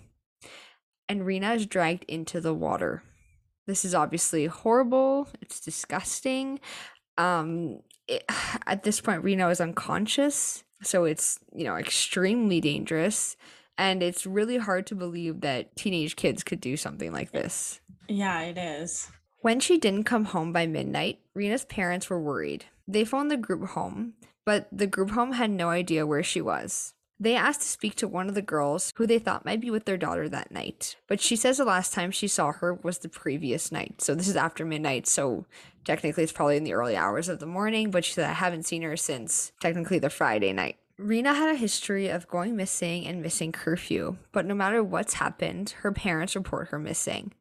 and 1.10 1.22
Reena 1.22 1.56
is 1.56 1.66
dragged 1.66 2.06
into 2.06 2.40
the 2.40 2.54
water. 2.54 3.04
This 3.66 3.84
is 3.84 3.96
obviously 3.96 4.46
horrible. 4.46 5.28
It's 5.42 5.60
disgusting. 5.60 6.60
Um, 7.18 7.80
it, 8.08 8.24
at 8.68 8.84
this 8.84 9.02
point, 9.02 9.24
Reena 9.24 9.52
is 9.52 9.62
unconscious, 9.62 10.64
so 10.82 11.06
it's 11.06 11.40
you 11.54 11.64
know 11.64 11.76
extremely 11.76 12.62
dangerous, 12.62 13.36
and 13.78 14.04
it's 14.04 14.26
really 14.26 14.58
hard 14.58 14.86
to 14.88 14.96
believe 14.96 15.42
that 15.42 15.76
teenage 15.76 16.16
kids 16.16 16.44
could 16.44 16.62
do 16.62 16.78
something 16.78 17.12
like 17.12 17.32
this. 17.32 17.82
Yeah, 18.08 18.42
it 18.42 18.58
is. 18.58 19.10
When 19.42 19.60
she 19.60 19.78
didn't 19.78 20.04
come 20.04 20.26
home 20.26 20.54
by 20.54 20.68
midnight, 20.68 21.20
Reena's 21.36 21.66
parents 21.66 22.10
were 22.10 22.22
worried. 22.22 22.66
They 22.88 23.04
phoned 23.04 23.32
the 23.32 23.38
group 23.38 23.70
home, 23.70 24.14
but 24.46 24.68
the 24.72 24.88
group 24.88 25.12
home 25.12 25.34
had 25.34 25.52
no 25.52 25.70
idea 25.70 26.08
where 26.08 26.24
she 26.24 26.42
was. 26.42 26.94
They 27.20 27.36
asked 27.36 27.62
to 27.62 27.68
speak 27.68 27.96
to 27.96 28.08
one 28.08 28.28
of 28.28 28.36
the 28.36 28.42
girls 28.42 28.92
who 28.96 29.08
they 29.08 29.20
thought 29.20 29.46
might 29.46 29.62
be 29.62 29.70
with 29.70 29.86
their 29.86 29.98
daughter 29.98 30.28
that 30.28 30.52
night, 30.52 30.98
but 31.08 31.22
she 31.22 31.36
says 31.36 31.58
the 31.58 31.64
last 31.64 31.94
time 31.94 32.12
she 32.12 32.28
saw 32.28 32.52
her 32.52 32.74
was 32.74 32.98
the 32.98 33.08
previous 33.08 33.72
night. 33.72 34.02
So 34.02 34.14
this 34.16 34.28
is 34.28 34.36
after 34.36 34.66
midnight, 34.66 35.08
so 35.08 35.46
technically 35.86 36.24
it's 36.24 36.34
probably 36.34 36.58
in 36.58 36.64
the 36.64 36.74
early 36.74 36.98
hours 36.98 37.30
of 37.30 37.40
the 37.40 37.46
morning, 37.46 37.92
but 37.92 38.04
she 38.04 38.14
said, 38.14 38.30
I 38.30 38.34
haven't 38.34 38.66
seen 38.66 38.82
her 38.82 38.98
since 38.98 39.54
technically 39.62 40.00
the 40.00 40.10
Friday 40.10 40.52
night. 40.52 40.78
Reena 41.00 41.36
had 41.36 41.50
a 41.50 41.58
history 41.58 42.08
of 42.08 42.28
going 42.28 42.56
missing 42.56 43.08
and 43.08 43.22
missing 43.22 43.52
curfew, 43.52 44.18
but 44.32 44.46
no 44.46 44.54
matter 44.54 44.84
what's 44.84 45.16
happened, 45.16 45.72
her 45.82 45.92
parents 45.92 46.36
report 46.36 46.68
her 46.68 46.78
missing. 46.78 47.34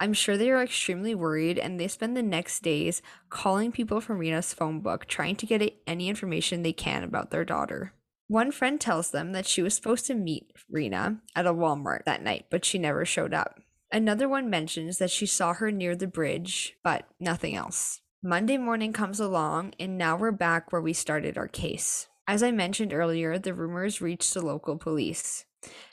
I'm 0.00 0.14
sure 0.14 0.38
they 0.38 0.50
are 0.50 0.62
extremely 0.62 1.14
worried 1.14 1.58
and 1.58 1.78
they 1.78 1.86
spend 1.86 2.16
the 2.16 2.22
next 2.22 2.62
days 2.62 3.02
calling 3.28 3.72
people 3.72 4.00
from 4.00 4.18
Reena's 4.18 4.54
phone 4.54 4.80
book 4.80 5.04
trying 5.04 5.36
to 5.36 5.46
get 5.46 5.74
any 5.86 6.08
information 6.08 6.62
they 6.62 6.72
can 6.72 7.04
about 7.04 7.30
their 7.30 7.44
daughter. 7.44 7.92
One 8.26 8.50
friend 8.50 8.80
tells 8.80 9.10
them 9.10 9.32
that 9.32 9.46
she 9.46 9.60
was 9.60 9.74
supposed 9.74 10.06
to 10.06 10.14
meet 10.14 10.50
Reena 10.74 11.20
at 11.36 11.46
a 11.46 11.52
Walmart 11.52 12.04
that 12.06 12.22
night, 12.22 12.46
but 12.50 12.64
she 12.64 12.78
never 12.78 13.04
showed 13.04 13.34
up. 13.34 13.60
Another 13.92 14.30
one 14.30 14.48
mentions 14.48 14.96
that 14.96 15.10
she 15.10 15.26
saw 15.26 15.52
her 15.52 15.70
near 15.70 15.94
the 15.94 16.06
bridge, 16.06 16.74
but 16.82 17.06
nothing 17.20 17.54
else. 17.54 18.00
Monday 18.22 18.56
morning 18.56 18.94
comes 18.94 19.20
along, 19.20 19.74
and 19.78 19.98
now 19.98 20.16
we're 20.16 20.32
back 20.32 20.72
where 20.72 20.80
we 20.80 20.94
started 20.94 21.36
our 21.36 21.48
case. 21.48 22.08
As 22.26 22.42
I 22.42 22.50
mentioned 22.50 22.92
earlier, 22.92 23.38
the 23.38 23.54
rumors 23.54 24.00
reach 24.00 24.32
the 24.32 24.44
local 24.44 24.76
police, 24.76 25.44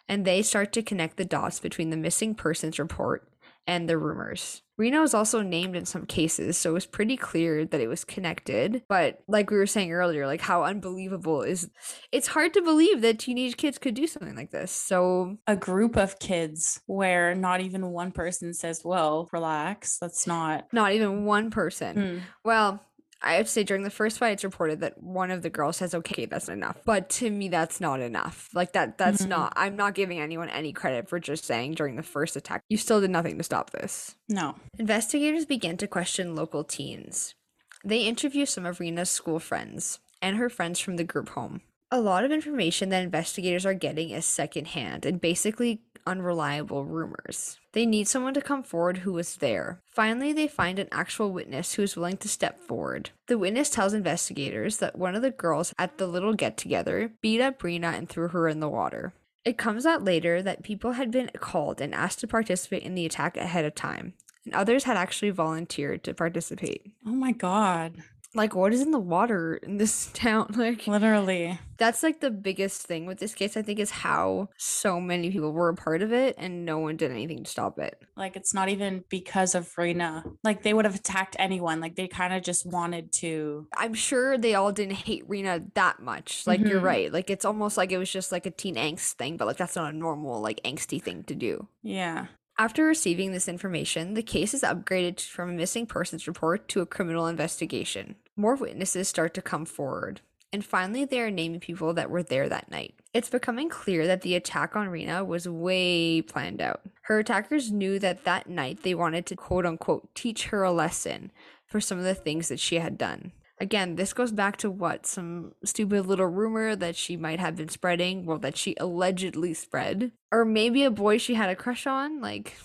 and 0.08 0.26
they 0.26 0.42
start 0.42 0.72
to 0.74 0.84
connect 0.84 1.18
the 1.18 1.26
dots 1.26 1.60
between 1.60 1.90
the 1.90 1.98
missing 1.98 2.36
persons 2.36 2.80
report 2.80 3.28
and 3.68 3.88
the 3.88 3.98
rumors. 3.98 4.62
Reena 4.80 5.04
is 5.04 5.14
also 5.14 5.44
named 5.44 5.76
in 5.76 5.86
some 5.86 6.08
cases, 6.08 6.58
so 6.58 6.72
it 6.72 6.74
was 6.74 6.86
pretty 6.88 7.16
clear 7.16 7.66
that 7.66 7.80
it 7.80 7.88
was 7.88 8.04
connected. 8.04 8.82
But 8.90 9.20
like 9.28 9.52
we 9.52 9.58
were 9.58 9.68
saying 9.68 9.92
earlier, 9.92 10.26
like 10.26 10.42
how 10.42 10.64
unbelievable 10.64 11.44
is 11.44 11.70
it's 12.12 12.28
hard 12.28 12.54
to 12.56 12.64
believe 12.64 13.02
that 13.02 13.20
teenage 13.20 13.58
kids 13.58 13.78
could 13.78 13.94
do 13.94 14.08
something 14.08 14.36
like 14.36 14.50
this. 14.50 14.72
So 14.72 15.38
a 15.46 15.56
group 15.56 15.98
of 15.98 16.18
kids 16.18 16.82
where 16.88 17.36
not 17.36 17.62
even 17.62 17.92
one 17.92 18.12
person 18.12 18.56
says, 18.56 18.82
"Well, 18.84 19.30
relax, 19.32 20.00
that's 20.00 20.26
not 20.26 20.66
not 20.74 20.94
even 20.94 21.26
one 21.26 21.52
person." 21.52 21.96
Hmm. 21.96 22.18
Well, 22.44 22.84
I 23.24 23.34
have 23.36 23.46
to 23.46 23.52
say, 23.52 23.64
during 23.64 23.84
the 23.84 23.90
first 23.90 24.18
fight, 24.18 24.32
it's 24.32 24.44
reported 24.44 24.80
that 24.80 25.02
one 25.02 25.30
of 25.32 25.42
the 25.44 25.50
girls 25.50 25.78
says, 25.78 25.94
"Okay, 25.94 26.26
that's 26.26 26.50
enough." 26.50 26.78
But 26.86 27.10
to 27.12 27.30
me, 27.30 27.50
that's 27.50 27.80
not 27.80 28.00
enough. 28.00 28.50
Like 28.54 28.74
that, 28.74 28.98
that's 28.98 29.22
Mhm. 29.24 29.28
not. 29.30 29.54
I'm 29.56 29.76
not 29.76 29.94
giving 29.94 30.20
anyone 30.20 30.50
any 30.50 30.74
credit 30.74 31.08
for 31.08 31.20
just 31.20 31.46
saying 31.46 31.74
during 31.76 31.96
the 31.96 32.04
first 32.04 32.36
attack, 32.36 32.64
you 32.70 32.78
still 32.78 33.00
did 33.00 33.12
nothing 33.12 33.38
to 33.38 33.44
stop 33.44 33.70
this. 33.72 34.16
No. 34.28 34.56
Investigators 34.80 35.46
began 35.46 35.78
to 35.78 35.88
question 35.88 36.36
local 36.36 36.64
teens. 36.64 37.36
They 37.84 38.00
interview 38.00 38.46
some 38.46 38.66
of 38.66 38.80
Reena's 38.80 39.10
school 39.10 39.40
friends 39.40 40.00
and 40.22 40.38
her 40.38 40.50
friends 40.50 40.80
from 40.80 40.98
the 40.98 41.04
group 41.04 41.30
home. 41.30 41.62
A 41.94 42.00
lot 42.00 42.24
of 42.24 42.32
information 42.32 42.90
that 42.90 43.04
investigators 43.04 43.66
are 43.66 43.74
getting 43.74 44.12
is 44.12 44.26
secondhand 44.26 45.06
and 45.06 45.20
basically 45.20 45.82
unreliable 46.06 46.86
rumors. 46.86 47.60
They 47.74 47.86
need 47.86 48.08
someone 48.08 48.34
to 48.34 48.42
come 48.42 48.64
forward 48.64 49.00
who 49.00 49.14
was 49.14 49.38
there. 49.38 49.80
Finally, 49.92 50.34
they 50.34 50.48
find 50.48 50.80
an 50.80 50.90
actual 50.92 51.32
witness 51.32 51.74
who 51.74 51.84
is 51.84 51.96
willing 51.96 52.18
to 52.18 52.28
step 52.28 52.60
forward. 52.60 53.12
The 53.28 53.38
witness 53.38 53.70
tells 53.70 53.94
investigators 53.94 54.78
that 54.78 54.98
one 54.98 55.16
of 55.16 55.22
the 55.22 55.32
girls 55.32 55.74
at 55.78 55.98
the 55.98 56.08
little 56.08 56.34
get 56.34 56.58
together 56.58 57.12
beat 57.22 57.42
up 57.42 57.62
Reena 57.62 57.98
and 57.98 58.10
threw 58.10 58.30
her 58.30 58.48
in 58.48 58.60
the 58.60 58.70
water. 58.70 59.14
It 59.44 59.58
comes 59.58 59.86
out 59.86 60.04
later 60.04 60.44
that 60.44 60.64
people 60.64 60.94
had 60.94 61.10
been 61.10 61.32
called 61.40 61.82
and 61.82 61.96
asked 61.96 62.20
to 62.20 62.28
participate 62.28 62.84
in 62.84 62.94
the 62.94 63.06
attack 63.06 63.38
ahead 63.38 63.66
of 63.66 63.74
time, 63.74 64.14
and 64.46 64.54
others 64.54 64.84
had 64.84 64.98
actually 64.98 65.32
volunteered 65.32 66.04
to 66.04 66.14
participate. 66.14 66.92
Oh 67.06 67.12
my 67.12 67.32
God. 67.32 68.04
Like, 68.34 68.56
what 68.56 68.74
is 68.74 68.82
in 68.82 68.92
the 68.92 69.00
water 69.00 69.56
in 69.58 69.78
this 69.78 70.06
town? 70.14 70.54
Like, 70.56 70.88
Literally. 70.88 71.60
that's 71.78 72.02
like 72.02 72.22
the 72.22 72.32
biggest 72.32 72.84
thing 72.88 73.06
with 73.06 73.20
this 73.20 73.34
case, 73.34 73.58
I 73.58 73.62
think, 73.62 73.78
is 73.80 73.92
how 73.92 74.48
so 74.58 75.02
many 75.02 75.32
people 75.32 75.52
were 75.52 75.68
a 75.70 75.76
part 75.76 76.02
of 76.02 76.14
it 76.14 76.36
and 76.38 76.64
no 76.66 76.80
one 76.80 76.96
did 76.96 77.12
anything 77.12 77.44
to 77.44 77.50
stop 77.50 77.78
it. 77.78 78.02
Like 78.16 78.36
it's 78.38 78.54
not 78.54 78.70
even 78.70 79.04
because 79.10 79.54
of 79.54 79.68
Reena. 79.76 80.24
Like 80.44 80.64
they 80.64 80.74
would 80.74 80.86
have 80.86 80.96
attacked 80.96 81.36
anyone. 81.40 81.82
Like 81.82 81.96
they 81.96 82.08
kind 82.08 82.34
of 82.34 82.42
just 82.44 82.66
wanted 82.66 83.12
to. 83.14 83.68
I'm 83.76 83.94
sure 83.94 84.38
they 84.38 84.56
all 84.56 84.72
didn't 84.72 84.96
hate 84.96 85.28
Reena 85.28 85.74
that 85.74 86.00
much. 86.00 86.48
Like, 86.48 86.62
you're 86.62 86.80
Mhm. 86.80 86.84
right. 86.86 87.12
Like, 87.12 87.30
it's 87.30 87.44
almost 87.46 87.76
like 87.76 87.92
it 87.92 87.98
was 87.98 88.12
just 88.12 88.32
like 88.32 88.46
a 88.46 88.52
teen 88.52 88.76
angst 88.76 89.14
thing, 89.14 89.36
but 89.36 89.46
like, 89.48 89.58
that's 89.58 89.76
not 89.76 89.94
a 89.94 89.98
normal, 89.98 90.40
like, 90.42 90.62
angsty 90.64 91.02
thing 91.04 91.24
to 91.26 91.36
do. 91.36 91.68
Yeah. 91.84 92.28
After 92.58 92.86
receiving 92.86 93.32
this 93.32 93.48
information, 93.48 94.14
the 94.14 94.22
case 94.22 94.54
is 94.54 94.62
upgraded 94.62 95.20
from 95.26 95.50
a 95.50 95.54
missing 95.54 95.88
persons 95.88 96.28
report 96.28 96.68
to 96.70 96.82
a 96.82 96.86
criminal 96.86 97.26
investigation. 97.26 98.16
More 98.42 98.56
witnesses 98.56 99.08
start 99.08 99.36
to 99.36 99.42
come 99.44 99.66
forward, 99.66 100.22
and 100.52 100.66
finally, 100.66 101.06
they 101.06 101.22
are 101.22 101.30
naming 101.30 101.60
people 101.60 101.94
that 101.94 102.10
were 102.10 102.24
there 102.24 102.50
that 102.50 102.72
night. 102.72 102.96
It's 103.14 103.30
becoming 103.30 103.70
clear 103.70 104.08
that 104.08 104.24
the 104.24 104.34
attack 104.34 104.76
on 104.76 104.88
Reena 104.88 105.24
was 105.24 105.48
way 105.48 106.24
planned 106.24 106.60
out. 106.60 106.82
Her 107.04 107.20
attackers 107.20 107.72
knew 107.72 108.00
that 108.00 108.24
that 108.24 108.50
night 108.50 108.82
they 108.82 108.96
wanted 108.96 109.28
to 109.28 109.36
quote 109.36 109.68
unquote 109.68 110.16
teach 110.16 110.46
her 110.48 110.64
a 110.64 110.72
lesson 110.72 111.32
for 111.68 111.80
some 111.80 112.00
of 112.00 112.04
the 112.04 112.16
things 112.16 112.48
that 112.48 112.60
she 112.60 112.80
had 112.80 112.98
done. 112.98 113.32
Again, 113.60 113.94
this 113.94 114.12
goes 114.12 114.32
back 114.32 114.58
to 114.58 114.72
what? 114.72 115.06
Some 115.06 115.54
stupid 115.64 116.08
little 116.08 116.26
rumor 116.26 116.76
that 116.76 116.96
she 116.96 117.18
might 117.18 117.40
have 117.40 117.56
been 117.56 117.70
spreading, 117.70 118.26
well, 118.26 118.40
that 118.40 118.58
she 118.58 118.76
allegedly 118.80 119.54
spread. 119.54 120.14
Or 120.32 120.46
maybe 120.46 120.84
a 120.84 120.90
boy 120.90 121.20
she 121.20 121.36
had 121.36 121.52
a 121.52 121.56
crush 121.56 121.86
on. 121.86 122.22
Like, 122.22 122.56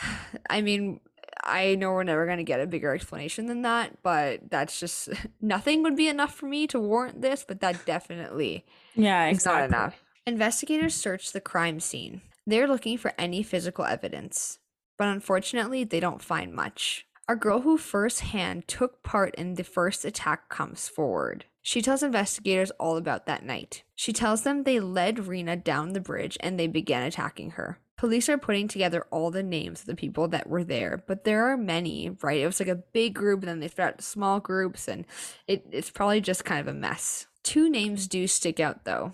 I 0.48 0.62
mean, 0.62 1.00
I 1.46 1.74
know 1.76 1.92
we're 1.92 2.02
never 2.02 2.26
going 2.26 2.38
to 2.38 2.44
get 2.44 2.60
a 2.60 2.66
bigger 2.66 2.94
explanation 2.94 3.46
than 3.46 3.62
that, 3.62 4.02
but 4.02 4.50
that's 4.50 4.78
just 4.80 5.08
nothing 5.40 5.82
would 5.82 5.96
be 5.96 6.08
enough 6.08 6.34
for 6.34 6.46
me 6.46 6.66
to 6.68 6.80
warrant 6.80 7.22
this, 7.22 7.44
but 7.46 7.60
that 7.60 7.86
definitely 7.86 8.64
Yeah. 8.94 9.26
it's 9.26 9.44
not 9.44 9.64
enough. 9.64 10.02
Investigators 10.26 10.94
search 10.94 11.32
the 11.32 11.40
crime 11.40 11.80
scene. 11.80 12.20
They're 12.46 12.68
looking 12.68 12.98
for 12.98 13.12
any 13.18 13.42
physical 13.42 13.84
evidence, 13.84 14.58
but 14.98 15.08
unfortunately, 15.08 15.84
they 15.84 16.00
don't 16.00 16.22
find 16.22 16.52
much. 16.52 17.06
A 17.28 17.34
girl 17.36 17.60
who 17.62 17.76
firsthand 17.76 18.68
took 18.68 19.02
part 19.02 19.34
in 19.34 19.54
the 19.54 19.64
first 19.64 20.04
attack 20.04 20.48
comes 20.48 20.88
forward. 20.88 21.44
She 21.60 21.82
tells 21.82 22.04
investigators 22.04 22.70
all 22.78 22.96
about 22.96 23.26
that 23.26 23.44
night. 23.44 23.82
She 23.96 24.12
tells 24.12 24.42
them 24.42 24.62
they 24.62 24.78
led 24.78 25.16
Reena 25.16 25.62
down 25.62 25.92
the 25.92 26.00
bridge 26.00 26.36
and 26.38 26.58
they 26.58 26.68
began 26.68 27.02
attacking 27.02 27.52
her. 27.52 27.80
Police 27.96 28.28
are 28.28 28.36
putting 28.36 28.68
together 28.68 29.06
all 29.10 29.30
the 29.30 29.42
names 29.42 29.80
of 29.80 29.86
the 29.86 29.94
people 29.94 30.28
that 30.28 30.48
were 30.48 30.64
there, 30.64 31.02
but 31.06 31.24
there 31.24 31.50
are 31.50 31.56
many, 31.56 32.10
right? 32.22 32.40
It 32.40 32.46
was 32.46 32.60
like 32.60 32.68
a 32.68 32.74
big 32.74 33.14
group, 33.14 33.40
and 33.40 33.48
then 33.48 33.60
they 33.60 33.68
spread 33.68 33.88
out 33.88 34.02
small 34.02 34.38
groups, 34.38 34.86
and 34.86 35.06
it, 35.48 35.66
it's 35.70 35.90
probably 35.90 36.20
just 36.20 36.44
kind 36.44 36.60
of 36.60 36.68
a 36.68 36.78
mess. 36.78 37.26
Two 37.42 37.70
names 37.70 38.06
do 38.06 38.26
stick 38.26 38.60
out 38.60 38.84
though. 38.84 39.12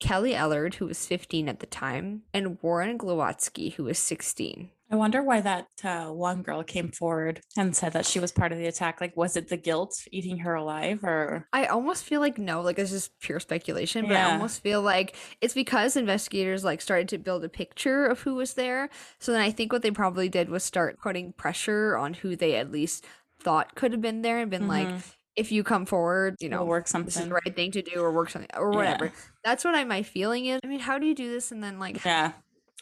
Kelly 0.00 0.32
Ellard, 0.32 0.74
who 0.74 0.86
was 0.86 1.06
15 1.06 1.48
at 1.48 1.60
the 1.60 1.66
time, 1.66 2.22
and 2.32 2.60
Warren 2.62 2.98
Glowatski, 2.98 3.74
who 3.74 3.84
was 3.84 3.98
16. 3.98 4.70
I 4.92 4.96
wonder 4.96 5.22
why 5.22 5.40
that 5.40 5.68
uh, 5.82 6.08
one 6.08 6.42
girl 6.42 6.62
came 6.62 6.90
forward 6.90 7.40
and 7.56 7.74
said 7.74 7.94
that 7.94 8.04
she 8.04 8.20
was 8.20 8.30
part 8.30 8.52
of 8.52 8.58
the 8.58 8.66
attack. 8.66 9.00
Like, 9.00 9.16
was 9.16 9.38
it 9.38 9.48
the 9.48 9.56
guilt 9.56 10.06
eating 10.12 10.36
her 10.40 10.54
alive, 10.54 11.02
or 11.02 11.48
I 11.50 11.64
almost 11.66 12.04
feel 12.04 12.20
like 12.20 12.36
no, 12.36 12.60
like 12.60 12.76
this 12.76 12.92
is 12.92 13.08
pure 13.20 13.40
speculation, 13.40 14.06
but 14.06 14.16
I 14.16 14.24
almost 14.24 14.62
feel 14.62 14.82
like 14.82 15.16
it's 15.40 15.54
because 15.54 15.96
investigators 15.96 16.62
like 16.62 16.82
started 16.82 17.08
to 17.08 17.18
build 17.18 17.42
a 17.42 17.48
picture 17.48 18.04
of 18.06 18.20
who 18.20 18.34
was 18.34 18.52
there. 18.52 18.90
So 19.18 19.32
then 19.32 19.40
I 19.40 19.50
think 19.50 19.72
what 19.72 19.80
they 19.80 19.90
probably 19.90 20.28
did 20.28 20.50
was 20.50 20.62
start 20.62 21.00
putting 21.00 21.32
pressure 21.32 21.96
on 21.96 22.12
who 22.12 22.36
they 22.36 22.56
at 22.56 22.70
least 22.70 23.06
thought 23.40 23.74
could 23.74 23.92
have 23.92 24.02
been 24.02 24.20
there 24.20 24.38
and 24.40 24.50
been 24.50 24.68
like, 24.68 24.88
Mhm. 24.88 25.02
if 25.36 25.50
you 25.50 25.64
come 25.64 25.86
forward, 25.86 26.36
you 26.38 26.50
We'll 26.50 26.60
know, 26.60 26.64
work 26.66 26.86
this 26.88 27.16
is 27.16 27.28
the 27.28 27.32
right 27.32 27.56
thing 27.56 27.70
to 27.72 27.80
do 27.82 27.98
or 28.00 28.12
work 28.12 28.28
something 28.28 28.50
or 28.54 28.72
Yeah. 28.72 28.76
whatever. 28.76 29.12
That's 29.42 29.64
what 29.64 29.74
I 29.74 29.84
my 29.84 30.02
feeling 30.02 30.44
is. 30.46 30.60
I 30.62 30.66
mean, 30.66 30.80
how 30.80 30.98
do 30.98 31.06
you 31.06 31.14
do 31.14 31.30
this 31.30 31.50
and 31.50 31.64
then 31.64 31.78
like 31.78 32.04
yeah, 32.04 32.32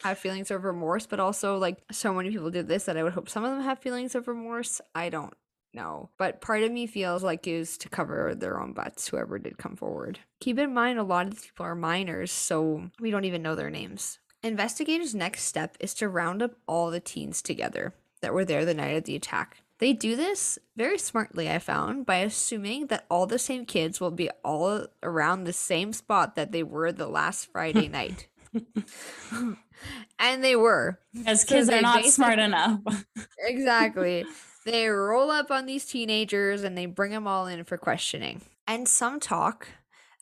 have 0.03 0.17
feelings 0.17 0.51
of 0.51 0.63
remorse, 0.63 1.05
but 1.05 1.19
also 1.19 1.57
like 1.57 1.77
so 1.91 2.13
many 2.13 2.29
people 2.29 2.51
did 2.51 2.67
this 2.67 2.85
that 2.85 2.97
I 2.97 3.03
would 3.03 3.13
hope 3.13 3.29
some 3.29 3.43
of 3.43 3.51
them 3.51 3.61
have 3.61 3.79
feelings 3.79 4.15
of 4.15 4.27
remorse. 4.27 4.81
I 4.95 5.09
don't 5.09 5.33
know. 5.73 6.09
But 6.17 6.41
part 6.41 6.63
of 6.63 6.71
me 6.71 6.87
feels 6.87 7.23
like 7.23 7.47
is 7.47 7.77
to 7.79 7.89
cover 7.89 8.35
their 8.35 8.59
own 8.59 8.73
butts, 8.73 9.07
whoever 9.07 9.39
did 9.39 9.57
come 9.57 9.75
forward. 9.75 10.19
Keep 10.39 10.59
in 10.59 10.73
mind 10.73 10.99
a 10.99 11.03
lot 11.03 11.27
of 11.27 11.33
these 11.33 11.45
people 11.45 11.65
are 11.65 11.75
minors, 11.75 12.31
so 12.31 12.89
we 12.99 13.11
don't 13.11 13.25
even 13.25 13.41
know 13.41 13.55
their 13.55 13.69
names. 13.69 14.19
Investigators' 14.43 15.13
next 15.13 15.43
step 15.43 15.77
is 15.79 15.93
to 15.95 16.09
round 16.09 16.41
up 16.41 16.55
all 16.67 16.89
the 16.89 16.99
teens 16.99 17.41
together 17.41 17.93
that 18.21 18.33
were 18.33 18.45
there 18.45 18.65
the 18.65 18.73
night 18.73 18.97
of 18.97 19.03
the 19.03 19.15
attack. 19.15 19.57
They 19.77 19.93
do 19.93 20.15
this 20.15 20.59
very 20.75 20.99
smartly, 20.99 21.49
I 21.49 21.57
found, 21.57 22.05
by 22.05 22.17
assuming 22.17 22.87
that 22.87 23.05
all 23.09 23.25
the 23.25 23.39
same 23.39 23.65
kids 23.65 23.99
will 23.99 24.11
be 24.11 24.29
all 24.43 24.85
around 25.01 25.43
the 25.43 25.53
same 25.53 25.91
spot 25.91 26.35
that 26.35 26.51
they 26.51 26.61
were 26.61 26.91
the 26.91 27.07
last 27.07 27.51
Friday 27.51 27.87
night. 27.87 28.27
and 30.19 30.43
they 30.43 30.55
were. 30.55 30.99
because 31.13 31.41
So 31.41 31.47
kids 31.47 31.67
they 31.67 31.79
are 31.79 31.81
not 31.81 32.05
smart 32.05 32.39
enough. 32.39 32.79
Exactly. 33.39 34.25
they 34.65 34.87
roll 34.87 35.31
up 35.31 35.49
on 35.51 35.65
these 35.65 35.85
teenagers 35.85 36.63
and 36.63 36.77
they 36.77 36.85
bring 36.85 37.11
them 37.11 37.27
all 37.27 37.47
in 37.47 37.63
for 37.63 37.77
questioning. 37.77 38.41
And 38.67 38.87
some 38.87 39.19
talk 39.19 39.67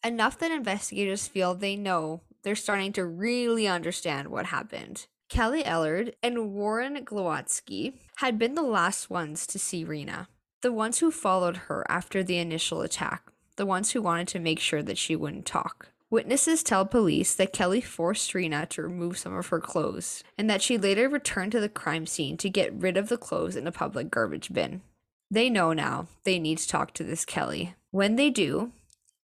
enough 0.03 0.39
that 0.39 0.51
investigators 0.51 1.27
feel 1.27 1.53
they 1.53 1.75
know 1.75 2.21
they're 2.43 2.55
starting 2.55 2.93
to 2.93 3.05
really 3.05 3.67
understand 3.67 4.29
what 4.29 4.47
happened. 4.47 5.07
Kelly 5.29 5.63
Ellard 5.63 6.13
and 6.23 6.53
Warren 6.53 7.05
Glowatski 7.05 7.93
had 8.17 8.39
been 8.39 8.55
the 8.55 8.63
last 8.63 9.09
ones 9.09 9.45
to 9.47 9.59
see 9.59 9.85
Reena, 9.85 10.27
the 10.61 10.73
ones 10.73 10.99
who 10.99 11.11
followed 11.11 11.57
her 11.67 11.85
after 11.87 12.23
the 12.23 12.37
initial 12.37 12.81
attack, 12.81 13.23
the 13.55 13.65
ones 13.65 13.91
who 13.91 14.01
wanted 14.01 14.27
to 14.29 14.39
make 14.39 14.59
sure 14.59 14.81
that 14.81 14.97
she 14.97 15.15
wouldn't 15.15 15.45
talk. 15.45 15.89
Witnesses 16.11 16.63
tell 16.63 16.87
police 16.87 17.35
that 17.35 17.53
Kelly 17.53 17.81
forced 17.81 18.33
Reena 18.33 18.67
to 18.69 18.81
remove 18.81 19.17
some 19.17 19.35
of 19.35 19.47
her 19.47 19.59
clothes 19.59 20.23
and 20.39 20.49
that 20.49 20.61
she 20.61 20.75
later 20.75 21.07
returned 21.07 21.51
to 21.51 21.59
the 21.59 21.69
crime 21.69 22.07
scene 22.07 22.35
to 22.37 22.49
get 22.49 22.73
rid 22.73 22.97
of 22.97 23.09
the 23.09 23.17
clothes 23.17 23.55
in 23.55 23.67
a 23.67 23.71
public 23.71 24.09
garbage 24.09 24.51
bin. 24.51 24.81
They 25.29 25.51
know 25.51 25.71
now 25.71 26.07
they 26.23 26.39
need 26.39 26.57
to 26.57 26.67
talk 26.67 26.95
to 26.95 27.03
this 27.03 27.25
Kelly. 27.25 27.75
When 27.91 28.15
they 28.15 28.31
do, 28.31 28.71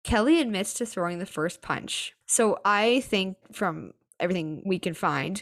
Kelly 0.02 0.40
admits 0.40 0.74
to 0.74 0.86
throwing 0.86 1.20
the 1.20 1.26
first 1.26 1.62
punch. 1.62 2.14
So 2.26 2.58
I 2.64 3.00
think 3.02 3.36
from 3.52 3.92
everything 4.18 4.62
we 4.66 4.80
can 4.80 4.94
find 4.94 5.40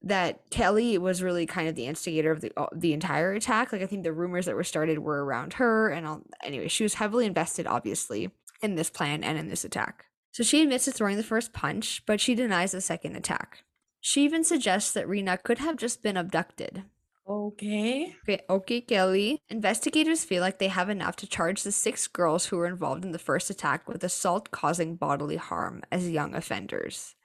that 0.00 0.48
Kelly 0.50 0.96
was 0.96 1.22
really 1.22 1.44
kind 1.44 1.68
of 1.68 1.74
the 1.74 1.86
instigator 1.86 2.30
of 2.30 2.40
the 2.40 2.52
uh, 2.56 2.68
the 2.74 2.94
entire 2.94 3.32
attack. 3.32 3.72
Like 3.72 3.82
I 3.82 3.86
think 3.86 4.04
the 4.04 4.12
rumors 4.12 4.46
that 4.46 4.54
were 4.54 4.64
started 4.64 5.00
were 5.00 5.22
around 5.22 5.54
her 5.54 5.90
and 5.90 6.06
all 6.06 6.22
anyway, 6.42 6.68
she 6.68 6.84
was 6.84 6.94
heavily 6.94 7.26
invested 7.26 7.66
obviously 7.66 8.30
in 8.62 8.76
this 8.76 8.88
plan 8.88 9.22
and 9.22 9.36
in 9.36 9.48
this 9.48 9.64
attack. 9.64 10.06
So 10.38 10.44
she 10.44 10.62
admits 10.62 10.84
to 10.84 10.92
throwing 10.92 11.16
the 11.16 11.24
first 11.24 11.52
punch, 11.52 12.04
but 12.06 12.20
she 12.20 12.36
denies 12.36 12.70
the 12.70 12.80
second 12.80 13.16
attack. 13.16 13.64
She 13.98 14.24
even 14.24 14.44
suggests 14.44 14.92
that 14.92 15.08
Reena 15.08 15.42
could 15.42 15.58
have 15.58 15.76
just 15.76 16.00
been 16.00 16.16
abducted. 16.16 16.84
okay. 17.26 18.14
Okay, 18.22 18.44
okay, 18.48 18.80
Kelly. 18.80 19.40
Investigators 19.48 20.22
feel 20.22 20.40
like 20.40 20.60
they 20.60 20.68
have 20.68 20.90
enough 20.90 21.16
to 21.16 21.26
charge 21.26 21.64
the 21.64 21.72
six 21.72 22.06
girls 22.06 22.46
who 22.46 22.56
were 22.56 22.68
involved 22.68 23.04
in 23.04 23.10
the 23.10 23.18
first 23.18 23.50
attack 23.50 23.88
with 23.88 24.04
assault 24.04 24.52
causing 24.52 24.94
bodily 24.94 25.34
harm 25.34 25.82
as 25.90 26.08
young 26.08 26.36
offenders. 26.36 27.16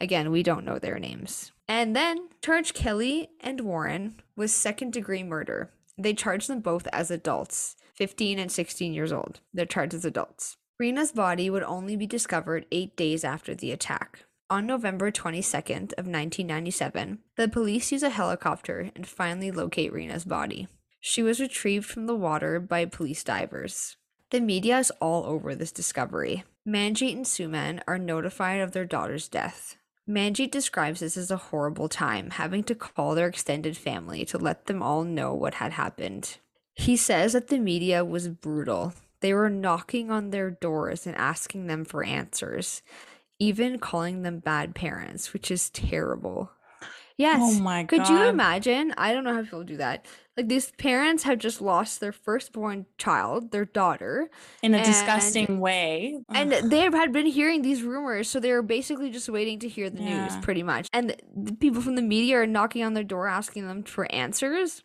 Again, 0.00 0.30
we 0.30 0.44
don't 0.44 0.64
know 0.64 0.78
their 0.78 1.00
names. 1.00 1.50
And 1.66 1.96
then 1.96 2.28
charge 2.40 2.72
Kelly 2.72 3.30
and 3.40 3.62
Warren 3.62 4.22
with 4.36 4.52
second 4.52 4.92
degree 4.92 5.24
murder. 5.24 5.72
They 5.98 6.14
charge 6.14 6.46
them 6.46 6.60
both 6.60 6.86
as 6.92 7.10
adults, 7.10 7.74
15 7.94 8.38
and 8.38 8.52
16 8.52 8.94
years 8.94 9.12
old. 9.12 9.40
They're 9.52 9.66
charged 9.66 9.94
as 9.94 10.04
adults. 10.04 10.56
Reena's 10.80 11.12
body 11.12 11.50
would 11.50 11.62
only 11.62 11.94
be 11.94 12.06
discovered 12.06 12.64
eight 12.72 12.96
days 12.96 13.22
after 13.22 13.54
the 13.54 13.70
attack. 13.70 14.24
On 14.48 14.66
November 14.66 15.10
22nd 15.10 15.92
of 15.98 16.06
1997, 16.06 17.18
the 17.36 17.48
police 17.48 17.92
use 17.92 18.02
a 18.02 18.08
helicopter 18.08 18.90
and 18.96 19.06
finally 19.06 19.50
locate 19.50 19.92
Reena's 19.92 20.24
body. 20.24 20.68
She 20.98 21.22
was 21.22 21.38
retrieved 21.38 21.84
from 21.84 22.06
the 22.06 22.14
water 22.14 22.58
by 22.58 22.86
police 22.86 23.22
divers. 23.22 23.98
The 24.30 24.40
media 24.40 24.78
is 24.78 24.90
all 25.02 25.26
over 25.26 25.54
this 25.54 25.70
discovery. 25.70 26.44
Manjeet 26.66 27.14
and 27.14 27.26
Suman 27.26 27.82
are 27.86 27.98
notified 27.98 28.60
of 28.60 28.72
their 28.72 28.86
daughter's 28.86 29.28
death. 29.28 29.76
Manjeet 30.08 30.50
describes 30.50 31.00
this 31.00 31.18
as 31.18 31.30
a 31.30 31.36
horrible 31.36 31.90
time, 31.90 32.30
having 32.30 32.64
to 32.64 32.74
call 32.74 33.14
their 33.14 33.28
extended 33.28 33.76
family 33.76 34.24
to 34.24 34.38
let 34.38 34.64
them 34.64 34.82
all 34.82 35.04
know 35.04 35.34
what 35.34 35.54
had 35.54 35.72
happened. 35.72 36.38
He 36.72 36.96
says 36.96 37.34
that 37.34 37.48
the 37.48 37.58
media 37.58 38.02
was 38.02 38.28
brutal. 38.28 38.94
They 39.20 39.34
were 39.34 39.50
knocking 39.50 40.10
on 40.10 40.30
their 40.30 40.50
doors 40.50 41.06
and 41.06 41.14
asking 41.16 41.66
them 41.66 41.84
for 41.84 42.02
answers, 42.04 42.82
even 43.38 43.78
calling 43.78 44.22
them 44.22 44.38
bad 44.38 44.74
parents, 44.74 45.32
which 45.32 45.50
is 45.50 45.70
terrible. 45.70 46.50
Yes. 47.16 47.38
Oh 47.42 47.60
my 47.60 47.82
god. 47.82 47.88
Could 47.88 48.08
you 48.08 48.22
imagine? 48.22 48.94
I 48.96 49.12
don't 49.12 49.24
know 49.24 49.34
how 49.34 49.42
people 49.42 49.62
do 49.62 49.76
that. 49.76 50.06
Like 50.38 50.48
these 50.48 50.70
parents 50.78 51.24
have 51.24 51.38
just 51.38 51.60
lost 51.60 52.00
their 52.00 52.12
firstborn 52.12 52.86
child, 52.96 53.50
their 53.52 53.66
daughter, 53.66 54.30
in 54.62 54.72
a 54.72 54.78
and- 54.78 54.86
disgusting 54.86 55.60
way. 55.60 56.16
and 56.30 56.50
Ugh. 56.54 56.70
they 56.70 56.78
had 56.80 57.12
been 57.12 57.26
hearing 57.26 57.60
these 57.60 57.82
rumors, 57.82 58.30
so 58.30 58.40
they 58.40 58.52
were 58.52 58.62
basically 58.62 59.10
just 59.10 59.28
waiting 59.28 59.58
to 59.58 59.68
hear 59.68 59.90
the 59.90 60.00
news, 60.00 60.32
pretty 60.40 60.62
much. 60.62 60.88
And 60.94 61.14
the 61.36 61.52
people 61.52 61.82
from 61.82 61.96
the 61.96 62.00
media 62.02 62.38
are 62.38 62.46
knocking 62.46 62.84
on 62.84 62.94
their 62.94 63.04
door 63.04 63.28
asking 63.28 63.68
them 63.68 63.82
for 63.82 64.10
answers. 64.10 64.82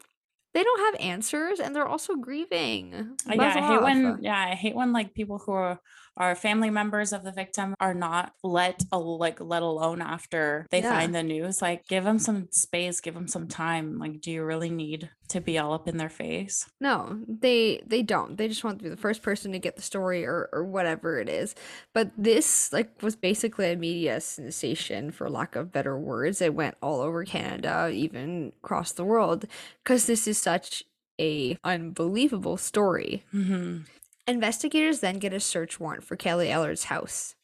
They 0.56 0.64
don't 0.64 0.80
have 0.80 1.02
answers, 1.02 1.60
and 1.60 1.76
they're 1.76 1.86
also 1.86 2.16
grieving. 2.16 3.18
Uh, 3.30 3.34
yeah, 3.36 3.42
I 3.42 3.52
hate 3.52 3.62
off. 3.62 3.84
when 3.84 4.20
yeah, 4.22 4.48
I 4.52 4.56
hate 4.56 4.74
when 4.74 4.94
like 4.94 5.14
people 5.14 5.38
who 5.38 5.52
are, 5.52 5.82
are 6.18 6.36
family 6.36 6.70
members 6.70 7.12
of 7.14 7.24
the 7.24 7.32
victim 7.32 7.76
are 7.80 7.94
not 7.94 8.34
let 8.44 8.82
a, 8.92 8.98
like 8.98 9.40
let 9.42 9.62
alone 9.62 10.02
after 10.02 10.66
they 10.72 10.82
Yeah. 10.82 10.92
find 10.92 11.14
the 11.14 11.24
news. 11.24 11.62
Like 11.62 11.86
give 11.88 12.04
them 12.04 12.20
some 12.20 12.48
space, 12.52 13.02
give 13.02 13.14
them 13.14 13.28
some 13.28 13.48
time. 13.48 13.98
Like 14.00 14.22
do 14.22 14.32
you 14.32 14.44
really 14.44 14.70
need 14.70 15.10
to 15.30 15.42
be 15.42 15.58
all 15.58 15.74
up 15.74 15.88
in 15.88 15.98
their 15.98 16.10
face? 16.10 16.70
No, 16.80 17.20
they 17.28 17.82
they 17.86 18.02
don't. 18.04 18.38
They 18.38 18.48
just 18.48 18.64
want 18.64 18.80
to 18.80 18.84
be 18.84 18.90
the 18.90 18.98
first 18.98 19.22
person 19.22 19.52
to 19.52 19.60
get 19.60 19.76
the 19.76 19.82
story 19.82 20.26
or 20.26 20.50
or 20.54 20.64
whatever 20.64 21.20
it 21.20 21.30
is. 21.30 21.56
But 21.94 22.12
this 22.18 22.72
like 22.72 23.02
was 23.02 23.16
basically 23.16 23.72
a 23.72 23.76
media 23.76 24.22
sensation 24.22 25.12
for 25.12 25.30
lack 25.30 25.56
of 25.56 25.72
better 25.72 25.98
words. 25.98 26.42
It 26.42 26.54
went 26.54 26.76
all 26.82 27.02
over 27.02 27.24
Canada, 27.26 27.90
even 27.92 28.54
across 28.64 28.92
the 28.92 29.04
world 29.06 29.46
because 29.84 30.06
this 30.06 30.28
is 30.28 30.38
such 30.38 30.84
a 31.20 31.58
unbelievable 31.64 32.58
story. 32.58 33.24
hmm 33.32 33.80
Investigators 34.28 35.02
then 35.02 35.20
get 35.20 35.34
a 35.34 35.40
search 35.40 35.80
warrant 35.80 36.04
for 36.04 36.16
Kelly 36.16 36.50
Ellard's 36.50 36.86
house. 36.86 37.36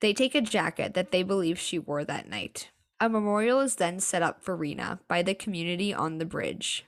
They 0.00 0.14
take 0.14 0.34
a 0.34 0.40
jacket 0.40 0.94
that 0.94 1.10
they 1.10 1.22
believe 1.22 1.58
she 1.58 1.78
wore 1.78 2.04
that 2.04 2.28
night. 2.28 2.70
A 2.98 3.10
memorial 3.10 3.60
is 3.60 3.76
then 3.76 4.00
set 4.00 4.22
up 4.22 4.42
for 4.42 4.56
Reena 4.56 5.00
by 5.06 5.22
the 5.22 5.34
community 5.34 5.92
on 5.92 6.16
the 6.16 6.24
bridge. 6.24 6.86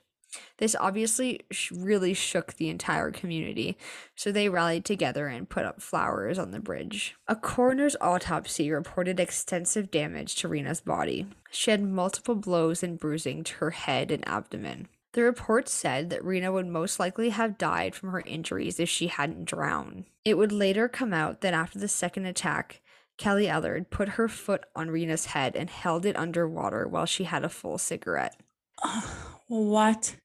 This 0.57 0.75
obviously 0.79 1.41
really 1.71 2.13
shook 2.13 2.53
the 2.53 2.69
entire 2.69 3.11
community, 3.11 3.77
so 4.15 4.31
they 4.31 4.49
rallied 4.49 4.85
together 4.85 5.27
and 5.27 5.49
put 5.49 5.65
up 5.65 5.81
flowers 5.81 6.39
on 6.39 6.51
the 6.51 6.59
bridge. 6.59 7.15
A 7.27 7.35
coroner's 7.35 7.95
autopsy 8.01 8.71
reported 8.71 9.19
extensive 9.19 9.91
damage 9.91 10.35
to 10.35 10.49
Reena's 10.49 10.81
body. 10.81 11.27
She 11.51 11.71
had 11.71 11.83
multiple 11.83 12.35
blows 12.35 12.81
and 12.81 12.99
bruising 12.99 13.43
to 13.45 13.53
her 13.55 13.71
head 13.71 14.11
and 14.11 14.27
abdomen. 14.27 14.87
The 15.17 15.23
report 15.23 15.67
said 15.67 16.11
that 16.11 16.21
Reena 16.21 16.53
would 16.53 16.67
most 16.67 16.99
likely 16.99 17.29
have 17.29 17.57
died 17.57 17.95
from 17.95 18.11
her 18.11 18.21
injuries 18.21 18.79
if 18.79 18.87
she 18.87 19.07
hadn't 19.07 19.45
drowned. 19.45 20.05
It 20.23 20.37
would 20.37 20.51
later 20.51 20.87
come 20.87 21.11
out 21.11 21.41
that 21.41 21.55
after 21.55 21.79
the 21.79 21.87
second 21.87 22.27
attack, 22.27 22.81
Kelly 23.17 23.47
Ellard 23.47 23.89
put 23.89 24.09
her 24.09 24.27
foot 24.27 24.65
on 24.75 24.89
Reena's 24.89 25.25
head 25.25 25.55
and 25.55 25.71
held 25.71 26.05
it 26.05 26.15
underwater 26.15 26.87
while 26.87 27.07
she 27.07 27.23
had 27.23 27.43
a 27.43 27.49
full 27.49 27.79
cigarette. 27.79 28.39
what? 29.47 30.17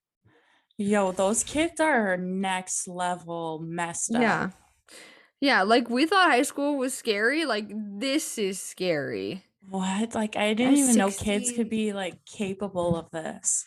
Yo, 0.77 1.11
those 1.11 1.43
kids 1.43 1.79
are 1.79 2.15
next 2.15 2.87
level 2.87 3.63
messed 3.65 4.13
up. 4.13 4.21
Yeah. 4.21 4.49
Yeah, 5.41 5.63
like 5.63 5.89
we 5.89 6.05
thought 6.05 6.29
high 6.29 6.43
school 6.43 6.77
was 6.77 6.93
scary. 6.93 7.45
Like 7.45 7.65
this 7.73 8.37
is 8.37 8.61
scary. 8.61 9.43
What? 9.67 10.13
Like 10.13 10.35
I 10.35 10.53
didn't 10.53 10.75
At 10.75 10.79
even 10.81 10.95
know 10.97 11.09
kids 11.09 11.51
could 11.51 11.71
be 11.71 11.93
like 11.93 12.23
capable 12.25 12.95
of 12.95 13.09
this. 13.09 13.65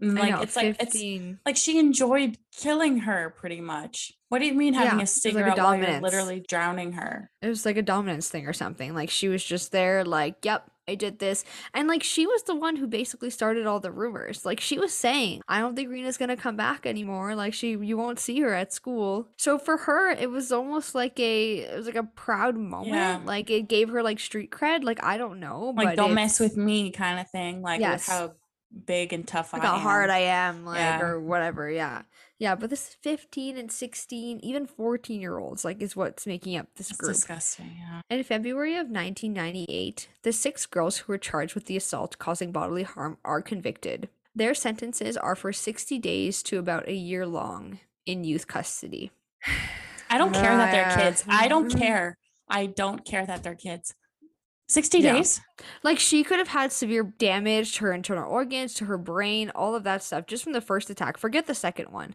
And, 0.00 0.14
like 0.14 0.30
know, 0.30 0.40
it's 0.42 0.56
like 0.56 0.76
it's 0.80 0.92
15. 0.92 1.40
like 1.46 1.56
she 1.56 1.78
enjoyed 1.78 2.38
killing 2.56 2.98
her 3.00 3.34
pretty 3.38 3.60
much. 3.60 4.12
What 4.28 4.40
do 4.40 4.46
you 4.46 4.54
mean 4.54 4.74
having 4.74 4.86
Yeah, 4.86 4.92
a 4.92 4.96
it 4.96 4.98
like 4.98 5.02
a 5.04 5.06
cigarette 5.06 5.58
while 5.58 5.76
you're 5.76 6.00
literally 6.00 6.44
drowning 6.46 6.92
her? 6.92 7.30
It 7.40 7.48
was 7.48 7.64
like 7.64 7.76
a 7.76 7.82
dominance 7.82 8.28
thing 8.28 8.46
or 8.46 8.52
something. 8.52 8.94
Like 8.94 9.08
she 9.10 9.28
was 9.28 9.42
just 9.44 9.72
there, 9.72 10.04
like, 10.04 10.44
yep, 10.44 10.68
I 10.88 10.94
did 10.96 11.18
this. 11.18 11.44
And 11.74 11.88
like 11.88 12.02
she 12.02 12.26
was 12.26 12.42
the 12.42 12.54
one 12.54 12.76
who 12.76 12.86
basically 12.86 13.30
started 13.30 13.66
all 13.66 13.80
the 13.80 13.90
rumors. 13.90 14.44
Like 14.44 14.60
she 14.60 14.78
was 14.78 14.92
saying, 14.92 15.42
I 15.48 15.60
don't 15.60 15.74
think 15.74 15.88
Reena's 15.90 16.16
gonna 16.16 16.36
come 16.36 16.56
back 16.56 16.86
anymore. 16.86 17.34
Like 17.34 17.54
she 17.54 17.70
you 17.70 17.96
won't 17.96 18.18
see 18.20 18.40
her 18.40 18.52
at 18.54 18.72
school. 18.72 19.28
So 19.38 19.58
for 19.58 19.76
her, 19.78 20.10
it 20.10 20.30
was 20.30 20.52
almost 20.52 20.94
like 20.94 21.18
a 21.18 21.58
it 21.60 21.76
was 21.76 21.86
like 21.86 21.96
a 21.96 22.04
proud 22.04 22.56
moment. 22.56 22.94
Yeah. 22.94 23.20
Like 23.24 23.50
it 23.50 23.68
gave 23.68 23.88
her 23.88 24.02
like 24.02 24.20
street 24.20 24.50
cred. 24.50 24.84
Like 24.84 25.02
I 25.02 25.16
don't 25.18 25.40
know. 25.40 25.72
Like 25.76 25.96
don't 25.96 26.14
mess 26.14 26.38
with 26.38 26.56
me 26.56 26.90
kind 26.90 27.18
of 27.18 27.28
thing. 27.30 27.62
Like 27.62 27.80
Yes. 27.80 28.06
how 28.06 28.34
big 28.84 29.12
and 29.12 29.26
tough 29.26 29.52
like 29.52 29.62
I 29.62 29.66
how 29.66 29.78
hard. 29.78 30.10
I 30.10 30.18
am, 30.18 30.64
like 30.64 30.78
Yeah. 30.78 31.00
or 31.00 31.18
whatever. 31.20 31.70
Yeah. 31.70 32.02
Yeah, 32.38 32.54
but 32.54 32.68
this 32.68 32.94
15 33.00 33.56
and 33.56 33.72
16, 33.72 34.40
even 34.42 34.66
14 34.66 35.20
year 35.20 35.38
olds, 35.38 35.64
like 35.64 35.80
is 35.80 35.96
what's 35.96 36.26
making 36.26 36.56
up 36.56 36.66
this 36.76 36.90
It's 36.90 36.98
group. 36.98 37.12
disgusting. 37.14 37.76
Yeah. 37.78 38.02
In 38.10 38.22
February 38.24 38.74
of 38.76 38.88
1998, 38.90 40.08
the 40.22 40.32
six 40.32 40.66
girls 40.66 40.98
who 40.98 41.12
were 41.12 41.18
charged 41.18 41.54
with 41.54 41.64
the 41.64 41.76
assault 41.76 42.18
causing 42.18 42.52
bodily 42.52 42.82
harm 42.82 43.16
are 43.24 43.40
convicted. 43.40 44.08
Their 44.34 44.52
sentences 44.54 45.16
are 45.16 45.34
for 45.34 45.52
60 45.52 45.98
days 45.98 46.42
to 46.44 46.58
about 46.58 46.86
a 46.88 46.92
year 46.94 47.26
long 47.26 47.78
in 48.04 48.22
youth 48.24 48.46
custody. 48.46 49.10
I 50.10 50.18
don't 50.18 50.34
care 50.34 50.56
that 50.56 50.72
they're 50.72 50.96
kids. 51.04 51.24
I 51.26 51.48
don't 51.48 51.72
Mhm. 51.72 51.78
care. 51.78 52.18
I 52.48 52.66
don't 52.66 53.04
care 53.04 53.24
that 53.26 53.42
they're 53.42 53.54
kids. 53.54 53.94
60 54.68 54.98
Yeah. 54.98 55.12
days? 55.14 55.40
Like 55.82 55.98
she 55.98 56.24
could 56.24 56.38
have 56.38 56.48
had 56.48 56.72
severe 56.72 57.04
damage 57.04 57.74
to 57.76 57.84
her 57.84 57.92
internal 57.92 58.30
organs, 58.30 58.74
to 58.74 58.86
her 58.86 58.98
brain, 58.98 59.50
all 59.54 59.74
of 59.74 59.84
that 59.84 60.02
stuff 60.02 60.26
just 60.26 60.42
from 60.44 60.52
the 60.52 60.60
first 60.60 60.90
attack. 60.90 61.16
Forget 61.18 61.46
the 61.46 61.54
second 61.54 61.90
one. 61.92 62.14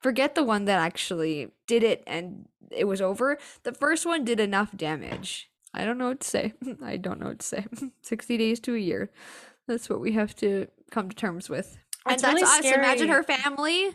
Forget 0.00 0.34
the 0.34 0.42
one 0.42 0.64
that 0.64 0.80
actually 0.80 1.52
did 1.66 1.84
it 1.84 2.02
and 2.06 2.48
it 2.70 2.84
was 2.84 3.00
over. 3.00 3.38
The 3.62 3.72
first 3.72 4.04
one 4.06 4.24
did 4.24 4.40
enough 4.40 4.76
damage. 4.76 5.48
I 5.74 5.84
don't 5.84 5.96
know 5.98 6.08
what 6.08 6.20
to 6.20 6.28
say. 6.28 6.54
I 6.82 6.96
don't 6.96 7.20
know 7.20 7.28
what 7.28 7.38
to 7.38 7.46
say. 7.46 7.66
60 8.02 8.36
days 8.36 8.60
to 8.60 8.74
a 8.74 8.78
year. 8.78 9.10
That's 9.68 9.88
what 9.88 10.00
we 10.00 10.12
have 10.12 10.34
to 10.36 10.66
come 10.90 11.08
to 11.08 11.14
terms 11.16 11.48
with. 11.48 11.78
And 12.04 12.18
That's 12.18 12.22
that's 12.22 12.34
really 12.34 12.68
us. 12.70 12.76
Imagine 12.78 13.08
her 13.10 13.22
family. 13.22 13.90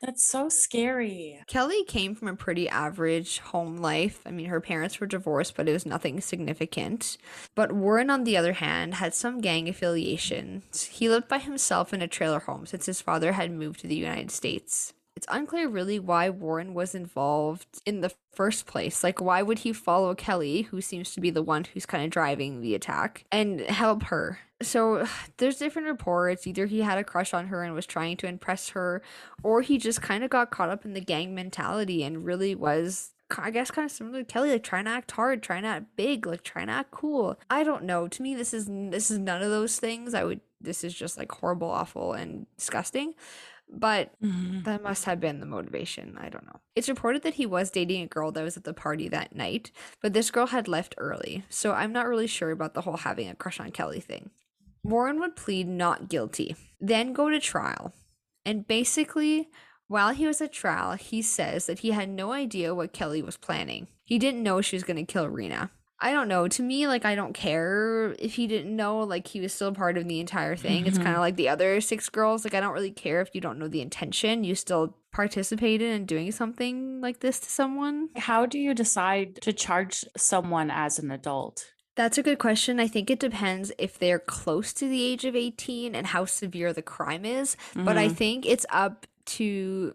That's 0.00 0.28
so 0.28 0.48
scary. 0.48 1.40
Kelly 1.48 1.82
came 1.84 2.14
from 2.14 2.28
a 2.28 2.36
pretty 2.36 2.68
average 2.68 3.40
home 3.40 3.78
life. 3.78 4.20
I 4.24 4.30
mean, 4.30 4.46
her 4.46 4.60
parents 4.60 5.00
were 5.00 5.08
divorced, 5.08 5.56
but 5.56 5.68
it 5.68 5.72
was 5.72 5.84
nothing 5.84 6.20
significant. 6.20 7.18
But 7.56 7.72
Warren, 7.72 8.08
on 8.08 8.22
the 8.22 8.36
other 8.36 8.52
hand, 8.54 8.94
had 8.94 9.12
some 9.12 9.40
gang 9.40 9.68
affiliations. 9.68 10.84
He 10.84 11.08
lived 11.08 11.26
by 11.26 11.38
himself 11.38 11.92
in 11.92 12.00
a 12.00 12.06
trailer 12.08 12.38
home 12.38 12.64
since 12.64 12.86
his 12.86 13.00
father 13.00 13.32
had 13.32 13.50
moved 13.50 13.80
to 13.80 13.88
the 13.88 13.96
United 13.96 14.30
States. 14.30 14.92
It's 15.18 15.26
unclear 15.28 15.66
really 15.66 15.98
why 15.98 16.30
Warren 16.30 16.74
was 16.74 16.94
involved 16.94 17.82
in 17.84 18.02
the 18.02 18.12
first 18.32 18.66
place. 18.66 19.02
Like, 19.02 19.20
why 19.20 19.42
would 19.42 19.58
he 19.58 19.72
follow 19.72 20.14
Kelly, 20.14 20.62
who 20.62 20.80
seems 20.80 21.12
to 21.14 21.20
be 21.20 21.30
the 21.30 21.42
one 21.42 21.64
who's 21.64 21.86
kind 21.86 22.04
of 22.04 22.10
driving 22.10 22.60
the 22.60 22.76
attack, 22.76 23.24
and 23.32 23.58
help 23.62 24.04
her? 24.04 24.38
So 24.62 25.08
there's 25.38 25.56
different 25.56 25.88
reports. 25.88 26.46
Either 26.46 26.66
he 26.66 26.82
had 26.82 26.98
a 26.98 27.04
crush 27.04 27.34
on 27.34 27.48
her 27.48 27.64
and 27.64 27.74
was 27.74 27.84
trying 27.84 28.16
to 28.18 28.28
impress 28.28 28.68
her, 28.68 29.02
or 29.42 29.60
he 29.60 29.76
just 29.76 30.00
kind 30.00 30.22
of 30.22 30.30
got 30.30 30.52
caught 30.52 30.70
up 30.70 30.84
in 30.84 30.92
the 30.92 31.00
gang 31.00 31.34
mentality 31.34 32.04
and 32.04 32.24
really 32.24 32.54
was 32.54 33.10
I 33.36 33.50
guess 33.50 33.72
kind 33.72 33.84
of 33.84 33.90
similar 33.90 34.20
to 34.20 34.24
Kelly, 34.24 34.52
like 34.52 34.62
trying 34.62 34.84
to 34.84 34.92
act 34.92 35.10
hard, 35.10 35.42
trying 35.42 35.62
to 35.62 35.68
act 35.68 35.96
big, 35.96 36.28
like 36.28 36.44
trying 36.44 36.68
to 36.68 36.74
act 36.74 36.92
cool. 36.92 37.40
I 37.50 37.64
don't 37.64 37.82
know. 37.82 38.06
To 38.06 38.22
me, 38.22 38.36
this 38.36 38.54
is 38.54 38.66
this 38.66 39.10
is 39.10 39.18
none 39.18 39.42
of 39.42 39.50
those 39.50 39.80
things. 39.80 40.14
I 40.14 40.22
would. 40.22 40.42
This 40.60 40.84
is 40.84 40.94
just 40.94 41.18
like 41.18 41.32
horrible, 41.32 41.68
awful, 41.68 42.12
and 42.12 42.46
disgusting. 42.56 43.14
But 43.70 44.18
Mhm. 44.20 44.64
that 44.64 44.82
must 44.82 45.04
have 45.04 45.20
been 45.20 45.40
the 45.40 45.46
motivation. 45.46 46.16
I 46.18 46.28
don't 46.28 46.46
know. 46.46 46.60
It's 46.74 46.88
reported 46.88 47.22
that 47.22 47.34
he 47.34 47.46
was 47.46 47.70
dating 47.70 48.02
a 48.02 48.06
girl 48.06 48.32
that 48.32 48.42
was 48.42 48.56
at 48.56 48.64
the 48.64 48.72
party 48.74 49.08
that 49.08 49.34
night, 49.34 49.70
but 50.00 50.12
this 50.14 50.30
girl 50.30 50.46
had 50.46 50.68
left 50.68 50.94
early, 50.98 51.44
so 51.48 51.72
I'm 51.72 51.92
not 51.92 52.08
really 52.08 52.26
sure 52.26 52.50
about 52.50 52.74
the 52.74 52.80
whole 52.82 52.96
having 52.96 53.28
a 53.28 53.34
crush 53.34 53.60
on 53.60 53.70
Kelly 53.70 54.00
thing. 54.00 54.30
Warren 54.82 55.20
would 55.20 55.36
plead 55.36 55.68
not 55.68 56.08
guilty, 56.08 56.56
then 56.80 57.12
go 57.12 57.28
to 57.28 57.38
trial. 57.40 57.92
And 58.44 58.66
basically, 58.66 59.48
while 59.86 60.14
he 60.14 60.26
was 60.26 60.40
at 60.40 60.52
trial, 60.52 60.92
he 60.92 61.20
says 61.20 61.66
that 61.66 61.80
he 61.80 61.90
had 61.90 62.08
no 62.08 62.32
idea 62.32 62.74
what 62.74 62.92
Kelly 62.92 63.22
was 63.22 63.36
planning. 63.36 63.88
He 64.04 64.18
didn't 64.18 64.42
know 64.42 64.60
she 64.60 64.76
was 64.76 64.84
going 64.84 64.96
to 64.96 65.04
kill 65.12 65.26
Reena. 65.28 65.70
I 66.00 66.12
don't 66.12 66.28
know. 66.28 66.46
To 66.46 66.62
me, 66.62 66.86
like, 66.86 67.04
I 67.04 67.14
don't 67.16 67.32
care 67.32 68.14
if 68.20 68.34
he 68.34 68.46
didn't 68.46 68.74
know. 68.76 69.00
Like, 69.00 69.26
he 69.26 69.40
was 69.40 69.52
still 69.52 69.72
part 69.74 69.98
of 69.98 70.06
the 70.06 70.20
entire 70.20 70.54
thing. 70.54 70.86
It's 70.86 70.96
Mhm. 70.98 71.02
kind 71.02 71.16
of 71.16 71.20
like 71.20 71.34
the 71.36 71.48
other 71.48 71.80
six 71.80 72.08
girls. 72.08 72.44
Like, 72.44 72.54
I 72.54 72.60
don't 72.60 72.72
really 72.72 72.92
care 72.92 73.20
if 73.20 73.34
you 73.34 73.40
don't 73.40 73.58
know 73.58 73.66
the 73.66 73.80
intention. 73.80 74.44
You 74.44 74.54
still 74.54 74.96
participated 75.12 75.90
in 75.90 76.06
doing 76.06 76.30
something 76.30 77.00
like 77.00 77.18
this 77.20 77.40
to 77.40 77.50
someone. 77.50 78.10
How 78.16 78.46
do 78.46 78.58
you 78.60 78.74
decide 78.74 79.36
to 79.42 79.52
charge 79.52 80.04
someone 80.16 80.70
as 80.70 81.00
an 81.00 81.10
adult? 81.10 81.72
That's 81.96 82.16
a 82.16 82.22
good 82.22 82.38
question. 82.38 82.78
I 82.78 82.86
think 82.86 83.10
it 83.10 83.18
depends 83.18 83.72
if 83.76 83.98
they're 83.98 84.20
close 84.20 84.72
to 84.74 84.86
the 84.88 85.02
age 85.02 85.24
of 85.24 85.34
18 85.34 85.96
and 85.96 86.06
how 86.06 86.26
severe 86.26 86.72
the 86.72 86.82
crime 86.82 87.24
is. 87.24 87.56
But 87.74 87.98
I 87.98 88.08
Mhm. 88.08 88.16
think 88.16 88.46
it's 88.46 88.66
up 88.70 89.06
to 89.26 89.94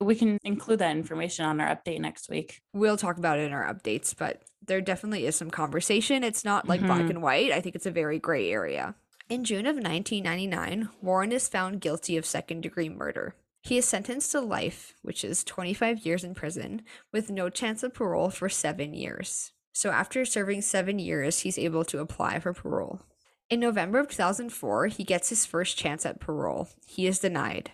We 0.00 0.16
can 0.16 0.38
include 0.42 0.80
that 0.80 0.96
information 0.96 1.44
on 1.44 1.60
our 1.60 1.68
update 1.76 2.00
next 2.00 2.28
week. 2.28 2.60
We'll 2.72 2.96
talk 2.96 3.18
about 3.18 3.38
it 3.38 3.42
in 3.42 3.52
our 3.52 3.72
updates, 3.72 4.16
but 4.18 4.42
there 4.66 4.80
definitely 4.80 5.26
is 5.26 5.36
some 5.36 5.50
conversation. 5.50 6.22
It's 6.24 6.44
not 6.44 6.68
like 6.68 6.80
black 6.80 7.02
Mhm. 7.02 7.10
and 7.10 7.22
white. 7.22 7.52
I 7.52 7.60
think 7.60 7.74
it's 7.74 7.86
a 7.86 7.90
very 7.90 8.18
gray 8.18 8.50
area. 8.50 8.94
In 9.28 9.44
June 9.44 9.66
of 9.66 9.76
1999, 9.76 10.88
Warren 11.00 11.32
is 11.32 11.48
found 11.48 11.80
guilty 11.80 12.16
of 12.16 12.26
second 12.26 12.60
degree 12.62 12.88
murder. 12.88 13.34
He 13.62 13.78
is 13.78 13.84
sentenced 13.86 14.32
to 14.32 14.40
life, 14.40 14.94
which 15.02 15.24
is 15.24 15.44
25 15.44 16.04
years 16.04 16.24
in 16.24 16.34
prison, 16.34 16.82
with 17.12 17.30
no 17.30 17.48
chance 17.48 17.82
of 17.82 17.94
parole 17.94 18.30
for 18.30 18.48
seven 18.48 18.92
years. 18.92 19.52
So, 19.72 19.90
after 19.90 20.24
serving 20.24 20.62
seven 20.62 20.98
years, 20.98 21.40
he's 21.40 21.58
able 21.58 21.84
to 21.86 22.00
apply 22.00 22.40
for 22.40 22.52
parole. 22.52 23.00
In 23.48 23.60
November 23.60 23.98
of 24.00 24.08
2004, 24.08 24.88
he 24.88 25.04
gets 25.04 25.28
his 25.28 25.46
first 25.46 25.78
chance 25.78 26.04
at 26.04 26.20
parole. 26.20 26.68
He 26.86 27.06
is 27.06 27.18
denied. 27.20 27.70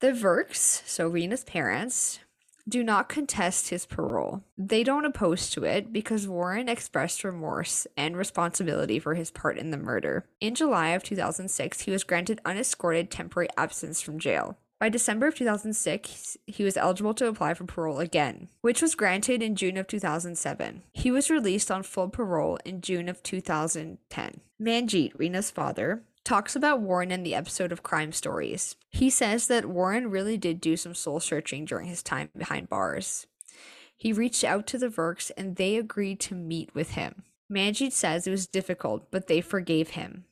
The 0.00 0.12
Virks, 0.12 0.82
so 0.86 1.10
Reena's 1.10 1.44
parents, 1.44 2.20
do 2.68 2.82
not 2.82 3.08
contest 3.08 3.70
his 3.70 3.86
parole. 3.86 4.42
They 4.56 4.84
don't 4.84 5.04
oppose 5.04 5.50
to 5.50 5.64
it 5.64 5.92
because 5.92 6.28
Warren 6.28 6.68
expressed 6.68 7.24
remorse 7.24 7.86
and 7.96 8.16
responsibility 8.16 8.98
for 8.98 9.14
his 9.14 9.30
part 9.30 9.58
in 9.58 9.70
the 9.70 9.76
murder. 9.76 10.24
In 10.40 10.54
July 10.54 10.88
of 10.90 11.02
2006, 11.02 11.82
he 11.82 11.90
was 11.90 12.04
granted 12.04 12.40
unescorted 12.44 13.10
temporary 13.10 13.48
absence 13.56 14.00
from 14.00 14.18
jail. 14.18 14.58
By 14.80 14.88
December 14.88 15.26
of 15.26 15.34
2006, 15.34 16.38
he 16.46 16.64
was 16.64 16.78
eligible 16.78 17.12
to 17.12 17.28
apply 17.28 17.52
for 17.52 17.64
parole 17.64 17.98
again, 17.98 18.48
which 18.62 18.80
was 18.80 18.94
granted 18.94 19.42
in 19.42 19.54
June 19.54 19.76
of 19.76 19.86
2007. 19.86 20.82
He 20.94 21.10
was 21.10 21.28
released 21.28 21.70
on 21.70 21.82
full 21.82 22.08
parole 22.08 22.58
in 22.64 22.80
June 22.80 23.10
of 23.10 23.22
2010. 23.22 24.40
Manjeet, 24.58 25.14
Reena's 25.18 25.50
father, 25.50 26.02
talks 26.24 26.54
about 26.56 26.80
Warren 26.80 27.10
in 27.10 27.22
the 27.22 27.34
episode 27.34 27.72
of 27.72 27.82
Crime 27.82 28.12
Stories. 28.12 28.76
He 28.90 29.10
says 29.10 29.46
that 29.48 29.66
Warren 29.66 30.10
really 30.10 30.36
did 30.36 30.60
do 30.60 30.76
some 30.76 30.94
soul 30.94 31.20
searching 31.20 31.64
during 31.64 31.86
his 31.86 32.02
time 32.02 32.28
behind 32.36 32.68
bars. 32.68 33.26
He 33.96 34.12
reached 34.12 34.44
out 34.44 34.66
to 34.68 34.78
the 34.78 34.88
Virks 34.88 35.30
and 35.36 35.56
they 35.56 35.76
agreed 35.76 36.20
to 36.20 36.34
meet 36.34 36.74
with 36.74 36.92
him. 36.92 37.24
Manjeet 37.52 37.92
says 37.92 38.26
it 38.26 38.30
was 38.30 38.46
difficult, 38.46 39.10
but 39.10 39.26
they 39.26 39.40
forgave 39.40 39.90
him. 39.90 40.24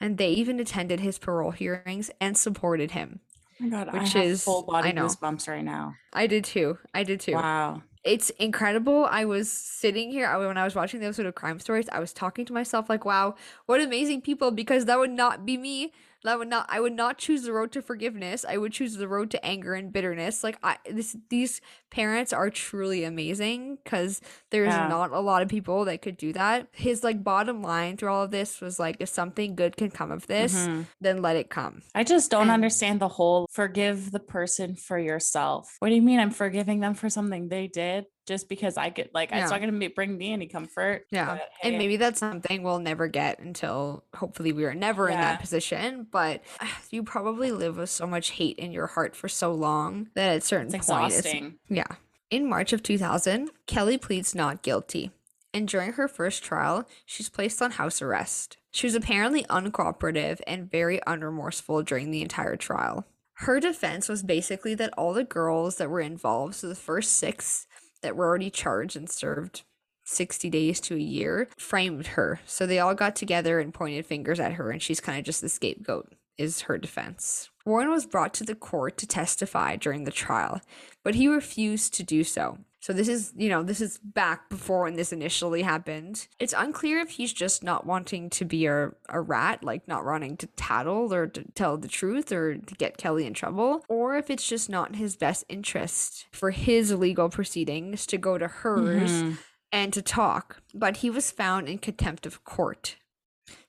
And 0.00 0.16
they 0.16 0.30
even 0.30 0.60
attended 0.60 1.00
his 1.00 1.18
parole 1.18 1.50
hearings 1.50 2.10
and 2.20 2.36
supported 2.36 2.92
him. 2.92 3.20
Oh 3.60 3.64
my 3.64 3.84
God, 3.84 3.92
Which 3.92 4.14
I 4.16 4.18
have 4.20 4.24
is- 4.26 4.44
full 4.44 4.62
body 4.62 4.88
I 4.90 4.92
know. 4.92 5.06
goosebumps 5.06 5.48
right 5.48 5.64
now. 5.64 5.94
I 6.12 6.26
did 6.26 6.44
too. 6.44 6.78
I 6.94 7.02
did 7.02 7.20
too. 7.20 7.32
Wow. 7.34 7.82
It's 8.02 8.30
incredible. 8.30 9.04
I 9.04 9.26
was 9.26 9.50
sitting 9.50 10.10
here 10.10 10.26
when 10.38 10.56
I 10.56 10.64
was 10.64 10.74
watching 10.74 11.00
the 11.00 11.06
episode 11.06 11.26
of 11.26 11.34
Crime 11.34 11.60
Stories. 11.60 11.86
I 11.90 12.00
was 12.00 12.14
talking 12.14 12.46
to 12.46 12.52
myself 12.54 12.88
like, 12.88 13.04
"Wow, 13.04 13.34
what 13.66 13.80
amazing 13.80 14.22
people!" 14.22 14.50
Because 14.50 14.86
that 14.86 14.98
would 14.98 15.10
not 15.10 15.44
be 15.44 15.58
me. 15.58 15.92
That 16.24 16.38
would 16.38 16.48
not. 16.48 16.66
I 16.68 16.80
would 16.80 16.92
not 16.92 17.16
choose 17.18 17.44
the 17.44 17.52
road 17.52 17.72
to 17.72 17.80
forgiveness. 17.82 18.44
I 18.46 18.58
would 18.58 18.72
choose 18.72 18.96
the 18.96 19.08
road 19.08 19.30
to 19.30 19.44
anger 19.44 19.72
and 19.74 19.90
bitterness. 19.92 20.44
Like 20.44 20.58
I, 20.62 20.76
this, 20.90 21.16
these 21.30 21.60
parents 21.90 22.32
are 22.32 22.50
truly 22.50 23.04
amazing 23.04 23.78
because 23.82 24.20
there's 24.50 24.68
Yeah. 24.74 24.86
not 24.88 25.12
a 25.12 25.20
lot 25.20 25.42
of 25.42 25.48
people 25.48 25.86
that 25.86 26.02
could 26.02 26.16
do 26.18 26.32
that. 26.34 26.66
His 26.72 27.02
like 27.02 27.24
bottom 27.24 27.62
line 27.62 27.96
through 27.96 28.10
all 28.12 28.24
of 28.24 28.30
this 28.30 28.60
was 28.60 28.78
like, 28.78 28.96
if 29.00 29.08
something 29.08 29.54
good 29.54 29.76
can 29.78 29.90
come 29.90 30.10
of 30.12 30.26
this, 30.26 30.54
Mhm. 30.54 30.86
then 31.00 31.22
let 31.22 31.36
it 31.36 31.48
come. 31.48 31.82
I 31.94 32.04
just 32.04 32.30
don't 32.30 32.42
And- 32.42 32.50
understand 32.50 33.00
the 33.00 33.08
whole 33.08 33.46
forgive 33.50 34.10
the 34.10 34.20
person 34.20 34.76
for 34.76 34.98
yourself. 34.98 35.76
What 35.78 35.88
do 35.88 35.94
you 35.94 36.02
mean 36.02 36.20
I'm 36.20 36.30
forgiving 36.30 36.80
them 36.80 36.94
for 36.94 37.08
something 37.08 37.48
they 37.48 37.66
did 37.66 38.04
just 38.30 38.48
because 38.48 38.76
I 38.76 38.90
could 38.90 39.10
like 39.12 39.30
it's 39.32 39.50
not 39.50 39.60
going 39.60 39.80
to 39.80 39.88
bring 39.90 40.16
me 40.16 40.32
any 40.32 40.46
comfort. 40.46 41.04
Yeah. 41.10 41.34
but, 41.34 41.50
And 41.64 41.78
maybe 41.78 41.96
that's 41.96 42.20
something 42.20 42.62
we'll 42.62 42.78
never 42.78 43.08
get 43.08 43.40
until 43.40 44.04
hopefully 44.14 44.52
we 44.52 44.64
are 44.66 44.74
never 44.74 45.08
in 45.08 45.18
that 45.18 45.40
position. 45.40 46.06
But 46.08 46.42
you 46.90 47.02
probably 47.02 47.50
live 47.50 47.76
with 47.76 47.90
so 47.90 48.06
much 48.06 48.30
hate 48.30 48.56
in 48.56 48.70
your 48.70 48.86
heart 48.86 49.16
for 49.16 49.28
so 49.28 49.52
long 49.52 50.10
that 50.14 50.28
at 50.28 50.44
certain 50.44 50.72
it's 50.72 50.86
point, 50.86 51.12
it's, 51.12 51.34
yeah. 51.68 51.96
In 52.30 52.48
March 52.48 52.72
of 52.72 52.84
2000, 52.84 53.50
Kelly 53.66 53.98
pleads 53.98 54.32
not 54.32 54.62
guilty. 54.62 55.10
And 55.52 55.66
during 55.66 55.94
her 55.94 56.06
first 56.06 56.44
trial, 56.44 56.86
she's 57.04 57.28
placed 57.28 57.60
on 57.60 57.72
house 57.72 58.00
arrest. 58.00 58.58
She 58.70 58.86
was 58.86 58.94
apparently 58.94 59.42
uncooperative 59.50 60.40
and 60.46 60.70
very 60.70 61.00
unremorseful 61.04 61.84
during 61.84 62.12
the 62.12 62.22
entire 62.22 62.54
trial. 62.54 63.04
Her 63.40 63.58
defense 63.58 64.06
was 64.06 64.22
basically 64.22 64.74
that 64.74 64.92
all 64.98 65.14
the 65.14 65.24
girls 65.24 65.76
that 65.76 65.88
were 65.88 66.00
involved, 66.00 66.56
so 66.56 66.68
the 66.68 66.74
first 66.74 67.14
six 67.14 67.66
that 68.02 68.16
were 68.16 68.26
already 68.26 68.50
charged 68.50 68.96
and 68.96 69.08
served 69.08 69.62
60 70.04 70.50
days 70.50 70.80
to 70.80 70.96
a 70.96 70.98
year, 70.98 71.48
framed 71.56 72.08
her. 72.08 72.40
So 72.46 72.66
they 72.66 72.78
all 72.78 72.94
got 72.94 73.14
together 73.14 73.60
and 73.60 73.72
pointed 73.72 74.06
fingers 74.06 74.40
at 74.40 74.54
her, 74.54 74.70
and 74.70 74.82
she's 74.82 75.00
kind 75.00 75.18
of 75.18 75.24
just 75.24 75.40
the 75.40 75.48
scapegoat, 75.48 76.12
is 76.36 76.62
her 76.62 76.78
defense. 76.78 77.50
Warren 77.66 77.90
was 77.90 78.06
brought 78.06 78.32
to 78.34 78.44
the 78.44 78.54
court 78.54 78.96
to 78.98 79.06
testify 79.06 79.76
during 79.76 80.04
the 80.04 80.10
trial, 80.10 80.60
but 81.04 81.14
he 81.14 81.28
refused 81.28 81.94
to 81.94 82.02
do 82.02 82.24
so. 82.24 82.58
So 82.82 82.94
this 82.94 83.08
is, 83.08 83.34
you 83.36 83.50
know, 83.50 83.62
this 83.62 83.82
is 83.82 83.98
back 83.98 84.48
before 84.48 84.84
when 84.84 84.96
this 84.96 85.12
initially 85.12 85.60
happened. 85.60 86.26
It's 86.38 86.54
unclear 86.56 86.98
if 87.00 87.10
he's 87.10 87.34
just 87.34 87.62
not 87.62 87.84
wanting 87.84 88.30
to 88.30 88.46
be 88.46 88.64
a, 88.64 88.92
a 89.10 89.20
rat, 89.20 89.62
like 89.62 89.86
not 89.86 90.06
wanting 90.06 90.38
to 90.38 90.46
tattle 90.56 91.12
or 91.12 91.26
to 91.26 91.44
tell 91.54 91.76
the 91.76 91.88
truth 91.88 92.32
or 92.32 92.54
to 92.56 92.74
get 92.76 92.96
Kelly 92.96 93.26
in 93.26 93.34
trouble, 93.34 93.84
or 93.90 94.16
if 94.16 94.30
it's 94.30 94.48
just 94.48 94.70
not 94.70 94.88
in 94.88 94.94
his 94.94 95.14
best 95.14 95.44
interest 95.50 96.26
for 96.32 96.52
his 96.52 96.94
legal 96.94 97.28
proceedings 97.28 98.06
to 98.06 98.16
go 98.16 98.38
to 98.38 98.48
hers 98.48 99.12
Mhm. 99.22 99.36
and 99.70 99.92
to 99.92 100.00
talk. 100.00 100.62
But 100.72 100.98
he 100.98 101.10
was 101.10 101.30
found 101.30 101.68
in 101.68 101.76
contempt 101.76 102.24
of 102.24 102.44
court. 102.44 102.96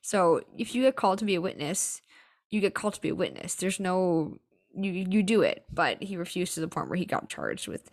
So 0.00 0.40
if 0.56 0.74
you 0.74 0.82
get 0.84 0.96
called 0.96 1.18
to 1.18 1.26
be 1.26 1.34
a 1.34 1.40
witness, 1.42 2.00
you 2.52 2.60
get 2.60 2.74
called 2.74 2.94
to 2.94 3.00
be 3.00 3.08
a 3.08 3.14
witness. 3.14 3.56
There's 3.56 3.80
no 3.80 4.38
you 4.74 4.92
you 4.92 5.22
do 5.22 5.42
it, 5.42 5.64
but 5.72 6.02
he 6.02 6.16
refused 6.16 6.54
to 6.54 6.60
the 6.60 6.68
point 6.68 6.88
where 6.88 6.98
he 6.98 7.04
got 7.04 7.28
charged 7.28 7.66
with 7.66 7.90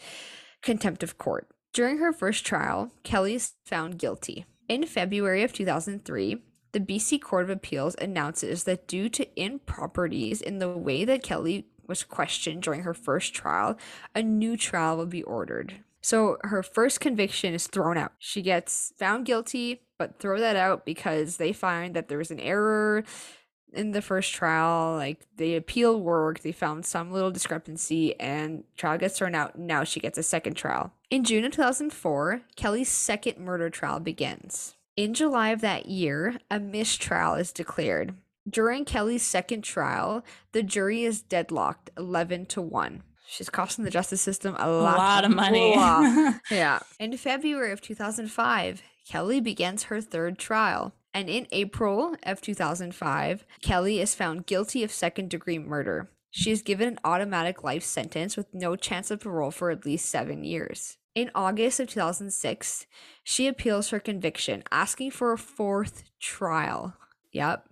contempt 0.61 1.01
of 1.01 1.17
court. 1.17 1.47
During 1.73 1.97
her 1.97 2.13
first 2.13 2.45
trial, 2.45 2.91
Kelly 3.03 3.35
is 3.35 3.53
found 3.65 3.97
guilty. 3.97 4.45
In 4.67 4.85
February 4.85 5.43
of 5.43 5.53
2003, 5.53 6.43
the 6.71 6.79
BC 6.79 7.21
Court 7.21 7.45
of 7.45 7.49
Appeals 7.49 7.95
announces 7.95 8.65
that 8.65 8.87
due 8.87 9.09
to 9.09 9.39
improprieties 9.39 10.41
in 10.41 10.59
the 10.59 10.69
way 10.69 11.05
that 11.05 11.23
Kelly 11.23 11.67
was 11.87 12.03
questioned 12.03 12.61
during 12.61 12.83
her 12.83 12.93
first 12.93 13.33
trial, 13.33 13.77
a 14.13 14.21
new 14.21 14.55
trial 14.55 14.97
will 14.97 15.07
be 15.07 15.23
ordered. 15.23 15.83
So 16.01 16.37
her 16.43 16.63
first 16.63 16.99
conviction 16.99 17.53
is 17.53 17.67
thrown 17.67 17.97
out. 17.97 18.13
She 18.19 18.41
gets 18.41 18.93
found 18.97 19.25
guilty, 19.25 19.81
but 19.97 20.19
throw 20.19 20.39
that 20.39 20.55
out 20.55 20.85
because 20.85 21.37
they 21.37 21.51
find 21.51 21.95
that 21.95 22.07
there 22.07 22.17
was 22.17 22.31
an 22.31 22.39
error 22.39 23.03
in 23.73 23.91
the 23.91 24.01
first 24.01 24.33
trial. 24.33 24.95
Like 24.95 25.25
the 25.37 25.55
appeal 25.55 25.99
worked, 25.99 26.43
they 26.43 26.51
found 26.51 26.85
some 26.85 27.11
little 27.11 27.31
discrepancy, 27.31 28.19
and 28.19 28.63
trial 28.77 28.97
gets 28.97 29.17
thrown 29.17 29.35
out. 29.35 29.57
Now 29.57 29.83
she 29.83 29.99
gets 29.99 30.17
a 30.17 30.23
second 30.23 30.55
trial. 30.55 30.91
In 31.09 31.23
June 31.23 31.45
of 31.45 31.51
2004, 31.53 32.41
Kelly's 32.55 32.89
second 32.89 33.37
murder 33.39 33.69
trial 33.69 33.99
begins. 33.99 34.75
In 34.95 35.13
July 35.13 35.49
of 35.49 35.61
that 35.61 35.85
year, 35.87 36.37
a 36.51 36.59
mistrial 36.59 37.35
is 37.35 37.51
declared. 37.51 38.13
During 38.49 38.83
Kelly's 38.85 39.23
second 39.23 39.63
trial, 39.63 40.23
the 40.51 40.63
jury 40.63 41.03
is 41.03 41.21
deadlocked 41.21 41.89
11 41.97 42.47
to 42.47 42.61
1. 42.61 43.03
She's 43.27 43.49
costing 43.49 43.85
the 43.85 43.91
justice 43.91 44.21
system 44.21 44.55
a 44.57 44.67
A 44.67 44.71
lot, 44.71 44.97
lot 44.97 45.23
of 45.25 45.31
money. 45.31 45.75
lot. 45.75 46.35
Yeah. 46.51 46.79
In 46.99 47.15
February 47.15 47.71
of 47.71 47.79
2005, 47.79 48.81
Kelly 49.07 49.39
begins 49.39 49.83
her 49.83 50.01
third 50.01 50.39
trial. 50.39 50.93
And 51.13 51.29
in 51.29 51.47
April 51.51 52.15
of 52.23 52.41
2005, 52.41 53.45
Kelly 53.61 53.99
is 53.99 54.15
found 54.15 54.45
guilty 54.45 54.83
of 54.83 54.91
second 54.91 55.29
degree 55.29 55.59
murder. 55.59 56.09
She 56.31 56.51
is 56.51 56.61
given 56.61 56.87
an 56.87 56.99
automatic 57.03 57.63
life 57.63 57.83
sentence 57.83 58.37
with 58.37 58.53
no 58.53 58.75
chance 58.75 59.09
of 59.09 59.21
parole 59.21 59.51
for 59.51 59.71
at 59.71 59.85
least 59.85 60.09
seven 60.09 60.43
years. 60.43 60.97
In 61.15 61.31
August 61.33 61.79
of 61.79 61.89
2006, 61.89 62.85
she 63.23 63.47
appeals 63.47 63.89
her 63.89 63.99
conviction, 63.99 64.63
asking 64.71 65.11
for 65.11 65.33
a 65.33 65.37
fourth 65.37 66.03
trial. 66.19 66.95
Yep. 67.31 67.67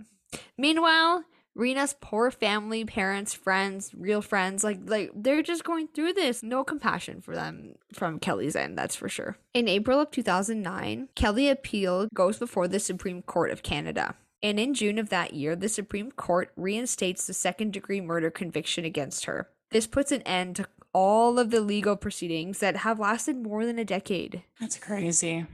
Meanwhile, 0.58 1.24
Reena's 1.58 1.96
poor 2.00 2.30
family, 2.30 2.86
parents, 2.86 3.34
friends, 3.34 3.92
real 3.98 4.22
friends, 4.22 4.64
like 4.64 4.80
like 4.86 5.12
they're 5.16 5.42
just 5.42 5.64
going 5.64 5.88
through 5.88 6.14
this. 6.14 6.44
No 6.44 6.64
compassion 6.64 7.22
for 7.22 7.34
them 7.34 7.76
from 7.92 8.20
Kelly's 8.20 8.56
end, 8.56 8.78
that's 8.78 8.96
for 8.96 9.10
sure. 9.10 9.38
In 9.54 9.68
April 9.68 10.00
of 10.00 10.12
2009, 10.12 11.10
Kelly 11.16 11.50
appeal 11.50 12.08
goes 12.14 12.38
before 12.38 12.68
the 12.68 12.80
Supreme 12.80 13.24
Court 13.24 13.52
of 13.52 13.64
Canada. 13.64 14.16
And 14.44 14.60
in 14.60 14.76
June 14.76 15.00
of 15.00 15.10
that 15.10 15.34
year, 15.34 15.56
the 15.56 15.68
Supreme 15.68 16.12
Court 16.12 16.52
reinstates 16.56 17.26
the 17.26 17.34
second 17.34 17.74
degree 17.74 18.02
murder 18.02 18.30
conviction 18.30 18.86
against 18.86 19.26
her. 19.26 19.50
This 19.72 19.88
puts 19.88 20.12
an 20.12 20.22
end 20.22 20.58
to 20.58 20.68
all 20.94 21.40
of 21.40 21.50
the 21.50 21.62
legal 21.62 21.96
proceedings 21.96 22.60
that 22.60 22.78
have 22.78 23.00
lasted 23.00 23.36
more 23.36 23.66
than 23.66 23.80
a 23.80 23.86
decade. 23.86 24.44
That's 24.60 24.78
crazy. 24.78 25.46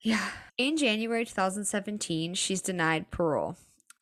Yeah. 0.00 0.30
In 0.56 0.76
January 0.76 1.24
2017, 1.24 2.34
she's 2.34 2.60
denied 2.60 3.10
parole. 3.10 3.56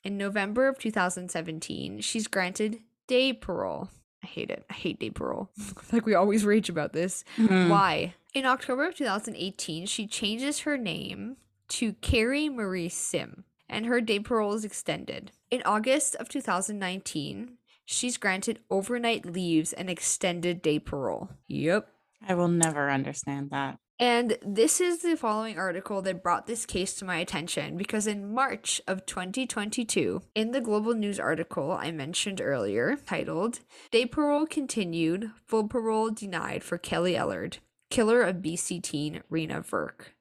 In 0.06 0.16
November 0.16 0.68
of 0.68 0.78
2017, 0.78 2.00
she's 2.00 2.28
granted 2.28 2.78
day 3.08 3.32
parole. 3.32 3.88
I 4.22 4.28
hate 4.28 4.50
it. 4.50 4.64
I 4.70 4.74
hate 4.74 5.00
day 5.00 5.10
parole. 5.10 5.50
like 5.92 6.06
we 6.06 6.14
always 6.14 6.44
rage 6.44 6.68
about 6.68 6.92
this. 6.92 7.24
Mhm. 7.36 7.70
Why? 7.70 8.14
In 8.32 8.46
October 8.46 8.86
of 8.86 8.94
2018, 8.94 9.84
she 9.86 10.06
changes 10.06 10.60
her 10.60 10.78
name 10.78 11.38
to 11.70 11.94
Kerry 11.94 12.48
Marie 12.48 12.88
Sim, 12.88 13.42
and 13.68 13.86
her 13.86 14.00
day 14.00 14.20
parole 14.20 14.54
is 14.54 14.64
extended. 14.64 15.32
In 15.50 15.60
August 15.64 16.14
of 16.14 16.28
2019, 16.28 17.58
she's 17.84 18.16
granted 18.16 18.60
overnight 18.70 19.26
leaves 19.26 19.72
and 19.72 19.90
extended 19.90 20.62
day 20.62 20.78
parole. 20.78 21.30
Yep. 21.48 21.88
I 22.28 22.34
will 22.34 22.46
never 22.46 22.90
understand 22.90 23.50
that. 23.50 23.80
And 23.98 24.36
this 24.42 24.78
is 24.78 25.00
the 25.00 25.16
following 25.16 25.58
article 25.58 26.02
that 26.02 26.22
brought 26.22 26.46
this 26.46 26.66
case 26.66 26.92
to 26.94 27.06
my 27.06 27.16
attention 27.16 27.78
because 27.78 28.06
in 28.06 28.34
March 28.34 28.78
of 28.86 29.06
2022, 29.06 30.20
in 30.34 30.50
the 30.50 30.60
Global 30.60 30.92
News 30.92 31.18
article 31.18 31.72
I 31.72 31.90
mentioned 31.92 32.42
earlier, 32.42 32.98
titled 33.06 33.60
Day 33.90 34.04
Parole 34.04 34.46
Continued, 34.46 35.30
Full 35.46 35.68
Parole 35.68 36.10
Denied 36.10 36.62
for 36.62 36.76
Kelly 36.76 37.14
Ellard, 37.14 37.56
Killer 37.88 38.20
of 38.20 38.36
BC 38.36 38.82
Teen 38.82 39.22
Reena 39.32 39.66
Virk. 39.66 40.12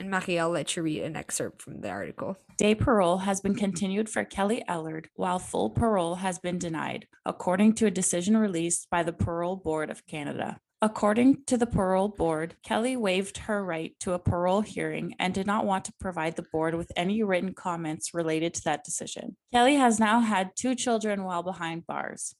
And 0.00 0.10
Marie, 0.10 0.38
I'll 0.38 0.50
let 0.50 0.74
you 0.74 0.82
read 0.82 1.02
an 1.02 1.14
excerpt 1.14 1.62
from 1.62 1.82
the 1.82 1.90
article. 1.90 2.36
Day 2.56 2.74
parole 2.74 3.18
has 3.18 3.40
been 3.40 3.54
continued 3.54 4.08
for 4.08 4.24
Kelly 4.24 4.64
Ellard, 4.68 5.06
while 5.14 5.38
full 5.38 5.70
parole 5.70 6.16
has 6.16 6.40
been 6.40 6.58
denied, 6.58 7.06
according 7.24 7.74
to 7.74 7.86
a 7.86 7.90
decision 7.90 8.36
released 8.36 8.88
by 8.90 9.02
the 9.02 9.12
Parole 9.12 9.56
Board 9.56 9.90
of 9.90 10.06
Canada. 10.06 10.58
According 10.82 11.44
to 11.44 11.58
the 11.58 11.66
parole 11.66 12.08
board, 12.08 12.56
Kelly 12.62 12.96
waived 12.96 13.36
her 13.38 13.62
right 13.62 13.94
to 14.00 14.14
a 14.14 14.18
parole 14.18 14.62
hearing 14.62 15.14
and 15.18 15.34
did 15.34 15.46
not 15.46 15.66
want 15.66 15.84
to 15.84 15.92
provide 16.00 16.36
the 16.36 16.46
board 16.50 16.74
with 16.74 16.90
any 16.96 17.22
written 17.22 17.52
comments 17.52 18.14
related 18.14 18.54
to 18.54 18.64
that 18.64 18.82
decision. 18.82 19.36
Kelly 19.52 19.74
has 19.74 20.00
now 20.00 20.20
had 20.20 20.56
two 20.56 20.74
children 20.74 21.24
while 21.24 21.42
behind 21.42 21.86
bars. 21.86 22.34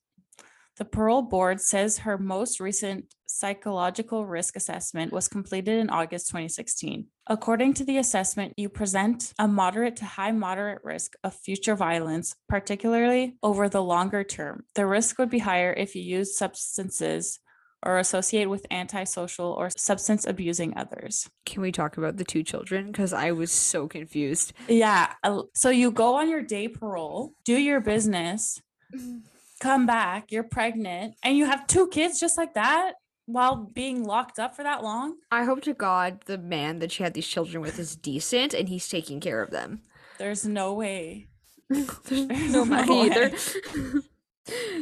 The 0.78 0.86
parole 0.86 1.20
board 1.20 1.60
says 1.60 1.98
her 1.98 2.16
most 2.16 2.60
recent 2.60 3.12
psychological 3.26 4.24
risk 4.24 4.56
assessment 4.56 5.12
was 5.12 5.28
completed 5.28 5.78
in 5.78 5.90
August 5.90 6.28
2016. 6.28 7.08
According 7.26 7.74
to 7.74 7.84
the 7.84 7.98
assessment, 7.98 8.54
you 8.56 8.70
present 8.70 9.34
a 9.38 9.46
moderate 9.46 9.96
to 9.96 10.06
high 10.06 10.32
moderate 10.32 10.82
risk 10.82 11.12
of 11.22 11.34
future 11.34 11.76
violence, 11.76 12.34
particularly 12.48 13.36
over 13.42 13.68
the 13.68 13.82
longer 13.82 14.24
term. 14.24 14.64
The 14.74 14.86
risk 14.86 15.18
would 15.18 15.28
be 15.28 15.40
higher 15.40 15.74
if 15.74 15.94
you 15.94 16.02
use 16.02 16.38
substances 16.38 17.38
or 17.82 17.98
associate 17.98 18.46
with 18.48 18.66
antisocial 18.70 19.52
or 19.52 19.70
substance 19.76 20.26
abusing 20.26 20.76
others. 20.76 21.28
Can 21.46 21.62
we 21.62 21.72
talk 21.72 21.96
about 21.96 22.16
the 22.16 22.24
two 22.24 22.42
children? 22.42 22.86
Because 22.86 23.12
I 23.12 23.32
was 23.32 23.50
so 23.50 23.88
confused. 23.88 24.52
Yeah. 24.68 25.12
So 25.54 25.70
you 25.70 25.90
go 25.90 26.14
on 26.14 26.28
your 26.28 26.42
day 26.42 26.68
parole, 26.68 27.32
do 27.44 27.56
your 27.56 27.80
business, 27.80 28.60
mm. 28.94 29.22
come 29.60 29.86
back, 29.86 30.30
you're 30.30 30.42
pregnant, 30.42 31.14
and 31.22 31.36
you 31.36 31.46
have 31.46 31.66
two 31.66 31.88
kids 31.88 32.20
just 32.20 32.36
like 32.36 32.54
that 32.54 32.94
while 33.26 33.56
being 33.56 34.04
locked 34.04 34.38
up 34.38 34.56
for 34.56 34.62
that 34.62 34.82
long. 34.82 35.16
I 35.30 35.44
hope 35.44 35.62
to 35.62 35.74
God 35.74 36.22
the 36.26 36.38
man 36.38 36.80
that 36.80 36.92
she 36.92 37.02
had 37.02 37.14
these 37.14 37.26
children 37.26 37.62
with 37.62 37.78
is 37.78 37.96
decent 37.96 38.54
and 38.54 38.68
he's 38.68 38.88
taking 38.88 39.20
care 39.20 39.42
of 39.42 39.50
them. 39.50 39.82
There's 40.18 40.44
no 40.44 40.74
way. 40.74 41.28
There's 41.70 42.26
no 42.26 42.34
no 42.50 42.64
money 42.64 42.90
way. 42.90 43.06
either. 43.06 43.32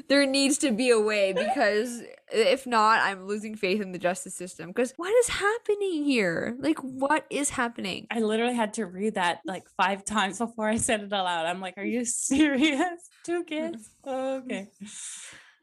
there 0.09 0.25
needs 0.27 0.59
to 0.59 0.71
be 0.73 0.91
a 0.91 1.01
way 1.01 1.33
because 1.33 2.03
if 2.33 2.67
not, 2.67 3.01
I'm 3.01 3.27
losing 3.27 3.55
faith 3.57 3.81
in 3.81 3.93
the 3.93 3.99
justice 3.99 4.35
system. 4.35 4.69
Because 4.69 4.93
what 4.97 5.13
is 5.21 5.29
happening 5.29 6.05
here? 6.05 6.57
Like, 6.59 6.79
what 6.79 7.27
is 7.31 7.51
happening? 7.51 8.07
I 8.11 8.21
literally 8.21 8.55
had 8.55 8.75
to 8.75 8.87
read 8.87 9.15
that 9.15 9.41
like 9.45 9.65
five 9.77 10.05
times 10.05 10.39
before 10.39 10.69
I 10.69 10.77
said 10.77 11.01
it 11.03 11.13
aloud. 11.13 11.47
I'm 11.47 11.61
like, 11.61 11.77
are 11.79 11.85
you 11.85 12.05
serious? 12.07 13.09
Two 13.25 13.45
kids? 13.45 13.91
Oh, 14.05 14.37
okay. 14.39 14.69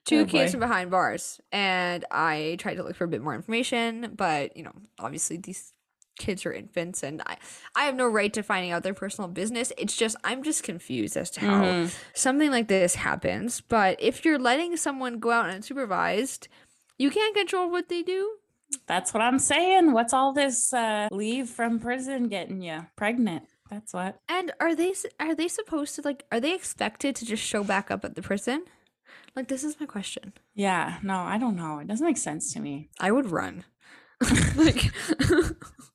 Two 0.05 0.21
Oh, 0.21 0.25
kids 0.25 0.51
boy. 0.51 0.51
from 0.51 0.59
behind 0.59 0.91
bars, 0.91 1.41
and 1.51 2.05
I 2.11 2.57
tried 2.59 2.75
to 2.75 2.83
look 2.83 2.95
for 2.95 3.05
a 3.05 3.07
bit 3.07 3.23
more 3.23 3.33
information, 3.33 4.13
but 4.15 4.55
you 4.55 4.61
know, 4.63 4.73
obviously 4.99 5.37
these 5.37 5.73
kids 6.18 6.45
or 6.45 6.53
infants, 6.53 7.03
and 7.03 7.22
I 7.26 7.38
I 7.76 7.86
have 7.86 7.95
no 7.95 8.07
right 8.07 8.32
to 8.34 8.43
finding 8.43 8.72
out 8.72 8.84
their 8.84 8.93
personal 8.93 9.28
business. 9.30 9.72
It's 9.78 9.95
just 9.95 10.16
I'm 10.24 10.43
just 10.43 10.63
confused 10.63 11.18
as 11.18 11.30
to 11.32 11.39
how 11.41 11.63
Mhm. 11.63 11.95
something 12.13 12.51
like 12.51 12.68
this 12.68 12.95
happens. 12.95 13.61
But 13.61 13.97
if 14.01 14.24
you're 14.26 14.39
letting 14.39 14.78
someone 14.78 15.20
go 15.20 15.32
out 15.32 15.49
unsupervised, 15.49 16.47
you 16.97 17.09
can't 17.11 17.36
control 17.36 17.70
what 17.70 17.89
they 17.89 18.01
do. 18.03 18.38
That's 18.88 19.13
what 19.13 19.22
I'm 19.22 19.39
saying. 19.39 19.91
What's 19.93 20.13
all 20.13 20.34
this 20.34 20.74
uh, 20.74 21.07
leave 21.11 21.49
from 21.49 21.80
prison 21.80 22.28
getting 22.30 22.61
you 22.61 22.86
pregnant? 22.95 23.43
That's 23.70 23.93
what. 23.93 24.20
And 24.30 24.51
are 24.59 24.76
they 24.76 24.93
are 25.20 25.36
they 25.36 25.47
supposed 25.47 25.95
to 25.95 26.01
like 26.01 26.24
are 26.32 26.39
they 26.39 26.53
expected 26.53 27.16
to 27.18 27.26
just 27.26 27.43
show 27.43 27.63
back 27.63 27.89
up 27.91 28.05
at 28.05 28.16
the 28.16 28.22
prison? 28.22 28.63
Like 29.36 29.47
this 29.49 29.63
is 29.63 29.80
my 29.80 29.86
question. 29.86 30.34
Yeah, 30.53 30.97
no, 31.03 31.16
I 31.18 31.38
don't 31.38 31.55
know. 31.55 31.80
It 31.80 31.88
doesn't 31.88 32.05
make 32.05 32.18
sense 32.18 32.53
to 32.53 32.59
me. 32.59 32.89
I 32.99 33.11
would 33.11 33.30
run. 33.32 33.66
like 34.55 34.91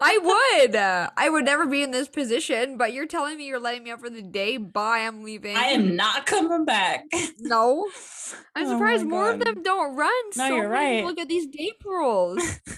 I 0.00 0.58
would. 0.62 0.74
Uh, 0.74 1.10
I 1.16 1.28
would 1.28 1.44
never 1.44 1.66
be 1.66 1.82
in 1.82 1.90
this 1.90 2.08
position, 2.08 2.76
but 2.76 2.92
you're 2.92 3.06
telling 3.06 3.36
me 3.36 3.46
you're 3.46 3.60
letting 3.60 3.84
me 3.84 3.90
out 3.90 4.00
for 4.00 4.10
the 4.10 4.22
day. 4.22 4.56
Bye, 4.56 5.00
I'm 5.00 5.22
leaving. 5.22 5.56
I 5.56 5.66
am 5.66 5.96
not 5.96 6.26
coming 6.26 6.64
back. 6.64 7.04
No. 7.38 7.86
I'm 8.54 8.66
Oh 8.66 8.70
surprised 8.70 9.06
more 9.06 9.30
of 9.30 9.40
them 9.40 9.62
don't 9.62 9.96
run. 9.96 10.10
No, 10.36 10.48
so 10.48 10.56
you're 10.56 10.68
right. 10.68 11.04
Look 11.04 11.18
at 11.18 11.28
these 11.28 11.46
day 11.46 11.72
paroles. 11.80 12.42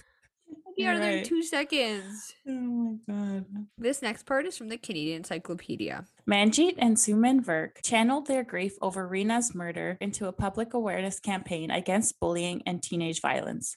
I'll 0.73 0.75
be 0.77 0.87
out 0.87 0.95
of 0.95 1.03
there 1.03 1.19
in 1.19 1.25
two 1.25 1.43
seconds. 1.43 2.35
Oh 2.49 2.99
my 3.07 3.15
god. 3.15 3.47
This 3.77 4.01
next 4.01 4.25
part 4.25 4.47
is 4.47 4.57
from 4.57 4.69
the 4.69 4.79
Canadian 4.79 5.19
Encyclopedia. 5.19 6.07
Manjeet 6.29 6.77
and 6.79 6.97
Suman 6.97 7.45
Virk 7.45 7.83
channeled 7.83 8.27
their 8.27 8.43
grief 8.43 8.75
over 8.81 9.09
Reena's 9.09 9.55
murder 9.55 9.99
into 10.01 10.29
a 10.29 10.33
public 10.33 10.73
awareness 10.73 11.21
campaign 11.21 11.71
against 11.71 12.19
bullying 12.21 12.63
and 12.65 12.83
teenage 12.83 13.21
violence. 13.21 13.75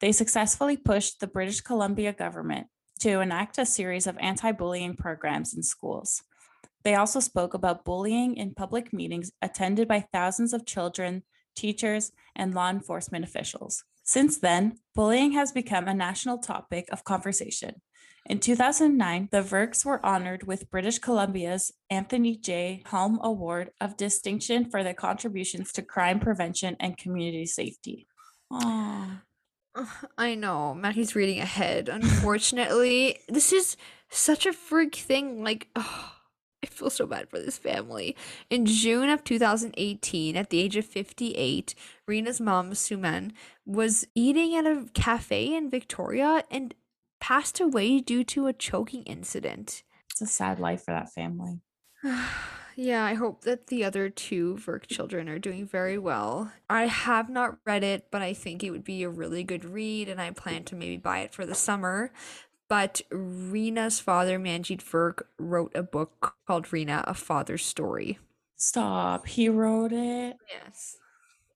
They 0.00 0.12
successfully 0.12 0.76
pushed 0.76 1.20
the 1.20 1.26
British 1.26 1.60
Columbia 1.60 2.12
government 2.12 2.68
to 3.00 3.20
enact 3.20 3.58
a 3.58 3.66
series 3.66 4.06
of 4.06 4.16
anti 4.18 4.52
bullying 4.52 4.96
programs 4.96 5.54
in 5.54 5.62
schools. 5.62 6.22
They 6.82 6.94
also 6.94 7.20
spoke 7.20 7.52
about 7.52 7.84
bullying 7.84 8.36
in 8.36 8.54
public 8.54 8.92
meetings 8.92 9.30
attended 9.42 9.86
by 9.86 10.06
thousands 10.12 10.52
of 10.54 10.66
children, 10.66 11.22
teachers, 11.54 12.12
and 12.34 12.54
law 12.54 12.70
enforcement 12.70 13.24
officials. 13.24 13.84
Since 14.02 14.38
then, 14.38 14.78
bullying 14.94 15.32
has 15.32 15.52
become 15.52 15.86
a 15.86 15.94
national 15.94 16.38
topic 16.38 16.88
of 16.90 17.04
conversation. 17.04 17.82
In 18.26 18.38
2009, 18.38 19.28
the 19.30 19.42
Virks 19.42 19.84
were 19.84 20.04
honored 20.04 20.46
with 20.46 20.70
British 20.70 20.98
Columbia's 20.98 21.72
Anthony 21.90 22.36
J. 22.36 22.82
Helm 22.86 23.18
Award 23.22 23.70
of 23.80 23.96
Distinction 23.96 24.70
for 24.70 24.82
their 24.82 24.94
contributions 24.94 25.72
to 25.72 25.82
crime 25.82 26.20
prevention 26.20 26.76
and 26.80 26.96
community 26.96 27.46
safety. 27.46 28.06
Aw. 28.50 29.22
Ugh, 29.74 29.88
I 30.18 30.34
know. 30.34 30.74
Maggie's 30.74 31.14
reading 31.14 31.40
ahead. 31.40 31.88
Unfortunately, 31.88 33.18
this 33.28 33.52
is 33.52 33.76
such 34.08 34.46
a 34.46 34.52
freak 34.52 34.94
thing. 34.94 35.42
Like, 35.42 35.68
I 35.76 36.66
feel 36.66 36.90
so 36.90 37.06
bad 37.06 37.30
for 37.30 37.38
this 37.38 37.56
family. 37.56 38.16
In 38.50 38.66
June 38.66 39.08
of 39.08 39.24
2018, 39.24 40.36
at 40.36 40.50
the 40.50 40.60
age 40.60 40.76
of 40.76 40.84
58, 40.84 41.74
Reena's 42.08 42.40
mom, 42.40 42.72
Suman, 42.72 43.32
was 43.64 44.06
eating 44.14 44.54
at 44.54 44.66
a 44.66 44.86
cafe 44.92 45.54
in 45.54 45.70
Victoria 45.70 46.44
and 46.50 46.74
passed 47.18 47.60
away 47.60 48.00
due 48.00 48.24
to 48.24 48.46
a 48.46 48.52
choking 48.52 49.04
incident. 49.04 49.82
It's 50.10 50.20
a 50.20 50.26
sad 50.26 50.58
life 50.60 50.84
for 50.84 50.90
that 50.90 51.12
family. 51.12 51.60
yeah, 52.80 53.04
I 53.04 53.12
hope 53.12 53.42
that 53.42 53.66
the 53.66 53.84
other 53.84 54.08
two 54.08 54.56
Virk 54.56 54.86
children 54.86 55.28
are 55.28 55.38
doing 55.38 55.66
very 55.66 55.98
well. 55.98 56.50
I 56.70 56.86
have 56.86 57.28
not 57.28 57.58
read 57.66 57.84
it, 57.84 58.06
but 58.10 58.22
I 58.22 58.32
think 58.32 58.64
it 58.64 58.70
would 58.70 58.84
be 58.84 59.02
a 59.02 59.10
really 59.10 59.44
good 59.44 59.66
read, 59.66 60.08
and 60.08 60.18
I 60.18 60.30
plan 60.30 60.64
to 60.64 60.74
maybe 60.74 60.96
buy 60.96 61.18
it 61.18 61.34
for 61.34 61.44
the 61.44 61.54
summer. 61.54 62.10
But 62.70 63.02
Reena's 63.10 64.00
father, 64.00 64.38
Manjeet 64.38 64.82
Virk, 64.82 65.24
wrote 65.38 65.72
a 65.74 65.82
book 65.82 66.36
called 66.46 66.72
Rena, 66.72 67.04
A 67.06 67.12
Father's 67.12 67.66
Story. 67.66 68.18
Stop. 68.56 69.26
He 69.26 69.50
wrote 69.50 69.92
it. 69.92 70.38
Yes. 70.48 70.96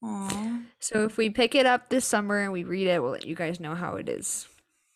Aw. 0.03 0.61
So 0.79 1.05
if 1.05 1.16
we 1.16 1.31
pick 1.31 1.55
it 1.55 1.64
up 1.64 1.89
this 1.89 2.05
summer 2.05 2.41
and 2.41 2.53
we 2.53 2.64
read 2.64 2.87
it, 2.87 3.03
we'll 3.03 3.12
let 3.12 3.27
you 3.27 3.35
guys 3.35 3.61
know 3.61 3.75
how 3.75 3.97
it 3.97 4.11
is. 4.11 4.47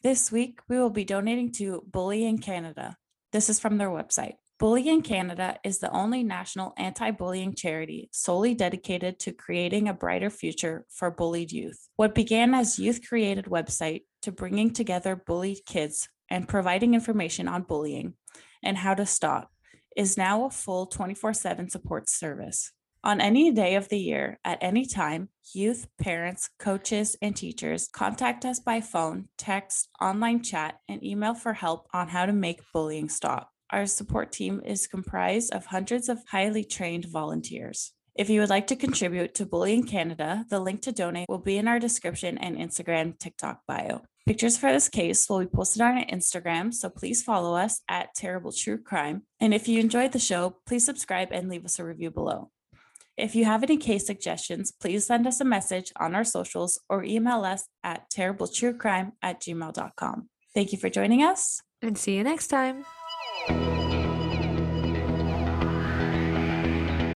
This 0.03 0.31
week, 0.31 0.61
we 0.69 0.79
will 0.79 0.91
be 0.91 1.05
donating 1.05 1.53
to 1.53 1.85
BullyingCanada. 1.91 2.97
This 3.33 3.49
is 3.49 3.59
from 3.59 3.79
their 3.79 3.89
website. 3.89 4.35
Bully 4.59 4.89
in 4.89 5.03
Canada 5.03 5.57
is 5.63 5.79
the 5.79 5.91
only 5.93 6.25
national 6.25 6.75
anti 6.77 7.13
bullying 7.13 7.55
charity 7.55 8.09
solely 8.13 8.55
dedicated 8.55 9.21
to 9.21 9.33
creating 9.33 9.87
a 9.89 9.95
brighter 9.95 10.31
future 10.31 10.85
for 10.91 11.13
bullied 11.13 11.53
youth. 11.53 11.89
What 11.95 12.13
began 12.13 12.55
as 12.55 12.77
youth 12.77 13.07
created 13.09 13.45
website 13.45 14.03
to 14.23 14.33
bringing 14.33 14.73
together 14.73 15.15
bullied 15.15 15.65
kids 15.65 16.09
and 16.29 16.49
providing 16.49 16.95
information 16.95 17.47
on 17.47 17.63
bullying 17.63 18.15
and 18.65 18.77
how 18.77 18.95
to 18.95 19.07
stop 19.07 19.49
is 19.97 20.19
now 20.19 20.47
a 20.47 20.51
full 20.51 20.87
24 20.87 21.35
7 21.35 21.71
support 21.71 22.11
service. 22.11 22.73
On 23.05 23.21
any 23.21 23.53
day 23.53 23.77
of 23.77 23.89
the 23.89 24.01
year, 24.01 24.41
at 24.45 24.59
any 24.61 24.85
time, 24.85 25.29
youth, 25.55 25.87
parents, 26.01 26.51
coaches, 26.59 27.17
and 27.23 27.37
teachers 27.37 27.89
contact 27.93 28.45
us 28.45 28.59
by 28.59 28.81
phone, 28.81 29.29
text, 29.39 29.89
online 30.01 30.43
chat, 30.43 30.81
and 30.89 31.05
email 31.05 31.35
for 31.35 31.53
help 31.53 31.87
on 31.95 32.09
how 32.09 32.27
to 32.27 32.33
make 32.33 32.61
bullying 32.73 33.09
stop. 33.09 33.53
Our 33.71 33.87
support 33.87 34.33
team 34.33 34.63
is 34.65 34.87
comprised 34.87 35.53
of 35.53 35.67
hundreds 35.67 36.09
of 36.09 36.25
highly 36.29 36.65
trained 36.65 37.05
volunteers. 37.05 37.93
If 38.15 38.31
you 38.31 38.41
would 38.41 38.49
like 38.49 38.67
to 38.69 38.77
contribute 38.77 39.35
to 39.35 39.47
Bullying 39.47 39.85
Canada, 39.85 40.45
the 40.49 40.59
link 40.59 40.83
to 40.83 40.93
donate 40.93 41.29
will 41.29 41.39
be 41.39 41.59
in 41.59 41.69
our 41.69 41.79
description 41.79 42.39
and 42.39 42.57
Instagram 42.57 43.19
TikTok 43.19 43.61
bio. 43.69 44.03
Pictures 44.27 44.59
for 44.59 44.73
this 44.73 44.89
case 44.89 45.29
will 45.29 45.41
be 45.41 45.47
posted 45.47 45.83
on 45.83 45.99
our 45.99 46.05
Instagram, 46.07 46.75
so 46.75 46.91
please 46.91 47.23
follow 47.23 47.55
us 47.55 47.81
at 47.89 48.15
Terrible 48.15 48.53
True 48.53 48.79
Crime. 48.79 49.23
And 49.39 49.55
if 49.55 49.69
you 49.69 49.81
enjoyed 49.81 50.13
the 50.13 50.19
show, 50.19 50.57
please 50.67 50.85
subscribe 50.85 51.29
and 51.31 51.49
leave 51.49 51.65
us 51.65 51.79
a 51.79 51.85
review 51.85 52.11
below. 52.11 52.51
If 53.17 53.35
you 53.35 53.45
have 53.45 53.63
any 53.63 53.77
case 53.77 54.07
suggestions, 54.07 54.73
please 54.73 55.07
send 55.07 55.27
us 55.27 55.41
a 55.41 55.45
message 55.45 55.93
on 55.97 56.15
our 56.15 56.25
socials 56.25 56.81
or 56.89 57.05
email 57.05 57.45
us 57.45 57.69
at 57.85 58.11
terribletruecrime 58.11 59.13
at 59.23 59.41
gmail.com. 59.41 60.29
Thank 60.55 60.73
you 60.73 60.79
for 60.79 60.89
joining 60.89 61.23
us. 61.23 61.63
And 61.83 61.97
see 61.97 62.17
you 62.17 62.25
next 62.25 62.49
time. 62.49 62.85
Thank 63.47 63.61
you. 63.61 63.78